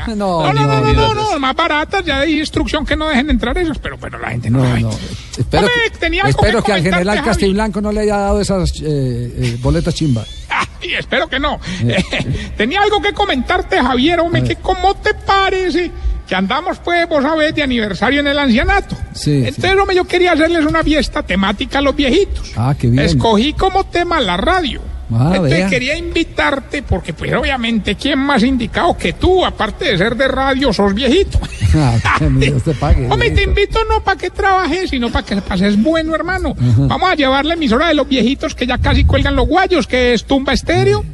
[0.09, 0.17] no.
[0.17, 2.05] No, No, no, no, no, no, no, no, más baratas.
[2.05, 4.65] Ya hay instrucción que no dejen entrar esos, pero, pero la gente no.
[4.65, 7.23] Espero, Hombre, tenía algo espero que que, al general.
[7.25, 10.25] Castiblanco no le haya dado esas eh, eh, boletas chimba.
[10.83, 11.61] Y espero que no.
[12.57, 15.93] Tenía algo que comentarte, Javier, hombre, que cómo te parece
[16.33, 18.97] que andamos, pues, vos sabés, de aniversario en el ancianato.
[19.13, 22.53] Sí, Entonces, hombre, yo quería hacerles una fiesta temática a los viejitos.
[22.57, 23.05] Ah, qué bien.
[23.05, 24.81] Escogí como tema la radio.
[25.13, 25.69] Ah, Entonces vea.
[25.69, 30.73] quería invitarte porque, pues, obviamente, ¿quién más indicado que tú, aparte de ser de radio,
[30.73, 31.39] sos viejito?
[31.75, 33.09] Ah, Dios te pague.
[33.11, 36.55] Hombre, te invito no para que trabajes, sino para que pases bueno, hermano.
[36.59, 40.15] Vamos a llevar la emisora de los viejitos que ya casi cuelgan los guayos, que
[40.15, 41.05] es Tumba Estéreo.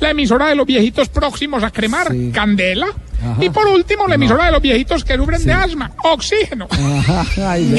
[0.00, 2.88] La emisora de los viejitos próximos a cremar, Candela.
[3.24, 3.44] Ajá.
[3.44, 6.66] Y por último, la emisora de los viejitos que sufren de asma, Oxígeno.
[6.70, 7.76] Ajá, ay,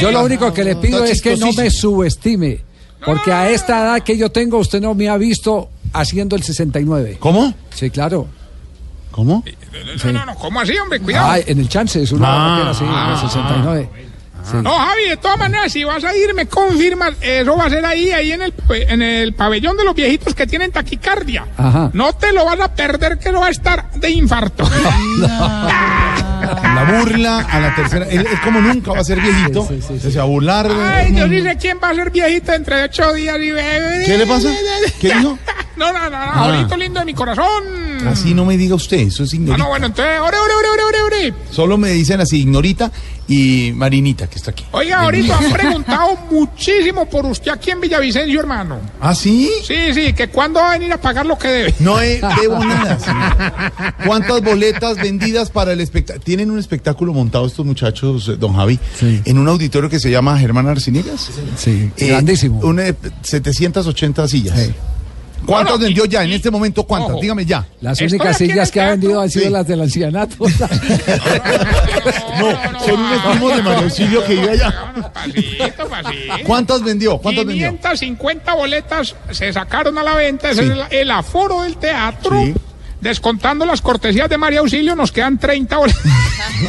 [0.00, 2.60] yo lo único que le pido es que no me subestime.
[3.04, 7.16] Porque a esta edad que yo tengo, usted no me ha visto haciendo el 69.
[7.18, 7.52] ¿Cómo?
[7.74, 8.28] Sí, claro.
[9.10, 9.44] ¿Cómo?
[10.04, 11.00] No, no, no, ¿cómo así, hombre?
[11.00, 11.32] Cuidado.
[11.32, 13.88] Ah, en el chance, es una Ah, vaquera, sí, en el 69.
[14.50, 14.56] Sí.
[14.62, 17.14] No, Javi, de todas maneras, si vas a ir, me confirmas.
[17.20, 20.46] Eso va a ser ahí, ahí en el, en el pabellón de los viejitos que
[20.46, 21.46] tienen taquicardia.
[21.56, 21.90] Ajá.
[21.92, 24.68] No te lo vas a perder, que no va a estar de infarto.
[26.74, 28.06] La burla a la tercera.
[28.06, 29.68] Él, él como nunca va a ser viejito.
[30.00, 30.68] Se va a burlar.
[30.70, 34.02] Ay, yo sí sé quién va a ser viejito entre ocho días y bebé.
[34.04, 34.48] ¿Qué le pasa?
[35.00, 35.38] ¿Qué dijo?
[35.74, 36.32] No, no, no, no, Ah.
[36.44, 37.64] Jorgito lindo de mi corazón.
[38.06, 39.56] Así no me diga usted, eso es Ah, ignorita.
[39.64, 41.34] no, bueno, entonces, ore, ore, ore, ore, ore.
[41.50, 42.92] Solo me dicen así, ignorita
[43.26, 44.64] y Marinita, que está aquí.
[44.72, 48.80] Oiga, ahorita han preguntado muchísimo por usted aquí en Villavicencio, hermano.
[48.98, 49.50] ¿Ah, sí?
[49.66, 51.74] Sí, sí, que cuándo va a venir a pagar lo que debe.
[51.80, 52.98] No he- debo nada,
[53.78, 53.94] señor.
[54.06, 56.24] ¿Cuántas boletas vendidas para el espectáculo?
[56.24, 60.38] Tienen un espectáculo montado estos muchachos, eh, don Javi, en un auditorio que se llama
[60.38, 61.28] Germán Arciniegas.
[61.58, 62.60] Sí, Eh, grandísimo.
[62.60, 64.58] Una, eh, 780 sillas.
[65.46, 66.24] ¿Cuántas vendió ya?
[66.24, 67.20] En este momento, ¿cuántas?
[67.20, 67.66] Dígame ya.
[67.80, 70.36] Las únicas sillas que ha vendido han sido las del ancianato.
[72.38, 72.50] No,
[72.84, 74.92] son unos primos de Mario que iba allá.
[75.12, 76.34] Pasito, pasito.
[76.44, 77.18] ¿Cuántas vendió?
[77.18, 77.68] ¿Cuántas vendió?
[77.68, 80.50] 550 boletas se sacaron a la venta.
[80.50, 80.68] Ese Sí.
[80.70, 82.40] es el, el aforo del teatro.
[82.42, 82.54] Sí.
[83.02, 86.02] Descontando las cortesías de María Auxilio, nos quedan 30 boletas.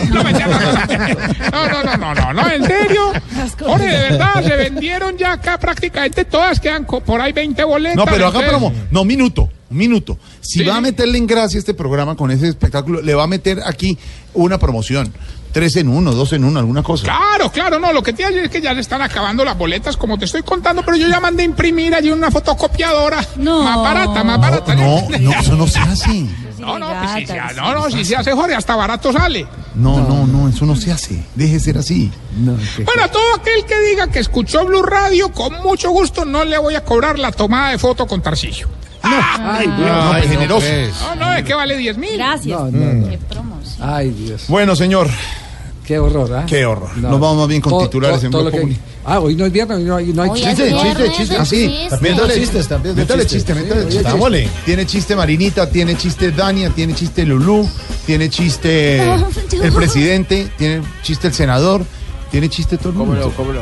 [0.10, 3.12] No, no, no, no, no, no, no, en serio.
[3.60, 7.96] Jorge, de verdad, se vendieron ya acá prácticamente todas, quedan por ahí 20 boletas.
[7.98, 8.74] No, pero haga entonces- promo.
[8.92, 10.18] No, minuto, un minuto.
[10.42, 13.28] Si Sí, va a meterle en gracia este programa con ese espectáculo, le va a
[13.28, 13.98] meter aquí
[14.34, 15.14] una promoción.
[15.54, 17.04] Tres en uno, dos en uno, alguna cosa.
[17.04, 19.96] Claro, claro, no, lo que te digo es que ya se están acabando las boletas,
[19.96, 23.24] como te estoy contando, pero yo ya mandé a imprimir allí una fotocopiadora.
[23.38, 24.74] Más barata, más barata.
[24.74, 26.26] No, no, eso no se hace.
[26.58, 29.46] No, no, pues si se, no, no, si se hace Jorge, hasta barato sale.
[29.76, 31.24] No, no, no, eso no se hace.
[31.36, 32.12] Deje de ser así.
[32.36, 36.58] Bueno, a todo aquel que diga que escuchó Blue Radio, con mucho gusto no le
[36.58, 38.70] voy a cobrar la tomada de foto con Tarcillo.
[39.04, 39.88] Ay, Dios.
[39.88, 40.68] No, pues, generoso.
[41.02, 42.18] No, no, es que vale 10 mil.
[42.18, 42.58] Gracias.
[42.58, 43.10] No, no, no.
[43.10, 43.78] Qué promos.
[43.80, 44.46] Ay, Dios.
[44.48, 45.10] Bueno, señor.
[45.86, 46.46] Qué horror, ¿ah?
[46.48, 46.90] Qué horror.
[46.98, 47.10] No.
[47.10, 48.78] Nos vamos más bien con Todo- titulares todo- en todo que-.
[49.06, 50.72] Ah, hoy no es viernes, hoy no hay, no hay Hoy chiste.
[50.72, 51.36] Chiste, chiste, chiste.
[51.36, 51.88] Así.
[52.00, 52.96] Métale chistes, también.
[52.96, 54.04] Métale chiste, métale chiste.
[54.04, 54.50] Dámosle.
[54.66, 57.68] Tiene chiste Marinita, tiene chiste Dania, tiene chiste Lulú,
[58.06, 59.04] tiene chiste
[59.62, 61.86] el presidente, tiene chiste el senador,
[62.32, 63.34] tiene chiste todo el mundo.
[63.36, 63.60] ¿Cómo le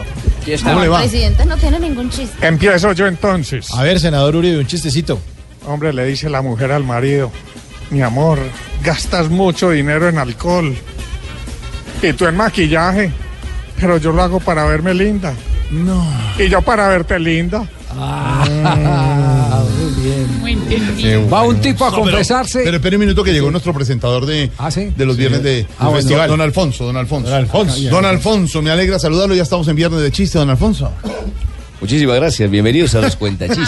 [0.87, 0.99] va?
[0.99, 2.45] presidente no tiene ningún chiste.
[2.47, 3.71] Empiezo yo entonces.
[3.73, 5.19] A ver, senador Uribe, un chistecito.
[5.67, 7.31] Hombre, le dice la mujer al marido,
[7.89, 8.37] mi amor,
[8.83, 10.75] gastas mucho dinero en alcohol
[12.01, 13.11] y tú en maquillaje,
[13.79, 15.33] pero yo lo hago para verme linda.
[15.71, 16.05] No.
[16.37, 17.65] Y yo para verte linda.
[17.93, 19.63] Ah,
[20.41, 20.55] muy
[20.95, 21.29] bien.
[21.31, 22.61] Va un tipo a No, pero- confesarse.
[22.63, 24.49] Pero, espere un minuto que llegó nuestro presentador de,
[24.95, 25.95] de los viernes de, Ah, del bueno.
[25.97, 26.29] festival.
[26.29, 27.29] Don Alfonso, don Alfonso.
[27.29, 27.89] Don Alfonso.
[27.89, 29.35] Don Alfonso, me alegra saludarlo.
[29.35, 30.91] Ya estamos en viernes de chiste, don Alfonso.
[31.79, 32.49] Muchísimas gracias.
[32.49, 33.67] Bienvenidos a los cuentachistes.